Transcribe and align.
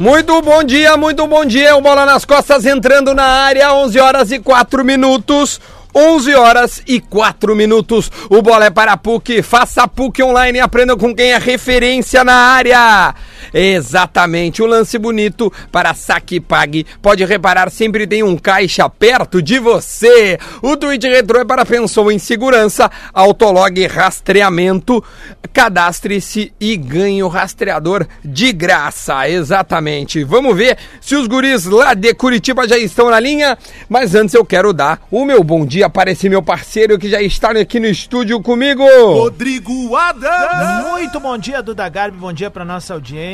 Muito 0.00 0.40
bom 0.40 0.64
dia, 0.64 0.96
muito 0.96 1.26
bom 1.26 1.44
dia. 1.44 1.76
O 1.76 1.82
Bola 1.82 2.06
nas 2.06 2.24
Costas 2.24 2.64
entrando 2.64 3.12
na 3.12 3.22
área, 3.22 3.74
11 3.74 4.00
horas 4.00 4.32
e 4.32 4.38
4 4.38 4.82
minutos. 4.82 5.60
11 5.94 6.34
horas 6.36 6.82
e 6.86 7.00
4 7.00 7.54
minutos. 7.54 8.10
O 8.30 8.40
bola 8.40 8.64
é 8.64 8.70
para 8.70 8.92
a 8.92 8.96
PUC. 8.96 9.42
Faça 9.42 9.82
a 9.82 9.88
PUC 9.88 10.22
online 10.22 10.58
e 10.58 10.60
aprenda 10.60 10.96
com 10.96 11.14
quem 11.14 11.32
é 11.32 11.38
referência 11.38 12.24
na 12.24 12.32
área. 12.32 13.14
Exatamente, 13.52 14.62
o 14.62 14.66
lance 14.66 14.98
bonito 14.98 15.52
para 15.70 15.94
saque 15.94 16.40
pague. 16.40 16.86
Pode 17.02 17.24
reparar, 17.24 17.70
sempre 17.70 18.06
tem 18.06 18.22
um 18.22 18.36
caixa 18.36 18.88
perto 18.88 19.42
de 19.42 19.58
você. 19.58 20.38
O 20.62 20.76
tweet 20.76 21.06
retrô 21.08 21.40
é 21.40 21.44
para 21.44 21.64
pensou 21.64 22.10
em 22.10 22.18
segurança, 22.18 22.90
autolog 23.12 23.86
rastreamento. 23.86 25.02
Cadastre-se 25.52 26.52
e 26.60 26.76
ganhe 26.76 27.22
o 27.22 27.28
rastreador 27.28 28.06
de 28.24 28.52
graça. 28.52 29.28
Exatamente. 29.28 30.22
Vamos 30.22 30.56
ver 30.56 30.78
se 31.00 31.16
os 31.16 31.26
guris 31.26 31.64
lá 31.64 31.92
de 31.94 32.14
Curitiba 32.14 32.68
já 32.68 32.78
estão 32.78 33.10
na 33.10 33.18
linha. 33.18 33.58
Mas 33.88 34.14
antes 34.14 34.34
eu 34.34 34.44
quero 34.44 34.72
dar 34.72 35.00
o 35.10 35.24
meu 35.24 35.42
bom 35.42 35.66
dia 35.66 35.90
para 35.90 36.12
esse 36.12 36.28
meu 36.28 36.42
parceiro 36.42 36.98
que 36.98 37.08
já 37.08 37.20
está 37.20 37.50
aqui 37.50 37.80
no 37.80 37.86
estúdio 37.86 38.40
comigo. 38.40 38.84
Rodrigo 38.84 39.96
Adams. 39.96 40.88
Muito 40.88 41.18
bom 41.18 41.36
dia, 41.36 41.62
Duda 41.62 41.88
Garbi. 41.88 42.16
Bom 42.16 42.32
dia 42.32 42.50
para 42.50 42.64
nossa 42.64 42.94
audiência. 42.94 43.29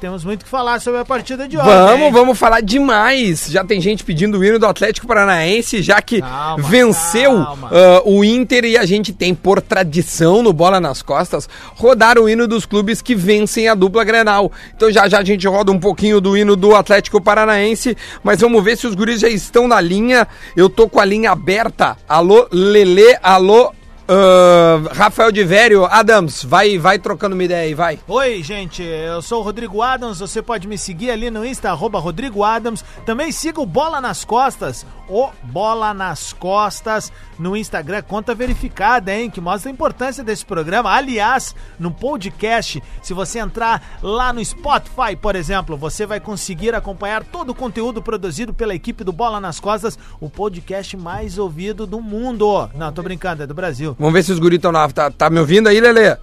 Temos 0.00 0.24
muito 0.24 0.44
que 0.44 0.50
falar 0.50 0.80
sobre 0.80 1.00
a 1.00 1.04
partida 1.04 1.46
de 1.46 1.56
ontem. 1.56 1.68
Vamos, 1.68 2.12
vamos 2.12 2.38
falar 2.38 2.60
demais. 2.60 3.48
Já 3.50 3.64
tem 3.64 3.80
gente 3.80 4.02
pedindo 4.02 4.38
o 4.38 4.44
hino 4.44 4.58
do 4.58 4.66
Atlético 4.66 5.06
Paranaense, 5.06 5.82
já 5.82 6.00
que 6.00 6.20
calma, 6.20 6.68
venceu 6.68 7.44
calma. 7.44 7.70
Uh, 8.04 8.18
o 8.18 8.24
Inter 8.24 8.64
e 8.64 8.78
a 8.78 8.84
gente 8.84 9.12
tem, 9.12 9.34
por 9.34 9.60
tradição 9.60 10.42
no 10.42 10.52
Bola 10.52 10.80
nas 10.80 11.02
Costas, 11.02 11.48
rodar 11.76 12.18
o 12.18 12.28
hino 12.28 12.46
dos 12.46 12.64
clubes 12.64 13.02
que 13.02 13.14
vencem 13.14 13.68
a 13.68 13.74
dupla 13.74 14.04
Grenal. 14.04 14.50
Então 14.74 14.90
já 14.90 15.08
já 15.08 15.18
a 15.18 15.24
gente 15.24 15.46
roda 15.46 15.70
um 15.70 15.78
pouquinho 15.78 16.20
do 16.20 16.36
hino 16.36 16.56
do 16.56 16.74
Atlético 16.74 17.20
Paranaense, 17.20 17.96
mas 18.22 18.40
vamos 18.40 18.62
ver 18.64 18.76
se 18.76 18.86
os 18.86 18.94
guris 18.94 19.20
já 19.20 19.28
estão 19.28 19.68
na 19.68 19.80
linha. 19.80 20.26
Eu 20.56 20.68
tô 20.68 20.88
com 20.88 21.00
a 21.00 21.04
linha 21.04 21.30
aberta. 21.30 21.96
Alô, 22.08 22.48
Lele, 22.50 23.16
alô, 23.22 23.72
Uh, 24.06 24.86
Rafael 24.92 25.32
de 25.32 25.42
Vério, 25.44 25.86
Adams, 25.86 26.44
vai, 26.44 26.76
vai 26.76 26.98
trocando 26.98 27.34
uma 27.34 27.42
ideia 27.42 27.62
aí, 27.62 27.72
vai. 27.72 27.98
Oi, 28.06 28.42
gente, 28.42 28.82
eu 28.82 29.22
sou 29.22 29.40
o 29.40 29.42
Rodrigo 29.42 29.80
Adams, 29.80 30.20
você 30.20 30.42
pode 30.42 30.68
me 30.68 30.76
seguir 30.76 31.10
ali 31.10 31.30
no 31.30 31.44
Insta, 31.44 31.70
arroba 31.70 31.98
Rodrigo 31.98 32.44
Adams. 32.44 32.84
Também 33.06 33.32
siga 33.32 33.62
o 33.62 33.66
Bola 33.66 34.02
nas 34.02 34.22
Costas, 34.22 34.84
o 35.08 35.30
Bola 35.44 35.94
nas 35.94 36.34
Costas, 36.34 37.10
no 37.38 37.56
Instagram, 37.56 38.02
conta 38.02 38.34
verificada, 38.34 39.14
hein, 39.14 39.30
que 39.30 39.40
mostra 39.40 39.70
a 39.70 39.72
importância 39.72 40.22
desse 40.22 40.44
programa. 40.44 40.90
Aliás, 40.90 41.54
no 41.78 41.90
podcast, 41.90 42.82
se 43.02 43.14
você 43.14 43.38
entrar 43.38 43.98
lá 44.02 44.34
no 44.34 44.44
Spotify, 44.44 45.16
por 45.18 45.34
exemplo, 45.34 45.78
você 45.78 46.04
vai 46.04 46.20
conseguir 46.20 46.74
acompanhar 46.74 47.24
todo 47.24 47.50
o 47.50 47.54
conteúdo 47.54 48.02
produzido 48.02 48.52
pela 48.52 48.74
equipe 48.74 49.02
do 49.02 49.12
Bola 49.12 49.40
nas 49.40 49.58
Costas, 49.58 49.98
o 50.20 50.28
podcast 50.28 50.94
mais 50.94 51.38
ouvido 51.38 51.86
do 51.86 52.02
mundo. 52.02 52.68
Não, 52.74 52.92
tô 52.92 53.02
brincando, 53.02 53.42
é 53.42 53.46
do 53.46 53.54
Brasil. 53.54 53.93
Vamos 53.98 54.12
ver 54.12 54.22
se 54.22 54.32
os 54.32 54.38
guris 54.38 54.56
estão 54.56 54.70
lá. 54.70 54.88
Tá, 54.88 55.10
tá 55.10 55.30
me 55.30 55.38
ouvindo 55.38 55.68
aí, 55.68 55.80
Lele? 55.80 56.16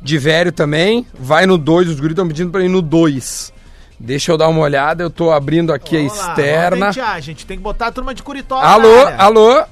De 0.00 0.18
velho 0.18 0.52
também. 0.52 1.06
Vai 1.18 1.46
no 1.46 1.58
2, 1.58 1.88
os 1.88 2.00
guris 2.00 2.12
estão 2.12 2.28
pedindo 2.28 2.50
pra 2.50 2.62
ir 2.62 2.68
no 2.68 2.82
2. 2.82 3.52
Deixa 3.98 4.30
eu 4.30 4.36
dar 4.36 4.48
uma 4.48 4.60
olhada, 4.60 5.02
eu 5.02 5.10
tô 5.10 5.32
abrindo 5.32 5.72
aqui 5.72 5.96
Vamos 5.96 6.12
a 6.12 6.28
externa. 6.30 6.90
Lá, 6.94 7.12
a 7.12 7.20
gente 7.20 7.46
tem 7.46 7.56
que 7.56 7.62
botar 7.62 7.86
a 7.86 7.92
turma 7.92 8.14
de 8.14 8.22
Curitiba. 8.22 8.60
Alô, 8.60 9.06
alô? 9.16 9.64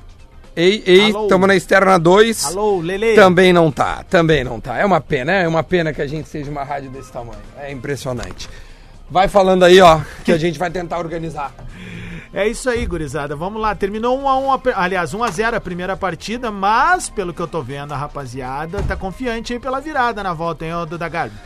Ei, 0.56 0.82
ei, 0.86 1.08
estamos 1.10 1.48
na 1.48 1.54
externa 1.54 1.98
2. 1.98 2.46
Alô, 2.46 2.80
Lele. 2.80 3.14
Também 3.14 3.52
não 3.52 3.70
tá, 3.70 4.04
também 4.08 4.44
não 4.44 4.60
tá. 4.60 4.78
É 4.78 4.84
uma 4.84 5.00
pena, 5.00 5.32
é 5.32 5.48
uma 5.48 5.62
pena 5.62 5.92
que 5.92 6.00
a 6.00 6.06
gente 6.06 6.28
seja 6.28 6.50
uma 6.50 6.64
rádio 6.64 6.90
desse 6.90 7.12
tamanho. 7.12 7.40
É 7.58 7.70
impressionante. 7.70 8.48
Vai 9.10 9.28
falando 9.28 9.64
aí, 9.64 9.80
ó, 9.80 10.00
que 10.24 10.32
a 10.32 10.38
gente 10.38 10.58
vai 10.58 10.70
tentar 10.70 10.98
organizar. 10.98 11.52
É 12.34 12.48
isso 12.48 12.68
aí, 12.68 12.84
gurizada. 12.84 13.36
Vamos 13.36 13.62
lá. 13.62 13.76
Terminou 13.76 14.18
1 14.18 14.28
a 14.28 14.38
1 14.38 14.60
aliás, 14.74 15.14
1 15.14 15.22
a 15.22 15.30
0 15.30 15.56
a 15.56 15.60
primeira 15.60 15.96
partida, 15.96 16.50
mas 16.50 17.08
pelo 17.08 17.32
que 17.32 17.40
eu 17.40 17.46
tô 17.46 17.62
vendo, 17.62 17.92
a 17.92 17.96
rapaziada 17.96 18.82
tá 18.82 18.96
confiante 18.96 19.52
aí 19.52 19.60
pela 19.60 19.80
virada 19.80 20.20
na 20.20 20.32
volta, 20.32 20.64
hein, 20.64 20.74
ô 20.74 20.84
Duda 20.84 21.08
Garbi? 21.08 21.36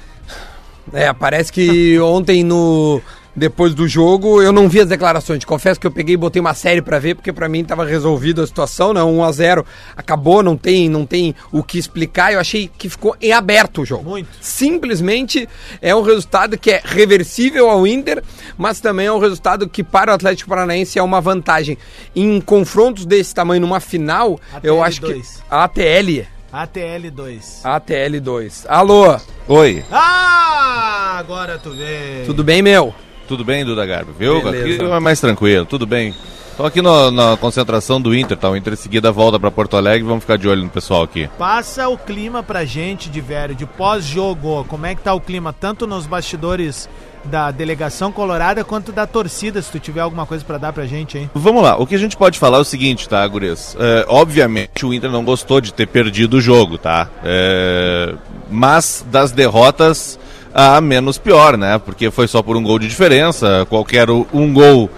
É, 0.90 1.12
parece 1.12 1.52
que 1.52 2.00
ontem 2.00 2.42
no 2.42 3.02
depois 3.38 3.74
do 3.74 3.86
jogo, 3.88 4.42
eu 4.42 4.52
não 4.52 4.68
vi 4.68 4.80
as 4.80 4.88
declarações. 4.88 5.44
Confesso 5.44 5.80
que 5.80 5.86
eu 5.86 5.90
peguei 5.90 6.14
e 6.14 6.16
botei 6.18 6.40
uma 6.40 6.54
série 6.54 6.82
para 6.82 6.98
ver, 6.98 7.14
porque 7.14 7.32
para 7.32 7.48
mim 7.48 7.60
estava 7.60 7.84
resolvida 7.84 8.42
a 8.42 8.46
situação, 8.46 8.92
né? 8.92 9.02
1 9.02 9.24
a 9.24 9.32
0 9.32 9.66
acabou, 9.96 10.42
não 10.42 10.56
tem, 10.56 10.88
não 10.88 11.06
tem 11.06 11.34
o 11.52 11.62
que 11.62 11.78
explicar. 11.78 12.32
Eu 12.32 12.40
achei 12.40 12.68
que 12.76 12.88
ficou 12.88 13.16
em 13.20 13.32
aberto 13.32 13.82
o 13.82 13.86
jogo. 13.86 14.10
Muito. 14.10 14.28
Simplesmente 14.40 15.48
é 15.80 15.94
um 15.94 16.02
resultado 16.02 16.58
que 16.58 16.70
é 16.70 16.82
reversível 16.84 17.70
ao 17.70 17.86
Inter, 17.86 18.22
mas 18.56 18.80
também 18.80 19.06
é 19.06 19.12
um 19.12 19.18
resultado 19.18 19.68
que 19.68 19.82
para 19.82 20.12
o 20.12 20.14
Atlético 20.14 20.50
Paranaense 20.50 20.98
é 20.98 21.02
uma 21.02 21.20
vantagem. 21.20 21.78
Em 22.14 22.40
confrontos 22.40 23.06
desse 23.06 23.34
tamanho 23.34 23.60
numa 23.60 23.80
final, 23.80 24.40
ATL 24.52 24.66
eu 24.66 24.82
acho 24.82 25.00
2. 25.00 25.26
que 25.26 25.42
ATL 25.50 26.26
ATL2. 26.52 27.62
ATL2. 27.62 28.64
Alô? 28.68 29.18
Oi. 29.46 29.84
Ah, 29.92 31.16
agora 31.18 31.58
tu 31.58 31.70
vê. 31.72 32.22
Tudo 32.24 32.42
bem, 32.42 32.62
meu? 32.62 32.94
Tudo 33.28 33.44
bem, 33.44 33.62
Duda 33.62 33.84
Garbi, 33.84 34.10
viu? 34.18 34.42
Beleza. 34.42 34.82
Aqui 34.84 34.92
é 34.92 35.00
mais 35.00 35.20
tranquilo, 35.20 35.66
tudo 35.66 35.86
bem. 35.86 36.14
Estou 36.50 36.64
aqui 36.64 36.80
no, 36.80 37.10
na 37.10 37.36
concentração 37.36 38.00
do 38.00 38.12
Inter, 38.12 38.36
tá? 38.36 38.48
O 38.48 38.56
Inter 38.56 38.72
em 38.72 38.76
seguida 38.76 39.12
volta 39.12 39.38
para 39.38 39.50
Porto 39.50 39.76
Alegre, 39.76 40.02
vamos 40.08 40.24
ficar 40.24 40.38
de 40.38 40.48
olho 40.48 40.64
no 40.64 40.70
pessoal 40.70 41.02
aqui. 41.02 41.28
Passa 41.38 41.88
o 41.88 41.98
clima 41.98 42.42
pra 42.42 42.64
gente 42.64 43.10
de 43.10 43.20
velho, 43.20 43.54
de 43.54 43.66
pós-jogo. 43.66 44.64
Como 44.64 44.86
é 44.86 44.94
que 44.94 45.02
tá 45.02 45.12
o 45.12 45.20
clima, 45.20 45.52
tanto 45.52 45.86
nos 45.86 46.06
bastidores 46.06 46.88
da 47.24 47.50
delegação 47.50 48.10
colorada 48.10 48.64
quanto 48.64 48.90
da 48.92 49.06
torcida, 49.06 49.60
se 49.60 49.70
tu 49.70 49.78
tiver 49.78 50.00
alguma 50.00 50.24
coisa 50.24 50.44
para 50.44 50.56
dar 50.56 50.72
pra 50.72 50.86
gente 50.86 51.18
hein? 51.18 51.30
Vamos 51.34 51.62
lá, 51.62 51.76
o 51.76 51.86
que 51.86 51.94
a 51.94 51.98
gente 51.98 52.16
pode 52.16 52.38
falar 52.38 52.58
é 52.58 52.60
o 52.60 52.64
seguinte, 52.64 53.08
tá, 53.08 53.26
Gurias? 53.26 53.76
É, 53.78 54.06
obviamente 54.08 54.86
o 54.86 54.94
Inter 54.94 55.10
não 55.10 55.24
gostou 55.24 55.60
de 55.60 55.72
ter 55.74 55.86
perdido 55.86 56.38
o 56.38 56.40
jogo, 56.40 56.78
tá? 56.78 57.08
É, 57.22 58.14
mas 58.50 59.04
das 59.10 59.30
derrotas 59.30 60.18
a 60.58 60.80
menos 60.80 61.18
pior, 61.18 61.56
né? 61.56 61.78
Porque 61.78 62.10
foi 62.10 62.26
só 62.26 62.42
por 62.42 62.56
um 62.56 62.62
gol 62.64 62.80
de 62.80 62.88
diferença. 62.88 63.64
Qualquer 63.70 64.10
um 64.10 64.52
gol 64.52 64.90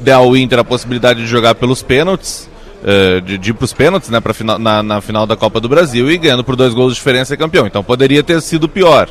dá 0.00 0.16
ao 0.16 0.36
Inter 0.36 0.58
a 0.58 0.64
possibilidade 0.64 1.20
de 1.20 1.26
jogar 1.28 1.54
pelos 1.54 1.82
pênaltis. 1.82 2.52
Uh, 2.82 3.20
de, 3.22 3.38
de 3.38 3.50
ir 3.50 3.54
para 3.54 3.64
os 3.64 3.72
pênaltis 3.72 4.10
né, 4.10 4.20
pra 4.20 4.34
final, 4.34 4.58
na, 4.58 4.82
na 4.82 5.00
final 5.00 5.26
da 5.26 5.34
Copa 5.34 5.58
do 5.58 5.70
Brasil 5.70 6.10
e 6.10 6.18
ganhando 6.18 6.44
por 6.44 6.54
dois 6.54 6.74
gols 6.74 6.92
de 6.92 6.98
diferença 6.98 7.32
é 7.32 7.36
campeão. 7.36 7.66
Então 7.66 7.82
poderia 7.82 8.22
ter 8.22 8.42
sido 8.42 8.68
pior. 8.68 9.08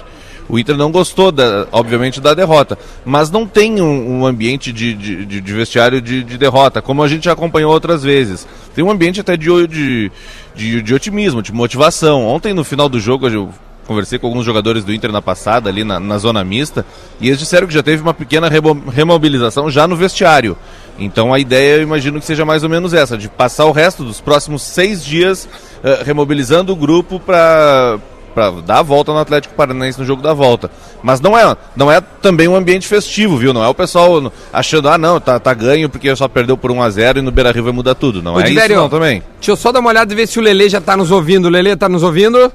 O 0.47 0.59
Inter 0.59 0.77
não 0.77 0.91
gostou, 0.91 1.31
da, 1.31 1.67
obviamente, 1.71 2.21
da 2.21 2.35
derrota, 2.35 2.77
mas 3.03 3.31
não 3.31 3.47
tem 3.47 3.81
um, 3.81 4.19
um 4.19 4.27
ambiente 4.27 4.71
de, 4.71 4.93
de, 4.93 5.25
de 5.25 5.53
vestiário 5.53 6.01
de, 6.01 6.21
de, 6.21 6.37
derrota, 6.37 6.81
como 6.83 7.01
a 7.01 7.07
gente 7.07 7.23
já 7.23 7.31
acompanhou 7.31 7.71
outras 7.71 8.03
vezes. 8.03 8.45
Tem 8.75 8.83
um 8.83 8.91
ambiente 8.91 9.21
até 9.21 9.35
de, 9.37 10.11
de 10.53 10.93
otimismo, 10.93 11.41
de 11.41 11.53
motivação. 11.53 12.27
Ontem, 12.27 12.53
no 12.53 12.65
final 12.65 12.87
do 12.87 12.99
jogo, 12.99 13.27
eu 13.27 13.49
conversei 13.87 14.17
com 14.19 14.27
alguns 14.27 14.45
jogadores 14.45 14.83
do 14.83 14.93
Inter 14.93 15.11
na 15.11 15.21
passada, 15.21 15.69
ali 15.69 15.83
na, 15.83 15.99
na 15.99 16.17
zona 16.17 16.43
mista, 16.43 16.85
e 17.19 17.27
eles 17.27 17.39
disseram 17.39 17.67
que 17.67 17.73
já 17.73 17.83
teve 17.83 18.01
uma 18.01 18.13
pequena 18.13 18.49
remobilização 18.91 19.69
já 19.69 19.87
no 19.87 19.95
vestiário. 19.95 20.57
Então 20.97 21.33
a 21.33 21.39
ideia, 21.39 21.77
eu 21.77 21.83
imagino 21.83 22.19
que 22.19 22.25
seja 22.25 22.45
mais 22.45 22.63
ou 22.63 22.69
menos 22.69 22.93
essa, 22.93 23.17
de 23.17 23.27
passar 23.27 23.65
o 23.65 23.71
resto 23.71 24.03
dos 24.03 24.21
próximos 24.21 24.61
seis 24.61 25.03
dias 25.03 25.47
uh, 25.83 26.03
remobilizando 26.03 26.71
o 26.71 26.75
grupo 26.75 27.19
para 27.19 27.99
para 28.33 28.49
dar 28.61 28.79
a 28.79 28.81
volta 28.81 29.11
no 29.11 29.19
Atlético 29.19 29.53
Paranaense 29.53 29.99
no 29.99 30.05
jogo 30.05 30.21
da 30.21 30.33
volta. 30.33 30.69
Mas 31.01 31.21
não 31.21 31.37
é, 31.37 31.55
não 31.75 31.91
é 31.91 32.01
também 32.01 32.47
um 32.47 32.55
ambiente 32.55 32.87
festivo, 32.87 33.37
viu? 33.37 33.53
Não 33.53 33.63
é 33.63 33.67
o 33.67 33.73
pessoal 33.73 34.31
achando, 34.51 34.89
ah, 34.89 34.97
não, 34.97 35.19
tá, 35.19 35.39
tá 35.39 35.53
ganho 35.53 35.87
porque 35.87 36.13
só 36.15 36.27
perdeu 36.27 36.57
por 36.57 36.71
1 36.71 36.81
a 36.81 36.89
0 36.89 37.19
e 37.19 37.21
no 37.21 37.31
Beira-Rio 37.31 37.63
vai 37.63 37.73
mudar 37.73 37.95
tudo. 37.95 38.21
Não 38.21 38.33
Ô, 38.33 38.41
é 38.41 38.49
isso 38.49 38.73
não 38.73 38.89
também. 38.89 39.21
Deixa 39.35 39.51
eu 39.51 39.55
só 39.55 39.71
dar 39.71 39.79
uma 39.79 39.89
olhada 39.89 40.11
e 40.11 40.15
ver 40.15 40.27
se 40.27 40.39
o 40.39 40.41
Lele 40.41 40.67
já 40.67 40.81
tá 40.81 40.97
nos 40.97 41.11
ouvindo. 41.11 41.47
Lele 41.47 41.75
tá 41.75 41.87
nos 41.87 42.03
ouvindo? 42.03 42.51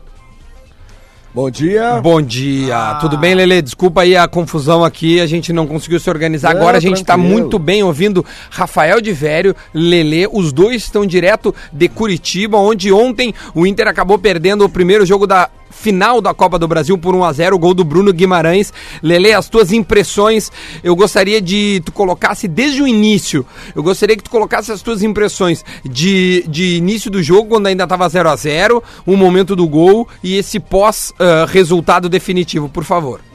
Bom 1.35 1.51
dia. 1.51 2.01
Bom 2.01 2.23
dia. 2.23 2.75
Ah. 2.75 2.95
Tudo 2.95 3.19
bem, 3.19 3.35
Lele? 3.35 3.61
Desculpa 3.61 4.01
aí 4.01 4.17
a 4.17 4.27
confusão 4.27 4.83
aqui, 4.83 5.21
a 5.21 5.27
gente 5.27 5.53
não 5.53 5.67
conseguiu 5.67 6.01
se 6.01 6.09
organizar. 6.09 6.51
Agora 6.51 6.79
a 6.79 6.81
gente 6.81 7.03
está 7.03 7.19
muito 7.19 7.59
bem 7.59 7.83
ouvindo 7.83 8.25
Rafael 8.51 9.01
de 9.01 9.13
Vério, 9.13 9.55
Lele, 9.75 10.27
os 10.33 10.53
dois 10.53 10.83
estão 10.83 11.05
direto 11.05 11.55
de 11.71 11.87
Curitiba, 11.89 12.57
onde 12.57 12.91
ontem 12.91 13.35
o 13.55 13.67
Inter 13.67 13.89
acabou 13.89 14.19
perdendo 14.19 14.65
o 14.65 14.69
primeiro 14.71 15.05
jogo 15.05 15.27
da 15.27 15.51
final 15.71 16.21
da 16.21 16.35
Copa 16.35 16.59
do 16.59 16.69
Brasil 16.69 16.97
por 16.99 17.15
1 17.15 17.25
a 17.25 17.33
0 17.33 17.57
o 17.57 17.59
gol 17.59 17.75
do 17.75 17.85
Bruno 17.85 18.13
Guimarães. 18.13 18.73
Lele, 19.03 19.33
as 19.33 19.49
tuas 19.49 19.73
impressões, 19.73 20.51
eu 20.83 20.95
gostaria 20.95 21.41
de 21.41 21.83
tu 21.85 21.93
colocasse 21.93 22.49
desde 22.49 22.83
o 22.83 22.89
início, 22.89 23.45
eu 23.75 23.83
gostaria 23.83 24.17
que 24.17 24.23
tu 24.23 24.31
colocasse 24.31 24.73
as 24.73 24.83
tuas 24.83 25.03
impressões 25.03 25.65
de, 25.85 26.45
de 26.49 26.77
início 26.77 27.11
do 27.11 27.23
jogo, 27.23 27.49
quando 27.49 27.67
ainda 27.67 27.85
estava 27.85 28.09
0 28.09 28.29
a 28.29 28.37
0 28.37 28.83
o 29.07 29.17
momento 29.17 29.55
do 29.55 29.67
gol 29.67 30.09
e 30.23 30.37
esse 30.37 30.59
pós 30.61 31.11
uh, 31.13 31.47
resultado 31.47 32.09
definitivo, 32.09 32.69
por 32.69 32.85
favor. 32.85 33.28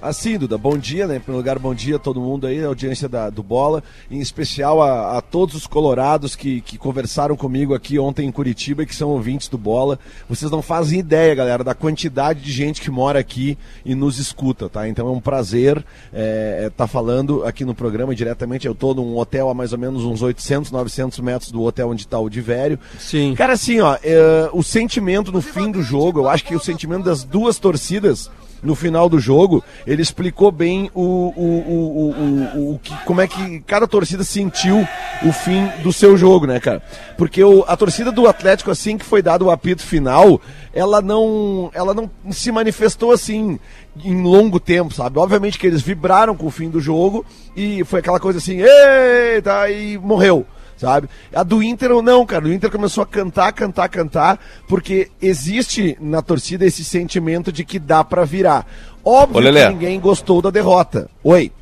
Assim, 0.00 0.38
Duda, 0.38 0.56
bom 0.56 0.78
dia, 0.78 1.08
né? 1.08 1.16
Em 1.16 1.20
primeiro 1.20 1.38
lugar, 1.38 1.58
bom 1.58 1.74
dia 1.74 1.96
a 1.96 1.98
todo 1.98 2.20
mundo 2.20 2.46
aí, 2.46 2.62
a 2.62 2.68
audiência 2.68 3.08
da, 3.08 3.28
do 3.30 3.42
Bola, 3.42 3.82
em 4.08 4.20
especial 4.20 4.80
a, 4.80 5.18
a 5.18 5.20
todos 5.20 5.56
os 5.56 5.66
colorados 5.66 6.36
que, 6.36 6.60
que 6.60 6.78
conversaram 6.78 7.36
comigo 7.36 7.74
aqui 7.74 7.98
ontem 7.98 8.28
em 8.28 8.30
Curitiba 8.30 8.84
e 8.84 8.86
que 8.86 8.94
são 8.94 9.08
ouvintes 9.08 9.48
do 9.48 9.58
Bola. 9.58 9.98
Vocês 10.28 10.52
não 10.52 10.62
fazem 10.62 11.00
ideia, 11.00 11.34
galera, 11.34 11.64
da 11.64 11.74
quantidade 11.74 12.40
de 12.40 12.52
gente 12.52 12.80
que 12.80 12.92
mora 12.92 13.18
aqui 13.18 13.58
e 13.84 13.92
nos 13.92 14.20
escuta, 14.20 14.68
tá? 14.68 14.88
Então 14.88 15.08
é 15.08 15.10
um 15.10 15.20
prazer 15.20 15.78
estar 15.78 15.86
é, 16.12 16.66
é, 16.66 16.70
tá 16.70 16.86
falando 16.86 17.44
aqui 17.44 17.64
no 17.64 17.74
programa 17.74 18.14
diretamente. 18.14 18.68
Eu 18.68 18.76
tô 18.76 18.94
num 18.94 19.18
hotel 19.18 19.50
a 19.50 19.54
mais 19.54 19.72
ou 19.72 19.78
menos 19.80 20.04
uns 20.04 20.22
800, 20.22 20.70
900 20.70 21.18
metros 21.18 21.50
do 21.50 21.62
hotel 21.64 21.90
onde 21.90 22.02
está 22.02 22.20
o 22.20 22.30
Divério. 22.30 22.78
Sim. 23.00 23.34
Cara, 23.34 23.54
assim, 23.54 23.80
ó, 23.80 23.98
é, 24.04 24.48
o 24.52 24.62
sentimento 24.62 25.32
no 25.32 25.42
fim 25.42 25.72
do 25.72 25.82
jogo, 25.82 26.20
eu 26.20 26.28
acho 26.28 26.44
que 26.44 26.54
o 26.54 26.60
sentimento 26.60 27.02
das 27.02 27.24
duas 27.24 27.58
torcidas 27.58 28.30
no 28.62 28.74
final 28.74 29.08
do 29.08 29.18
jogo, 29.18 29.62
ele 29.86 30.02
explicou 30.02 30.50
bem 30.50 30.90
o, 30.94 31.02
o, 31.02 31.44
o, 31.68 32.10
o, 32.10 32.74
o, 32.74 32.78
que, 32.78 32.94
como 33.04 33.20
é 33.20 33.26
que 33.26 33.60
cada 33.60 33.86
torcida 33.86 34.24
sentiu 34.24 34.86
o 35.22 35.32
fim 35.32 35.68
do 35.82 35.92
seu 35.92 36.16
jogo, 36.16 36.46
né, 36.46 36.58
cara? 36.60 36.82
Porque 37.16 37.42
o, 37.42 37.64
a 37.66 37.76
torcida 37.76 38.10
do 38.10 38.26
Atlético, 38.26 38.70
assim 38.70 38.98
que 38.98 39.04
foi 39.04 39.22
dado 39.22 39.46
o 39.46 39.50
apito 39.50 39.82
final, 39.82 40.40
ela 40.72 41.00
não, 41.00 41.70
ela 41.72 41.94
não 41.94 42.10
se 42.30 42.50
manifestou 42.50 43.12
assim 43.12 43.58
em 44.04 44.22
longo 44.22 44.60
tempo, 44.60 44.94
sabe? 44.94 45.18
Obviamente 45.18 45.58
que 45.58 45.66
eles 45.66 45.82
vibraram 45.82 46.36
com 46.36 46.46
o 46.46 46.50
fim 46.50 46.68
do 46.68 46.80
jogo 46.80 47.24
e 47.56 47.84
foi 47.84 48.00
aquela 48.00 48.20
coisa 48.20 48.38
assim, 48.38 48.60
eita, 48.60 49.70
e 49.70 49.98
morreu 49.98 50.46
sabe? 50.78 51.08
A 51.34 51.42
do 51.42 51.62
Inter 51.62 51.90
ou 51.92 52.00
não, 52.00 52.24
cara. 52.24 52.44
O 52.44 52.52
Inter 52.52 52.70
começou 52.70 53.02
a 53.02 53.06
cantar, 53.06 53.52
cantar, 53.52 53.88
cantar, 53.88 54.40
porque 54.66 55.10
existe 55.20 55.96
na 56.00 56.22
torcida 56.22 56.64
esse 56.64 56.84
sentimento 56.84 57.52
de 57.52 57.64
que 57.64 57.78
dá 57.78 58.02
para 58.02 58.24
virar. 58.24 58.66
Óbvio 59.04 59.50
Ô, 59.50 59.52
que 59.52 59.68
ninguém 59.68 60.00
gostou 60.00 60.40
da 60.40 60.50
derrota. 60.50 61.10
Oi. 61.22 61.52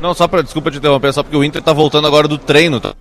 Não, 0.00 0.14
só 0.14 0.26
para 0.26 0.42
desculpa 0.42 0.70
te 0.70 0.78
interromper, 0.78 1.12
só 1.12 1.22
porque 1.22 1.36
o 1.36 1.44
Inter 1.44 1.62
tá 1.62 1.72
voltando 1.72 2.06
agora 2.06 2.26
do 2.26 2.38
treino, 2.38 2.80
tá? 2.80 2.94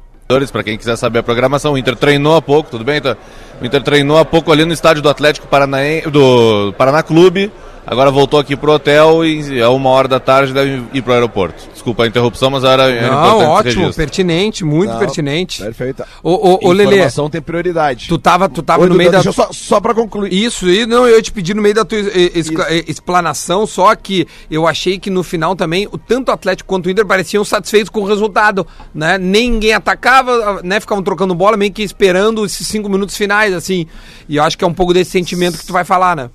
Para 0.52 0.64
quem 0.64 0.78
quiser 0.78 0.96
saber 0.96 1.20
a 1.20 1.24
programação, 1.24 1.74
o 1.74 1.78
Inter 1.78 1.96
treinou 1.96 2.36
há 2.36 2.42
pouco, 2.42 2.72
tudo 2.72 2.84
bem? 2.84 2.98
Então, 2.98 3.16
o 3.64 3.66
Inter 3.66 3.82
treinou 3.82 4.18
há 4.18 4.26
pouco 4.26 4.52
ali 4.52 4.66
no 4.66 4.74
estádio 4.74 5.02
do 5.02 5.10
Atlético 5.10 5.48
Paranaense, 5.48 6.10
do 6.10 6.74
Paraná 6.78 7.02
Clube. 7.02 7.52
Agora 7.86 8.10
voltou 8.10 8.40
aqui 8.40 8.56
pro 8.56 8.72
hotel 8.72 9.26
e 9.26 9.62
a 9.62 9.70
uma 9.70 9.90
hora 9.90 10.08
da 10.08 10.18
tarde 10.18 10.54
deve 10.54 10.84
ir 10.94 11.02
pro 11.02 11.12
aeroporto. 11.12 11.68
Desculpa 11.74 12.06
a 12.06 12.08
interrupção, 12.08 12.50
mas 12.50 12.64
era, 12.64 12.84
era 12.90 13.12
Não, 13.12 13.40
ótimo, 13.40 13.94
pertinente, 13.94 14.64
muito 14.64 14.92
Não, 14.92 15.00
pertinente. 15.00 15.62
Perfeita. 15.62 16.08
Ô, 16.24 16.32
ô, 16.32 16.70
ô 16.70 16.72
Lelê, 16.72 16.94
Informação 16.96 17.30
tem 17.30 17.42
prioridade. 17.42 18.08
tu 18.08 18.18
tava, 18.18 18.48
tu 18.48 18.64
tava 18.64 18.84
Oi, 18.84 18.88
no 18.90 18.96
meio 18.96 19.12
da... 19.12 19.22
Só, 19.22 19.50
só 19.52 19.82
pra 19.82 19.94
concluir. 19.94 20.32
Isso, 20.32 20.70
e 20.70 20.86
não, 20.86 21.06
eu 21.06 21.18
ia 21.18 21.22
te 21.22 21.30
pedir 21.34 21.54
no 21.54 21.62
meio 21.62 21.76
da 21.76 21.84
tua 21.84 21.98
es- 22.00 22.34
es- 22.48 22.52
explanação, 22.88 23.68
só 23.68 23.94
que 23.96 24.26
eu 24.50 24.66
achei 24.66 24.98
que 24.98 25.10
no 25.10 25.22
final 25.22 25.54
também, 25.54 25.86
o 25.92 25.98
tanto 25.98 26.30
o 26.30 26.32
Atlético 26.32 26.70
quanto 26.70 26.86
o 26.86 26.90
Inter 26.90 27.06
pareciam 27.06 27.44
satisfeitos 27.44 27.90
com 27.90 28.00
o 28.00 28.06
resultado, 28.06 28.66
né? 28.96 29.18
Nem 29.18 29.52
ninguém 29.52 29.74
atacava, 29.74 30.62
né? 30.64 30.80
Ficavam 30.80 31.04
trocando 31.04 31.36
bola, 31.36 31.58
meio 31.58 31.74
que 31.74 31.84
esperando 31.84 32.46
esses 32.46 32.66
cinco 32.66 32.88
minutos 32.88 33.18
finais, 33.18 33.53
assim. 33.54 33.86
E 34.28 34.38
eu 34.38 34.44
acho 34.44 34.58
que 34.58 34.64
é 34.64 34.68
um 34.68 34.74
pouco 34.74 34.94
desse 34.94 35.12
sentimento 35.12 35.58
que 35.58 35.66
tu 35.66 35.74
vai 35.74 35.84
falar, 35.84 36.16
né? 36.16 36.30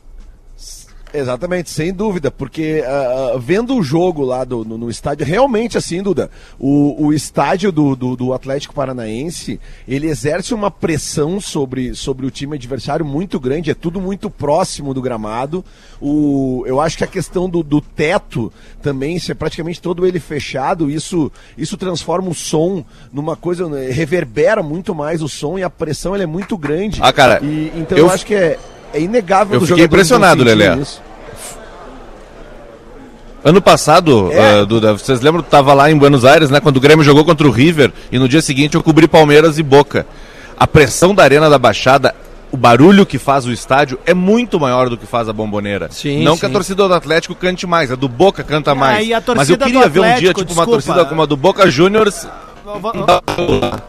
Exatamente, 1.14 1.70
sem 1.70 1.93
dúvida, 1.93 2.31
porque 2.31 2.82
ah, 2.87 3.37
vendo 3.38 3.76
o 3.76 3.82
jogo 3.82 4.25
lá 4.25 4.44
do, 4.44 4.64
no, 4.64 4.76
no 4.76 4.90
estádio, 4.90 5.25
realmente 5.25 5.78
assim, 5.78 6.02
Duda, 6.02 6.31
o, 6.58 7.06
o 7.06 7.12
estádio 7.12 7.70
do, 7.70 7.94
do, 7.94 8.16
do 8.16 8.32
Atlético 8.32 8.75
Paranaense, 8.75 9.60
ele 9.87 10.08
exerce 10.08 10.52
uma 10.52 10.70
pressão 10.70 11.40
sobre, 11.40 11.94
sobre 11.94 12.26
o 12.26 12.31
time 12.31 12.56
adversário 12.56 13.06
muito 13.06 13.38
grande, 13.38 13.70
é 13.70 13.75
tudo 13.75 14.00
muito 14.00 14.28
próximo 14.28 14.93
do 14.93 15.00
gramado. 15.00 15.64
O, 16.00 16.64
eu 16.66 16.81
acho 16.81 16.99
que 16.99 17.05
a 17.05 17.08
questão 17.08 17.49
do, 17.49 17.62
do 17.62 17.81
teto 17.81 18.52
também, 18.82 19.19
se 19.19 19.31
é 19.31 19.34
praticamente 19.34 19.81
todo 19.81 20.06
ele 20.06 20.19
fechado, 20.19 20.90
isso, 20.90 21.31
isso 21.56 21.76
transforma 21.76 22.28
o 22.28 22.34
som 22.34 22.84
numa 23.12 23.37
coisa, 23.37 23.69
né, 23.69 23.90
reverbera 23.90 24.62
muito 24.62 24.94
mais 24.94 25.22
o 25.22 25.28
som 25.28 25.58
e 25.58 25.62
a 25.62 25.70
pressão 25.70 26.16
é 26.16 26.26
muito 26.26 26.58
grande. 26.58 26.99
Ah, 27.00 27.12
cara, 27.12 27.40
E, 27.43 27.72
então 27.76 27.96
eu 27.96 28.08
eu, 28.08 28.14
acho 28.14 28.26
que 28.26 28.34
é, 28.34 28.58
é 28.93 29.00
inegável 29.00 29.61
eu 29.61 29.67
fiquei 29.67 29.85
impressionado, 29.85 30.43
Lelé. 30.44 30.79
Ano 33.44 33.62
passado, 33.62 34.31
É. 34.32 34.61
ah, 34.61 34.64
Duda, 34.64 34.93
vocês 34.94 35.20
lembram 35.20 35.43
que 35.43 35.49
tava 35.50 35.73
lá 35.73 35.90
em 35.90 35.96
Buenos 35.96 36.25
Aires, 36.25 36.50
né? 36.50 36.58
Quando 36.61 36.76
o 36.76 36.81
Grêmio 36.81 37.05
jogou 37.05 37.25
contra 37.25 37.46
o 37.46 37.50
River 37.50 37.93
e 38.11 38.19
no 38.19 38.29
dia 38.29 38.43
seguinte 38.43 38.75
eu 38.75 38.82
cobri 38.82 39.06
Palmeiras 39.06 39.58
e 39.58 39.62
Boca. 39.62 40.05
A 40.58 40.67
pressão 40.67 41.14
da 41.14 41.23
Arena 41.23 41.49
da 41.49 41.56
Baixada, 41.56 42.14
o 42.50 42.56
barulho 42.56 43.06
que 43.06 43.17
faz 43.17 43.46
o 43.46 43.52
estádio 43.52 43.96
é 44.05 44.12
muito 44.12 44.58
maior 44.58 44.88
do 44.90 44.96
que 44.99 45.06
faz 45.06 45.29
a 45.29 45.32
bomboneira. 45.32 45.88
Sim, 45.90 46.25
Não 46.25 46.37
que 46.37 46.44
a 46.44 46.49
sim. 46.49 46.52
torcida 46.52 46.88
do 46.88 46.93
Atlético 46.93 47.35
cante 47.37 47.64
mais, 47.64 47.93
a 47.93 47.94
do 47.94 48.08
Boca 48.08 48.43
canta 48.43 48.75
mais. 48.75 49.06
e 49.06 49.14
a 49.14 49.23
Mas 49.37 49.49
eu 49.49 49.56
queria 49.56 49.85
do 49.85 49.90
ver 49.90 50.00
um 50.00 50.14
dia, 50.17 50.35
tipo, 50.35 50.52
uma 50.52 50.67
torcida 50.67 51.05
como 51.05 51.23
a 51.23 51.26
do 51.26 51.37
Boca 51.37 51.70
Juniors. 51.70 52.26
Vou, 52.69 52.93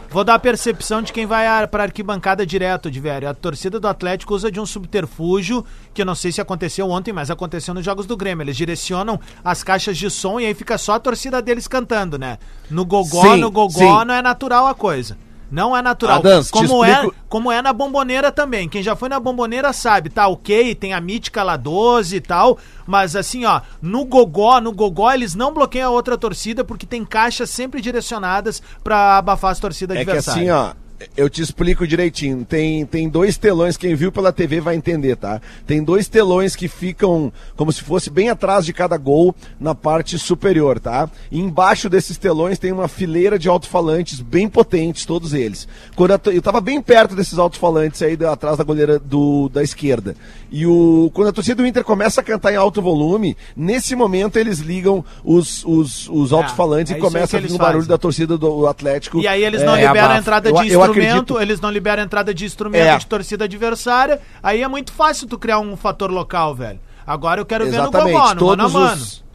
vou- 0.10 0.24
dar 0.24 0.36
a 0.36 0.40
percepção 0.40 1.02
de 1.02 1.12
quem 1.12 1.26
vai 1.26 1.46
a- 1.48 1.68
pra 1.68 1.84
arquibancada 1.84 2.46
direto, 2.46 2.90
de 2.90 3.00
velho. 3.00 3.28
A 3.28 3.34
torcida 3.34 3.80
do 3.80 3.88
Atlético 3.88 4.34
usa 4.34 4.50
de 4.52 4.60
um 4.60 4.66
subterfúgio, 4.66 5.66
que 5.94 6.02
eu 6.02 6.06
não 6.06 6.16
sei 6.16 6.32
se 6.32 6.40
aconteceu 6.40 6.90
ontem, 6.90 7.12
mas 7.12 7.30
aconteceu 7.30 7.74
nos 7.74 7.84
Jogos 7.84 8.06
do 8.06 8.16
Grêmio. 8.16 8.44
Eles 8.44 8.56
direcionam 8.56 9.20
as 9.44 9.64
caixas 9.64 9.98
de 9.98 10.10
som 10.10 10.40
e 10.40 10.46
aí 10.46 10.54
fica 10.54 10.78
só 10.78 10.94
a 10.94 11.00
torcida 11.00 11.42
deles 11.42 11.68
cantando, 11.68 12.18
né? 12.18 12.38
No 12.70 12.86
gogó, 12.86 13.22
Sim, 13.22 13.38
no 13.42 13.52
gogó 13.52 14.00
sim. 14.02 14.06
não 14.06 14.14
é 14.14 14.22
natural 14.22 14.68
a 14.68 14.74
coisa. 14.74 15.18
Não 15.52 15.76
é 15.76 15.82
natural. 15.82 16.20
Adams, 16.20 16.52
como, 16.52 16.84
é, 16.86 17.08
como 17.28 17.52
é 17.52 17.62
na 17.62 17.74
bomboneira 17.74 18.32
também. 18.32 18.70
Quem 18.70 18.84
já 18.84 18.96
foi 18.96 19.10
na 19.10 19.20
bomboneira 19.20 19.74
sabe, 19.74 20.10
tá 20.10 20.28
ok, 20.28 20.76
tem 20.76 20.94
a 20.94 21.02
mítica 21.02 21.42
lá 21.44 21.58
12 21.58 22.16
e 22.16 22.22
tal, 22.22 22.58
mas 22.86 23.16
assim, 23.16 23.46
ó, 23.46 23.62
no 23.82 24.06
gogó, 24.06 24.60
no 24.62 24.72
gogó 24.72 25.12
eles 25.12 25.34
não 25.36 25.54
bloqueiam 25.54 25.90
a 25.90 25.94
outra 25.94 26.18
torcida 26.18 26.64
porque 26.64 26.86
tem 26.86 27.04
caixas 27.04 27.50
sempre 27.50 27.82
direcionadas 27.82 28.62
pra 28.84 29.18
abafar 29.18 29.52
as 29.52 29.60
torcidas 29.60 29.98
É 29.98 30.04
que 30.04 30.10
adversárias. 30.12 30.50
assim, 30.50 30.52
ó, 30.52 30.74
eu 31.16 31.30
te 31.30 31.42
explico 31.42 31.88
direitinho. 31.88 32.46
Tem, 32.46 32.86
tem 32.86 33.08
dois 33.10 33.38
telões, 33.38 33.78
quem 33.78 33.96
viu 33.96 34.12
pela 34.12 34.32
TV 34.32 34.60
vai 34.60 34.76
entender, 34.76 35.16
tá? 35.16 35.42
Tem 35.66 35.84
dois 35.84 36.08
telões 36.08 36.56
que 36.56 36.68
ficam 36.68 37.32
como 37.56 37.72
se 37.72 37.82
fosse 37.82 38.10
bem 38.10 38.30
atrás 38.30 38.66
de 38.66 38.74
cada 38.74 38.98
gol 38.98 39.34
na 39.60 39.74
parte 39.76 40.18
superior, 40.20 40.80
tá? 40.80 41.10
E 41.32 41.40
embaixo 41.40 41.90
desses 41.90 42.18
telões 42.18 42.60
tem 42.60 42.72
uma 42.72 42.88
fileira 42.88 43.38
de 43.40 43.48
alto-falantes 43.50 44.20
bem 44.20 44.48
potentes, 44.50 45.06
todos 45.06 45.34
eles. 45.34 45.68
Quando 45.96 46.18
to- 46.18 46.32
eu 46.32 46.42
tava 46.42 46.60
bem 46.62 46.82
perto 46.82 47.16
desses 47.16 47.38
alto-falantes 47.40 48.02
aí 48.02 48.18
atrás 48.30 48.58
da 48.58 48.64
goleira 48.64 49.00
do, 49.00 49.50
da 49.50 49.64
esquerda. 49.64 50.16
E 50.52 50.66
o, 50.66 51.12
quando 51.14 51.28
a 51.30 51.32
torcida 51.34 51.56
do 51.62 51.68
Inter 51.68 51.84
começa 51.84 52.22
a 52.22 52.24
cantar 52.24 52.52
em 52.52 52.56
alto 52.56 52.82
volume, 52.82 53.38
nesse 53.56 53.96
momento 53.96 54.38
eles 54.38 54.60
ligam 54.60 55.04
os, 55.24 55.64
os, 55.66 56.10
os 56.10 56.34
alto-falantes 56.34 56.92
é 56.92 56.96
e 56.96 56.98
isso 56.98 57.06
aí 57.06 57.12
começa 57.14 57.38
a 57.38 57.40
vir 57.40 57.52
o 57.54 57.58
barulho 57.58 57.86
da 57.86 57.98
torcida 57.98 58.38
do 58.38 58.68
Atlético. 58.68 59.20
E 59.20 59.28
aí 59.28 59.44
eles 59.44 59.64
não 59.64 59.76
É, 59.76 59.86
liberam 59.88 60.12
a 60.16 60.18
entrada 60.18 60.50
Eu- 60.50 60.56
de 60.62 60.72
eu 60.72 60.82
instrumento, 60.90 61.34
acredito- 61.34 61.42
eles 61.42 61.62
não 61.62 61.70
liberam 61.72 62.02
a 62.04 62.06
entrada 62.06 62.34
de 62.34 62.46
instrumento 62.46 62.82
É. 62.84 62.98
de 62.98 63.06
torcida 63.06 63.46
adversária. 63.46 64.20
Aí 64.42 64.62
é 64.64 64.68
muito 64.68 64.92
fácil 64.92 65.28
tu 65.28 65.38
criar 65.38 65.60
um 65.60 65.76
fator 65.78 66.12
local, 66.12 66.54
velho. 66.56 66.80
Agora 67.06 67.42
eu 67.42 67.46
quero 67.46 67.66
ver 67.66 67.72
no 67.78 67.84
Exatamente. 67.84 68.14
gogó, 68.14 68.34
no 68.36 68.46
mano 68.48 68.52
a 68.64 68.66
todos 68.70 68.74
mano. 68.74 69.02
os 69.02 69.30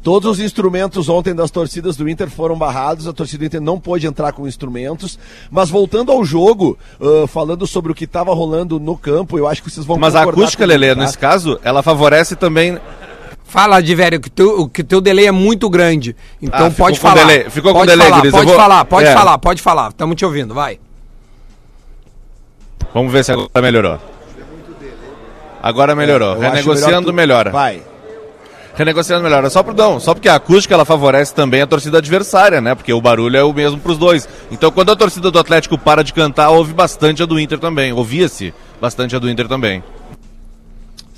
Todos 0.00 0.30
os 0.30 0.40
instrumentos 0.40 1.08
ontem 1.08 1.34
das 1.34 1.50
torcidas 1.50 1.96
do 1.96 2.08
Inter 2.08 2.30
foram 2.30 2.56
barrados, 2.56 3.08
a 3.08 3.12
torcida 3.12 3.40
do 3.40 3.46
Inter 3.46 3.60
não 3.60 3.80
pôde 3.80 4.06
entrar 4.06 4.32
com 4.32 4.46
instrumentos. 4.46 5.18
Mas 5.50 5.68
voltando 5.68 6.12
ao 6.12 6.24
jogo, 6.24 6.78
ah, 7.00 7.26
falando 7.26 7.66
sobre 7.66 7.90
o 7.90 7.94
que 7.94 8.04
estava 8.04 8.32
rolando 8.32 8.78
no 8.78 8.96
campo, 8.96 9.36
eu 9.36 9.46
acho 9.46 9.60
que 9.62 9.68
vocês 9.68 9.84
vão 9.84 9.98
Mas 9.98 10.14
a 10.14 10.22
acústica, 10.22 10.64
Lelê, 10.64 10.94
tá? 10.94 11.00
nesse 11.02 11.18
caso, 11.18 11.58
ela 11.64 11.82
favorece 11.82 12.36
também. 12.36 12.78
Fala, 13.48 13.80
de 13.80 13.94
velho, 13.94 14.20
que 14.20 14.28
teu, 14.28 14.68
que 14.68 14.84
teu 14.84 15.00
delay 15.00 15.26
é 15.26 15.32
muito 15.32 15.70
grande. 15.70 16.14
Então 16.40 16.66
Ah, 16.66 16.70
pode 16.70 17.00
com 17.00 17.08
falar. 17.08 17.22
delay, 17.24 17.48
ficou 17.50 17.72
com 17.72 17.78
pode 17.80 17.90
delay, 17.90 18.08
falar, 18.10 18.20
pode 18.30 18.46
vou- 18.46 18.56
falar, 18.56 18.84
pode 18.84 19.08
É. 19.08 19.12
falar, 19.14 19.38
pode 19.38 19.62
falar. 19.62 19.88
Estamos 19.88 20.16
te 20.16 20.24
ouvindo, 20.26 20.52
vai. 20.52 20.78
Vamos 22.92 23.10
ver 23.12 23.24
se 23.24 23.32
agora 23.32 23.48
melhorou. 23.62 23.98
Agora 25.62 25.94
melhorou. 25.94 26.32
Acho 26.32 26.40
Renegociando 26.42 27.08
tu- 27.08 27.14
melhora. 27.14 27.50
Vai. 27.50 27.82
Renegociando 28.74 29.24
melhora. 29.24 29.50
Só, 29.50 29.62
por, 29.62 29.74
não, 29.74 29.98
só 29.98 30.14
porque 30.14 30.28
a 30.28 30.36
acústica 30.36 30.72
ela 30.74 30.84
favorece 30.84 31.34
também 31.34 31.60
a 31.62 31.66
torcida 31.66 31.98
adversária, 31.98 32.60
né? 32.60 32.74
Porque 32.74 32.92
o 32.92 33.00
barulho 33.00 33.36
é 33.36 33.42
o 33.42 33.52
mesmo 33.52 33.80
pros 33.80 33.98
dois. 33.98 34.28
Então 34.52 34.70
quando 34.70 34.92
a 34.92 34.96
torcida 34.96 35.30
do 35.30 35.38
Atlético 35.38 35.76
para 35.76 36.04
de 36.04 36.12
cantar, 36.12 36.50
ouve 36.50 36.72
bastante 36.72 37.22
a 37.22 37.26
do 37.26 37.40
Inter 37.40 37.58
também. 37.58 37.92
Ouvia-se 37.92 38.54
bastante 38.80 39.16
a 39.16 39.18
do 39.18 39.28
Inter 39.28 39.48
também. 39.48 39.82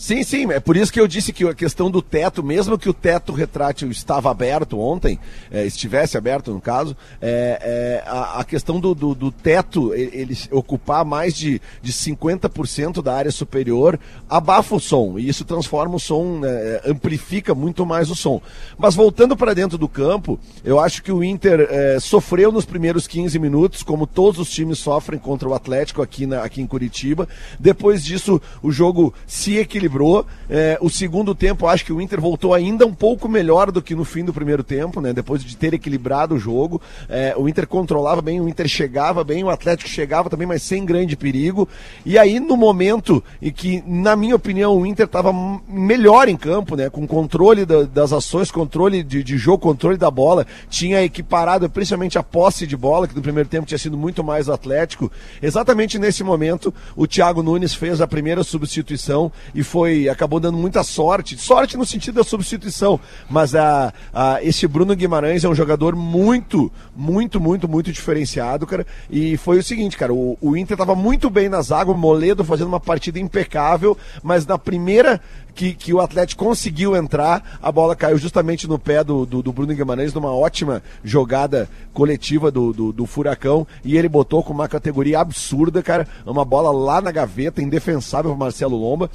Sim, 0.00 0.22
sim, 0.22 0.50
é 0.50 0.58
por 0.58 0.78
isso 0.78 0.90
que 0.90 0.98
eu 0.98 1.06
disse 1.06 1.30
que 1.30 1.46
a 1.46 1.52
questão 1.52 1.90
do 1.90 2.00
teto, 2.00 2.42
mesmo 2.42 2.78
que 2.78 2.88
o 2.88 2.94
teto 2.94 3.34
retrátil 3.34 3.90
estava 3.90 4.30
aberto 4.30 4.80
ontem, 4.80 5.18
eh, 5.50 5.66
estivesse 5.66 6.16
aberto 6.16 6.54
no 6.54 6.60
caso, 6.60 6.96
é, 7.20 8.00
é, 8.02 8.10
a, 8.10 8.40
a 8.40 8.44
questão 8.44 8.80
do, 8.80 8.94
do, 8.94 9.14
do 9.14 9.30
teto, 9.30 9.92
ele, 9.92 10.34
ocupar 10.50 11.04
mais 11.04 11.34
de, 11.34 11.60
de 11.82 11.92
50% 11.92 13.02
da 13.02 13.14
área 13.14 13.30
superior, 13.30 14.00
abafa 14.26 14.74
o 14.74 14.80
som, 14.80 15.18
e 15.18 15.28
isso 15.28 15.44
transforma 15.44 15.96
o 15.96 16.00
som, 16.00 16.40
eh, 16.46 16.80
amplifica 16.86 17.54
muito 17.54 17.84
mais 17.84 18.10
o 18.10 18.14
som. 18.14 18.40
Mas 18.78 18.94
voltando 18.94 19.36
para 19.36 19.52
dentro 19.52 19.76
do 19.76 19.86
campo, 19.86 20.40
eu 20.64 20.80
acho 20.80 21.02
que 21.02 21.12
o 21.12 21.22
Inter 21.22 21.68
sofreu 22.00 22.50
nos 22.50 22.64
primeiros 22.64 23.06
15 23.06 23.38
minutos, 23.38 23.82
como 23.82 24.06
todos 24.06 24.40
os 24.40 24.50
times 24.50 24.78
sofrem 24.78 25.20
contra 25.20 25.46
o 25.46 25.52
Atlético 25.52 26.00
aqui, 26.00 26.24
na, 26.24 26.42
aqui 26.42 26.62
em 26.62 26.66
Curitiba. 26.66 27.28
Depois 27.58 28.02
disso, 28.02 28.40
o 28.62 28.72
jogo 28.72 29.12
se 29.26 29.58
equilibrou 29.58 29.89
desequilibrou. 29.90 30.24
É, 30.48 30.78
o 30.80 30.88
segundo 30.88 31.34
tempo, 31.34 31.66
acho 31.66 31.84
que 31.84 31.92
o 31.92 32.00
Inter 32.00 32.20
voltou 32.20 32.54
ainda 32.54 32.86
um 32.86 32.94
pouco 32.94 33.28
melhor 33.28 33.70
do 33.70 33.82
que 33.82 33.94
no 33.94 34.04
fim 34.04 34.24
do 34.24 34.32
primeiro 34.32 34.62
tempo, 34.62 35.00
né? 35.00 35.12
Depois 35.12 35.44
de 35.44 35.56
ter 35.56 35.74
equilibrado 35.74 36.34
o 36.34 36.38
jogo. 36.38 36.80
É, 37.08 37.34
o 37.36 37.48
Inter 37.48 37.66
controlava 37.66 38.22
bem, 38.22 38.40
o 38.40 38.48
Inter 38.48 38.68
chegava 38.68 39.22
bem, 39.24 39.44
o 39.44 39.50
Atlético 39.50 39.88
chegava 39.88 40.30
também, 40.30 40.46
mas 40.46 40.62
sem 40.62 40.84
grande 40.84 41.16
perigo. 41.16 41.68
E 42.06 42.18
aí, 42.18 42.40
no 42.40 42.56
momento 42.56 43.22
em 43.42 43.52
que, 43.52 43.82
na 43.86 44.16
minha 44.16 44.36
opinião, 44.36 44.76
o 44.76 44.86
Inter 44.86 45.06
estava 45.06 45.32
melhor 45.68 46.28
em 46.28 46.36
campo, 46.36 46.76
né? 46.76 46.88
Com 46.88 47.06
controle 47.06 47.64
da, 47.64 47.82
das 47.82 48.12
ações, 48.12 48.50
controle 48.50 49.02
de, 49.02 49.22
de, 49.22 49.38
jogo, 49.38 49.58
controle 49.58 49.96
da 49.96 50.10
bola, 50.10 50.46
tinha 50.68 51.02
equiparado 51.02 51.68
principalmente 51.68 52.18
a 52.18 52.22
posse 52.22 52.66
de 52.66 52.76
bola, 52.76 53.06
que 53.06 53.14
no 53.14 53.22
primeiro 53.22 53.48
tempo 53.48 53.66
tinha 53.66 53.78
sido 53.78 53.96
muito 53.96 54.22
mais 54.22 54.48
o 54.48 54.52
Atlético. 54.52 55.10
Exatamente 55.42 55.98
nesse 55.98 56.22
momento, 56.24 56.74
o 56.96 57.06
Thiago 57.06 57.42
Nunes 57.42 57.74
fez 57.74 58.00
a 58.00 58.06
primeira 58.06 58.42
substituição 58.42 59.30
e 59.54 59.62
foi 59.62 59.79
acabou 60.10 60.40
dando 60.40 60.58
muita 60.58 60.82
sorte. 60.82 61.36
Sorte 61.36 61.76
no 61.76 61.86
sentido 61.86 62.16
da 62.16 62.24
substituição, 62.24 62.98
mas 63.28 63.54
a, 63.54 63.92
a, 64.12 64.42
esse 64.42 64.66
Bruno 64.66 64.94
Guimarães 64.94 65.44
é 65.44 65.48
um 65.48 65.54
jogador 65.54 65.94
muito, 65.94 66.70
muito, 66.96 67.40
muito, 67.40 67.68
muito 67.68 67.92
diferenciado, 67.92 68.66
cara. 68.66 68.86
E 69.10 69.36
foi 69.36 69.58
o 69.58 69.62
seguinte, 69.62 69.96
cara, 69.96 70.12
o, 70.12 70.36
o 70.40 70.56
Inter 70.56 70.74
estava 70.74 70.94
muito 70.94 71.30
bem 71.30 71.48
na 71.48 71.62
zaga, 71.62 71.90
o 71.90 71.96
Moledo 71.96 72.44
fazendo 72.44 72.68
uma 72.68 72.80
partida 72.80 73.18
impecável, 73.18 73.96
mas 74.22 74.46
na 74.46 74.58
primeira 74.58 75.20
que, 75.50 75.74
que 75.74 75.92
o 75.92 76.00
Atlético 76.00 76.44
conseguiu 76.44 76.96
entrar, 76.96 77.58
a 77.62 77.70
bola 77.70 77.94
caiu 77.96 78.16
justamente 78.18 78.66
no 78.66 78.78
pé 78.78 79.04
do, 79.04 79.26
do, 79.26 79.42
do 79.42 79.52
Bruno 79.52 79.74
Guimarães, 79.74 80.14
numa 80.14 80.32
ótima 80.32 80.82
jogada 81.04 81.68
coletiva 81.92 82.50
do, 82.50 82.72
do, 82.72 82.92
do, 82.92 83.06
Furacão, 83.06 83.66
e 83.84 83.96
ele 83.96 84.08
botou 84.08 84.42
com 84.42 84.52
uma 84.52 84.68
categoria 84.68 85.20
absurda, 85.20 85.82
cara, 85.82 86.06
uma 86.24 86.44
bola 86.44 86.70
lá 86.70 87.00
na 87.00 87.10
gaveta, 87.10 87.62
indefensável 87.62 88.30
para 88.30 88.38
Marcelo 88.38 88.76
Lomba. 88.76 89.10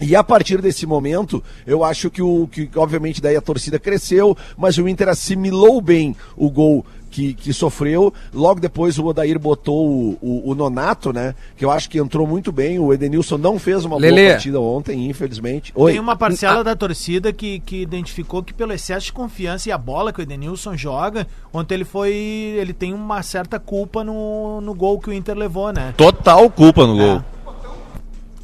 E 0.00 0.14
a 0.14 0.22
partir 0.22 0.60
desse 0.60 0.86
momento, 0.86 1.42
eu 1.66 1.82
acho 1.82 2.10
que 2.10 2.22
o 2.22 2.46
que 2.46 2.68
obviamente 2.76 3.20
daí 3.20 3.36
a 3.36 3.40
torcida 3.40 3.78
cresceu, 3.78 4.36
mas 4.56 4.76
o 4.78 4.88
Inter 4.88 5.08
assimilou 5.08 5.80
bem 5.80 6.14
o 6.36 6.50
gol 6.50 6.84
que, 7.16 7.32
que 7.32 7.52
sofreu. 7.52 8.12
Logo 8.34 8.60
depois 8.60 8.98
o 8.98 9.06
Odair 9.06 9.38
botou 9.38 9.88
o, 9.88 10.18
o, 10.20 10.50
o, 10.50 10.54
Nonato, 10.54 11.14
né? 11.14 11.34
Que 11.56 11.64
eu 11.64 11.70
acho 11.70 11.88
que 11.88 11.98
entrou 11.98 12.26
muito 12.26 12.52
bem. 12.52 12.78
O 12.78 12.92
Edenilson 12.92 13.38
não 13.38 13.58
fez 13.58 13.86
uma 13.86 13.96
Lelê. 13.96 14.22
boa 14.22 14.32
partida 14.34 14.60
ontem, 14.60 15.08
infelizmente. 15.08 15.72
Oi. 15.74 15.92
Tem 15.92 16.00
uma 16.00 16.14
parcela 16.14 16.60
ah. 16.60 16.62
da 16.62 16.76
torcida 16.76 17.32
que, 17.32 17.60
que 17.60 17.80
identificou 17.80 18.42
que 18.42 18.52
pelo 18.52 18.72
excesso 18.74 19.06
de 19.06 19.12
confiança 19.14 19.70
e 19.70 19.72
a 19.72 19.78
bola 19.78 20.12
que 20.12 20.20
o 20.20 20.22
Edenilson 20.22 20.76
joga, 20.76 21.26
ontem 21.52 21.74
ele 21.74 21.84
foi. 21.84 22.12
ele 22.12 22.74
tem 22.74 22.92
uma 22.92 23.22
certa 23.22 23.58
culpa 23.58 24.04
no, 24.04 24.60
no 24.60 24.74
gol 24.74 25.00
que 25.00 25.08
o 25.08 25.12
Inter 25.12 25.36
levou, 25.36 25.72
né? 25.72 25.94
Total 25.96 26.50
culpa 26.50 26.86
no 26.86 26.96
gol. 26.96 27.16
É. 27.32 27.35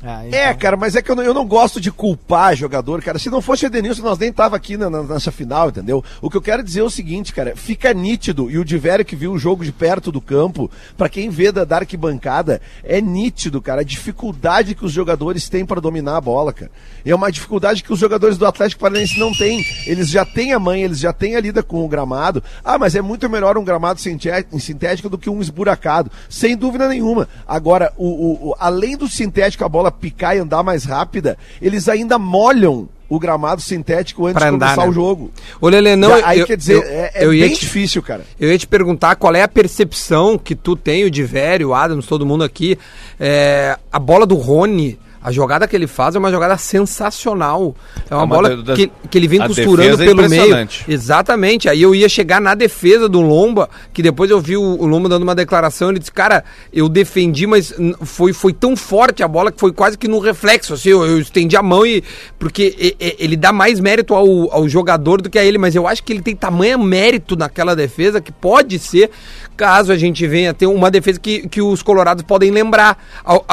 Ah, 0.05 0.27
então... 0.27 0.39
É, 0.39 0.53
cara, 0.55 0.77
mas 0.77 0.97
é 0.97 1.03
que 1.03 1.11
eu 1.11 1.15
não, 1.15 1.23
eu 1.23 1.33
não, 1.33 1.47
gosto 1.47 1.81
de 1.81 1.93
culpar 1.93 2.57
jogador, 2.57 3.01
cara. 3.03 3.19
Se 3.19 3.31
não 3.31 3.41
fosse 3.41 3.65
o 3.65 3.69
Edenilson, 3.69 4.03
nós 4.03 4.19
nem 4.19 4.33
tava 4.33 4.57
aqui 4.57 4.77
na, 4.77 4.91
na, 4.91 5.03
nessa 5.03 5.31
final, 5.31 5.69
entendeu? 5.69 6.05
O 6.21 6.29
que 6.29 6.37
eu 6.37 6.43
quero 6.43 6.63
dizer 6.63 6.81
é 6.81 6.85
o 6.85 6.91
seguinte, 6.91 7.33
cara, 7.33 7.55
fica 7.55 7.95
nítido, 7.95 8.51
e 8.51 8.59
o 8.59 8.65
Diverio 8.65 9.05
que 9.05 9.15
viu 9.15 9.33
o 9.33 9.39
jogo 9.39 9.65
de 9.65 9.71
perto 9.71 10.11
do 10.11 10.21
campo, 10.21 10.69
para 10.97 11.09
quem 11.09 11.31
vê 11.31 11.53
da, 11.53 11.65
da 11.65 11.77
arquibancada, 11.77 12.61
é 12.83 13.01
nítido, 13.01 13.63
cara, 13.63 13.83
a 13.83 13.85
dificuldade 13.85 14.75
que 14.75 14.85
os 14.85 14.93
jogadores 14.93 15.49
têm 15.49 15.65
para 15.65 15.81
dominar 15.81 16.17
a 16.17 16.21
bola, 16.21 16.53
cara. 16.53 16.71
E 17.05 17.11
é 17.11 17.15
uma 17.15 17.31
dificuldade 17.31 17.85
que 17.85 17.93
os 17.93 17.99
jogadores 17.99 18.37
do 18.37 18.47
Atlético 18.47 18.81
Paranaense 18.81 19.19
não 19.19 19.33
têm. 19.33 19.65
Eles 19.87 20.09
já 20.09 20.25
têm 20.25 20.53
a 20.53 20.59
mãe, 20.59 20.83
eles 20.83 20.99
já 20.99 21.13
têm 21.13 21.37
a 21.37 21.41
lida 21.41 21.63
com 21.63 21.85
o 21.85 21.89
gramado. 21.89 22.43
Ah, 22.65 22.79
mas 22.79 22.97
é 22.97 23.03
muito 23.03 23.29
melhor 23.31 23.57
um 23.57 23.65
gramado 23.65 24.01
sintético 24.01 25.09
do 25.09 25.19
que 25.19 25.31
um 25.31 25.41
esburacado. 25.41 26.11
Sem 26.29 26.57
dúvida 26.57 26.89
nenhuma. 26.89 27.29
Agora, 27.47 27.93
o, 27.97 28.07
o, 28.07 28.49
o 28.51 28.57
além 28.59 28.97
do 28.97 29.09
sintético, 29.09 29.65
a 29.65 29.69
bola 29.69 29.92
picar 29.93 30.37
e 30.37 30.41
andar 30.41 30.63
mais 30.63 30.85
rápida, 30.85 31.37
eles 31.61 31.89
ainda 31.89 32.19
molham 32.19 32.89
o 33.09 33.19
gramado 33.19 33.61
sintético 33.61 34.27
antes 34.27 34.39
pra 34.39 34.49
de 34.49 34.57
andar, 34.57 34.67
começar 34.69 34.83
né? 34.85 34.89
o 34.89 34.93
jogo. 34.93 35.31
Ô, 35.61 35.69
Lelê, 35.69 35.97
não, 35.97 36.15
aí 36.25 36.39
eu, 36.39 36.47
quer 36.47 36.57
dizer, 36.57 36.77
eu, 36.77 36.83
é, 36.83 37.11
é 37.15 37.25
eu 37.27 37.31
bem 37.31 37.53
te, 37.53 37.61
difícil, 37.61 38.03
cara. 38.03 38.25
Eu 38.41 38.51
ia 38.51 38.57
te 38.57 38.67
perguntar 38.67 39.17
qual 39.17 39.35
é 39.35 39.43
a 39.43 39.49
percepção 39.49 40.39
que 40.39 40.55
tu 40.55 40.75
tem, 40.75 41.05
o 41.05 41.11
de 41.11 41.23
o 41.63 41.75
Adams, 41.75 42.07
todo 42.07 42.25
mundo 42.25 42.43
aqui. 42.43 42.79
É, 43.21 43.77
a 43.93 43.99
bola 43.99 44.25
do 44.25 44.35
Rony 44.35 44.99
a 45.23 45.31
jogada 45.31 45.69
que 45.69 45.77
ele 45.77 45.87
faz 45.87 46.17
é 46.17 46.19
uma 46.19 46.31
jogada 46.31 46.59
sensacional. 46.59 47.77
É 48.11 48.15
uma, 48.15 48.23
é 48.23 48.25
uma 48.25 48.27
bola 48.27 48.57
da, 48.57 48.75
que, 48.75 48.91
que 49.09 49.19
ele 49.19 49.29
vem 49.29 49.41
costurando 49.47 50.03
é 50.03 50.07
pelo 50.07 50.29
meio. 50.29 50.69
Exatamente. 50.89 51.69
Aí 51.69 51.81
eu 51.81 51.95
ia 51.95 52.09
chegar 52.09 52.41
na 52.41 52.55
defesa 52.55 53.09
do 53.09 53.21
Lomba, 53.21 53.71
que 53.93 54.03
depois 54.03 54.31
eu 54.31 54.41
vi 54.41 54.57
o, 54.57 54.63
o 54.63 54.85
Lomba 54.85 55.09
dando 55.09 55.23
uma 55.23 55.35
declaração. 55.35 55.91
Ele 55.91 56.01
disse: 56.01 56.11
Cara, 56.11 56.43
eu 56.73 56.89
defendi, 56.89 57.47
mas 57.47 57.73
foi, 58.03 58.33
foi 58.33 58.53
tão 58.53 58.77
forte 58.77 59.23
a 59.23 59.29
bola 59.29 59.53
que 59.53 59.61
foi 59.61 59.73
quase 59.73 59.97
que 59.97 60.09
no 60.09 60.19
reflexo. 60.19 60.75
Assim, 60.75 60.89
eu, 60.89 61.05
eu 61.05 61.21
estendi 61.21 61.57
a 61.57 61.63
mão 61.63 61.87
e. 61.87 62.03
Porque 62.37 62.97
ele 62.99 63.37
dá 63.37 63.53
mais 63.53 63.79
mérito 63.79 64.15
ao, 64.15 64.53
ao 64.53 64.69
jogador 64.69 65.23
do 65.23 65.31
que 65.31 65.39
a 65.39 65.45
ele, 65.45 65.57
mas 65.57 65.77
eu 65.77 65.87
acho 65.87 66.03
que 66.03 66.13
ele 66.13 66.23
tem 66.23 66.35
tamanho 66.35 66.81
mérito 66.81 67.37
naquela 67.37 67.77
defesa 67.77 68.21
que 68.21 68.33
pode 68.33 68.79
ser, 68.79 69.11
caso 69.57 69.93
a 69.93 69.97
gente 69.97 70.27
venha 70.27 70.53
ter 70.53 70.67
uma 70.67 70.91
defesa 70.91 71.21
que, 71.21 71.49
que 71.49 71.63
os 71.63 71.81
colorados 71.81 72.25
podem 72.25 72.51
lembrar. 72.51 72.99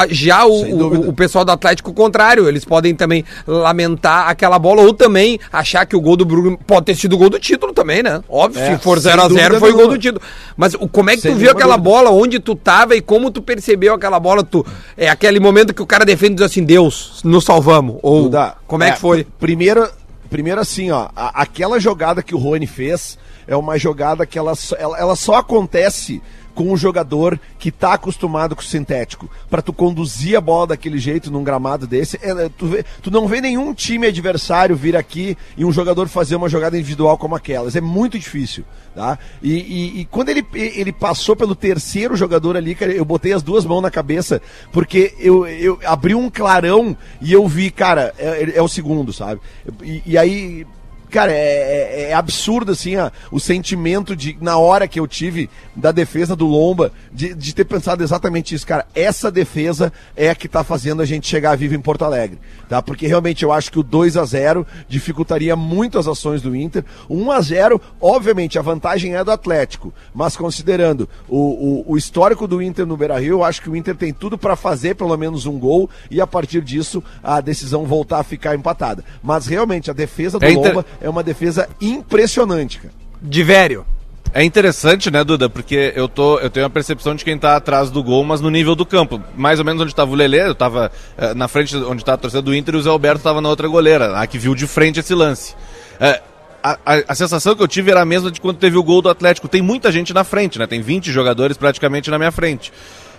Já 0.09 0.45
o, 0.45 0.63
o, 0.63 1.09
o 1.09 1.13
pessoal 1.13 1.45
da 1.45 1.58
Atlético 1.59 1.93
contrário. 1.93 2.47
Eles 2.47 2.65
podem 2.65 2.95
também 2.95 3.23
lamentar 3.45 4.29
aquela 4.29 4.57
bola 4.57 4.81
ou 4.81 4.93
também 4.93 5.39
achar 5.51 5.85
que 5.85 5.95
o 5.95 6.01
gol 6.01 6.15
do 6.15 6.25
Bruno 6.25 6.57
pode 6.65 6.87
ter 6.87 6.95
sido 6.95 7.13
o 7.13 7.17
gol 7.17 7.29
do 7.29 7.39
título 7.39 7.73
também, 7.73 8.01
né? 8.01 8.21
Óbvio, 8.27 8.61
é, 8.61 8.75
se 8.75 8.81
for 8.81 8.97
0 8.97 9.21
a 9.21 9.29
0 9.29 9.59
foi 9.59 9.71
o 9.71 9.75
gol 9.75 9.87
do 9.89 9.97
título. 9.97 10.21
Mas 10.55 10.73
o, 10.73 10.87
como 10.87 11.09
é 11.09 11.15
que 11.15 11.21
sem 11.21 11.33
tu 11.33 11.37
viu 11.37 11.51
aquela 11.51 11.75
dúvida. 11.75 11.89
bola, 11.95 12.09
onde 12.09 12.39
tu 12.39 12.55
tava 12.55 12.95
e 12.95 13.01
como 13.01 13.29
tu 13.29 13.41
percebeu 13.41 13.93
aquela 13.93 14.19
bola? 14.19 14.43
Tu, 14.43 14.65
é 14.97 15.09
aquele 15.09 15.39
momento 15.39 15.73
que 15.73 15.81
o 15.81 15.85
cara 15.85 16.05
defende 16.05 16.33
e 16.33 16.35
diz 16.35 16.45
assim, 16.45 16.63
Deus, 16.63 17.21
nos 17.23 17.43
salvamos. 17.43 17.97
Ou 18.01 18.23
Duda, 18.23 18.55
como 18.65 18.83
é, 18.83 18.89
é, 18.89 18.91
que 18.93 18.99
foi? 18.99 19.27
Primeiro, 19.39 19.87
primeiro 20.29 20.61
assim, 20.61 20.91
ó, 20.91 21.09
a, 21.15 21.41
aquela 21.41 21.79
jogada 21.79 22.23
que 22.23 22.33
o 22.33 22.37
Rony 22.37 22.67
fez 22.67 23.17
é 23.47 23.55
uma 23.55 23.77
jogada 23.77 24.25
que 24.25 24.37
ela, 24.37 24.53
ela, 24.77 24.97
ela 24.97 25.15
só 25.15 25.35
acontece 25.35 26.21
com 26.59 26.73
um 26.73 26.75
jogador 26.75 27.39
que 27.57 27.69
está 27.69 27.93
acostumado 27.93 28.53
com 28.53 28.61
o 28.61 28.65
sintético. 28.65 29.29
Para 29.49 29.61
tu 29.61 29.71
conduzir 29.71 30.37
a 30.37 30.41
bola 30.41 30.67
daquele 30.67 30.97
jeito 30.99 31.31
num 31.31 31.41
gramado 31.41 31.87
desse, 31.87 32.19
é, 32.21 32.49
tu, 32.49 32.67
vê, 32.67 32.83
tu, 33.01 33.09
não 33.09 33.29
vê 33.29 33.39
nenhum 33.39 33.73
time 33.73 34.05
adversário 34.05 34.75
vir 34.75 34.93
aqui 34.93 35.37
e 35.55 35.63
um 35.63 35.71
jogador 35.71 36.09
fazer 36.09 36.35
uma 36.35 36.49
jogada 36.49 36.77
individual 36.77 37.17
como 37.17 37.33
aquelas. 37.33 37.77
É 37.77 37.81
muito 37.81 38.19
difícil. 38.19 38.65
Tá? 38.93 39.17
E, 39.41 39.53
e, 39.53 40.01
e 40.01 40.05
quando 40.11 40.27
ele, 40.27 40.45
ele 40.53 40.91
passou 40.91 41.33
pelo 41.33 41.55
terceiro 41.55 42.17
jogador 42.17 42.57
ali, 42.57 42.75
cara, 42.75 42.91
eu 42.91 43.05
botei 43.05 43.31
as 43.31 43.41
duas 43.41 43.63
mãos 43.63 43.79
na 43.79 43.89
cabeça, 43.89 44.41
porque 44.73 45.15
eu, 45.17 45.47
eu 45.47 45.79
abri 45.85 46.13
um 46.13 46.29
clarão 46.29 46.97
e 47.21 47.31
eu 47.31 47.47
vi, 47.47 47.71
cara, 47.71 48.13
é, 48.19 48.57
é 48.57 48.61
o 48.61 48.67
segundo, 48.67 49.13
sabe? 49.13 49.39
E, 49.81 50.01
e 50.05 50.17
aí 50.17 50.67
Cara, 51.09 51.31
é, 51.31 51.35
é, 51.35 52.01
é 52.09 52.13
absurdo, 52.13 52.71
assim, 52.71 52.95
ó, 52.95 53.09
o 53.31 53.39
sentimento 53.39 54.15
de, 54.15 54.37
na 54.39 54.57
hora 54.57 54.87
que 54.87 54.99
eu 54.99 55.07
tive 55.07 55.49
da 55.75 55.91
defesa 55.91 56.35
do 56.35 56.45
Lomba, 56.45 56.91
de, 57.11 57.33
de 57.33 57.53
ter 57.53 57.65
pensado 57.65 58.03
exatamente 58.03 58.53
isso, 58.53 58.65
cara. 58.65 58.85
Essa 58.93 59.31
defesa 59.31 59.91
é 60.15 60.29
a 60.29 60.35
que 60.35 60.47
tá 60.47 60.63
fazendo 60.63 61.01
a 61.01 61.05
gente 61.05 61.27
chegar 61.27 61.57
vivo 61.57 61.73
em 61.73 61.81
Porto 61.81 62.05
Alegre, 62.05 62.37
tá? 62.67 62.81
Porque 62.81 63.07
realmente 63.07 63.43
eu 63.43 63.51
acho 63.51 63.71
que 63.71 63.79
o 63.79 63.83
2 63.83 64.17
a 64.17 64.25
0 64.25 64.65
dificultaria 64.87 65.55
muito 65.55 65.97
as 65.97 66.07
ações 66.07 66.41
do 66.41 66.55
Inter. 66.55 66.83
1 67.09 67.31
a 67.31 67.41
0 67.41 67.81
obviamente, 67.99 68.59
a 68.59 68.61
vantagem 68.61 69.15
é 69.15 69.23
do 69.23 69.31
Atlético, 69.31 69.93
mas 70.13 70.37
considerando 70.37 71.09
o, 71.27 71.37
o, 71.37 71.93
o 71.93 71.97
histórico 71.97 72.47
do 72.47 72.61
Inter 72.61 72.85
no 72.85 72.97
Beira 72.97 73.19
Rio, 73.19 73.37
eu 73.37 73.43
acho 73.43 73.61
que 73.61 73.69
o 73.69 73.75
Inter 73.75 73.95
tem 73.95 74.13
tudo 74.13 74.37
para 74.37 74.55
fazer 74.55 74.95
pelo 74.95 75.15
menos 75.17 75.45
um 75.45 75.57
gol 75.57 75.89
e 76.11 76.21
a 76.21 76.27
partir 76.27 76.61
disso 76.61 77.03
a 77.23 77.41
decisão 77.41 77.85
voltar 77.85 78.19
a 78.19 78.23
ficar 78.23 78.55
empatada. 78.55 79.03
Mas 79.23 79.47
realmente, 79.47 79.89
a 79.89 79.93
defesa 79.93 80.37
do 80.37 80.45
é 80.45 80.49
Lomba. 80.49 80.85
É 81.01 81.09
uma 81.09 81.23
defesa 81.23 81.67
impressionante, 81.79 82.79
cara. 82.79 82.93
De 83.21 83.43
velho. 83.43 83.85
É 84.33 84.43
interessante, 84.43 85.09
né, 85.09 85.23
Duda? 85.23 85.49
Porque 85.49 85.91
eu, 85.95 86.07
tô, 86.07 86.39
eu 86.39 86.49
tenho 86.49 86.65
a 86.65 86.69
percepção 86.69 87.15
de 87.15 87.25
quem 87.25 87.37
tá 87.37 87.55
atrás 87.55 87.89
do 87.89 88.03
gol, 88.03 88.23
mas 88.23 88.41
no 88.41 88.49
nível 88.49 88.75
do 88.75 88.85
campo. 88.85 89.21
Mais 89.35 89.59
ou 89.59 89.65
menos 89.65 89.81
onde 89.81 89.91
estava 89.91 90.11
o 90.11 90.15
Lelê, 90.15 90.47
eu 90.47 90.53
tava 90.53 90.91
uh, 91.17 91.33
na 91.35 91.47
frente 91.47 91.75
onde 91.75 92.03
estava 92.03 92.15
a 92.15 92.21
torcida 92.21 92.41
do 92.41 92.53
Inter 92.53 92.75
e 92.75 92.77
o 92.77 92.81
Zé 92.81 92.89
Alberto 92.89 93.17
estava 93.17 93.41
na 93.41 93.49
outra 93.49 93.67
goleira, 93.67 94.19
a 94.19 94.27
que 94.27 94.37
viu 94.37 94.53
de 94.53 94.67
frente 94.67 94.99
esse 94.99 95.15
lance. 95.15 95.53
Uh, 95.95 96.21
a, 96.61 96.71
a, 96.85 97.03
a, 97.07 97.15
sensação 97.15 97.55
que 97.55 97.63
eu 97.63 97.67
tive 97.67 97.89
era 97.89 98.01
a 98.01 98.05
mesma 98.05 98.29
de 98.29 98.39
quando 98.39 98.57
teve 98.57 98.77
o 98.77 98.83
gol 98.83 99.01
do 99.01 99.09
Atlético. 99.09 99.47
Tem 99.47 99.61
muita 99.61 99.91
gente 99.91 100.13
na 100.13 100.23
frente, 100.23 100.59
né? 100.59 100.67
Tem 100.67 100.81
20 100.81 101.11
jogadores 101.11 101.57
praticamente 101.57 102.11
na 102.11 102.17
minha 102.17 102.31
frente. 102.31 102.71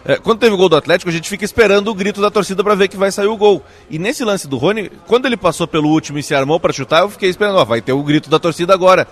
É, 0.04 0.16
quando 0.16 0.38
teve 0.38 0.54
o 0.54 0.56
gol 0.56 0.68
do 0.68 0.76
Atlético, 0.76 1.10
a 1.10 1.12
gente 1.12 1.28
fica 1.28 1.44
esperando 1.44 1.88
o 1.88 1.94
grito 1.94 2.20
da 2.20 2.30
torcida 2.30 2.64
para 2.64 2.74
ver 2.74 2.88
que 2.88 2.96
vai 2.96 3.12
sair 3.12 3.26
o 3.26 3.36
gol. 3.36 3.62
E 3.90 3.98
nesse 3.98 4.24
lance 4.24 4.48
do 4.48 4.56
Rony, 4.56 4.90
quando 5.06 5.26
ele 5.26 5.36
passou 5.36 5.66
pelo 5.66 5.88
último 5.88 6.18
e 6.18 6.22
se 6.22 6.34
armou 6.34 6.58
para 6.58 6.72
chutar, 6.72 7.02
eu 7.02 7.10
fiquei 7.10 7.28
esperando, 7.28 7.58
ó, 7.58 7.64
vai 7.64 7.82
ter 7.82 7.92
o 7.92 8.02
grito 8.02 8.30
da 8.30 8.38
torcida 8.38 8.72
agora. 8.72 9.06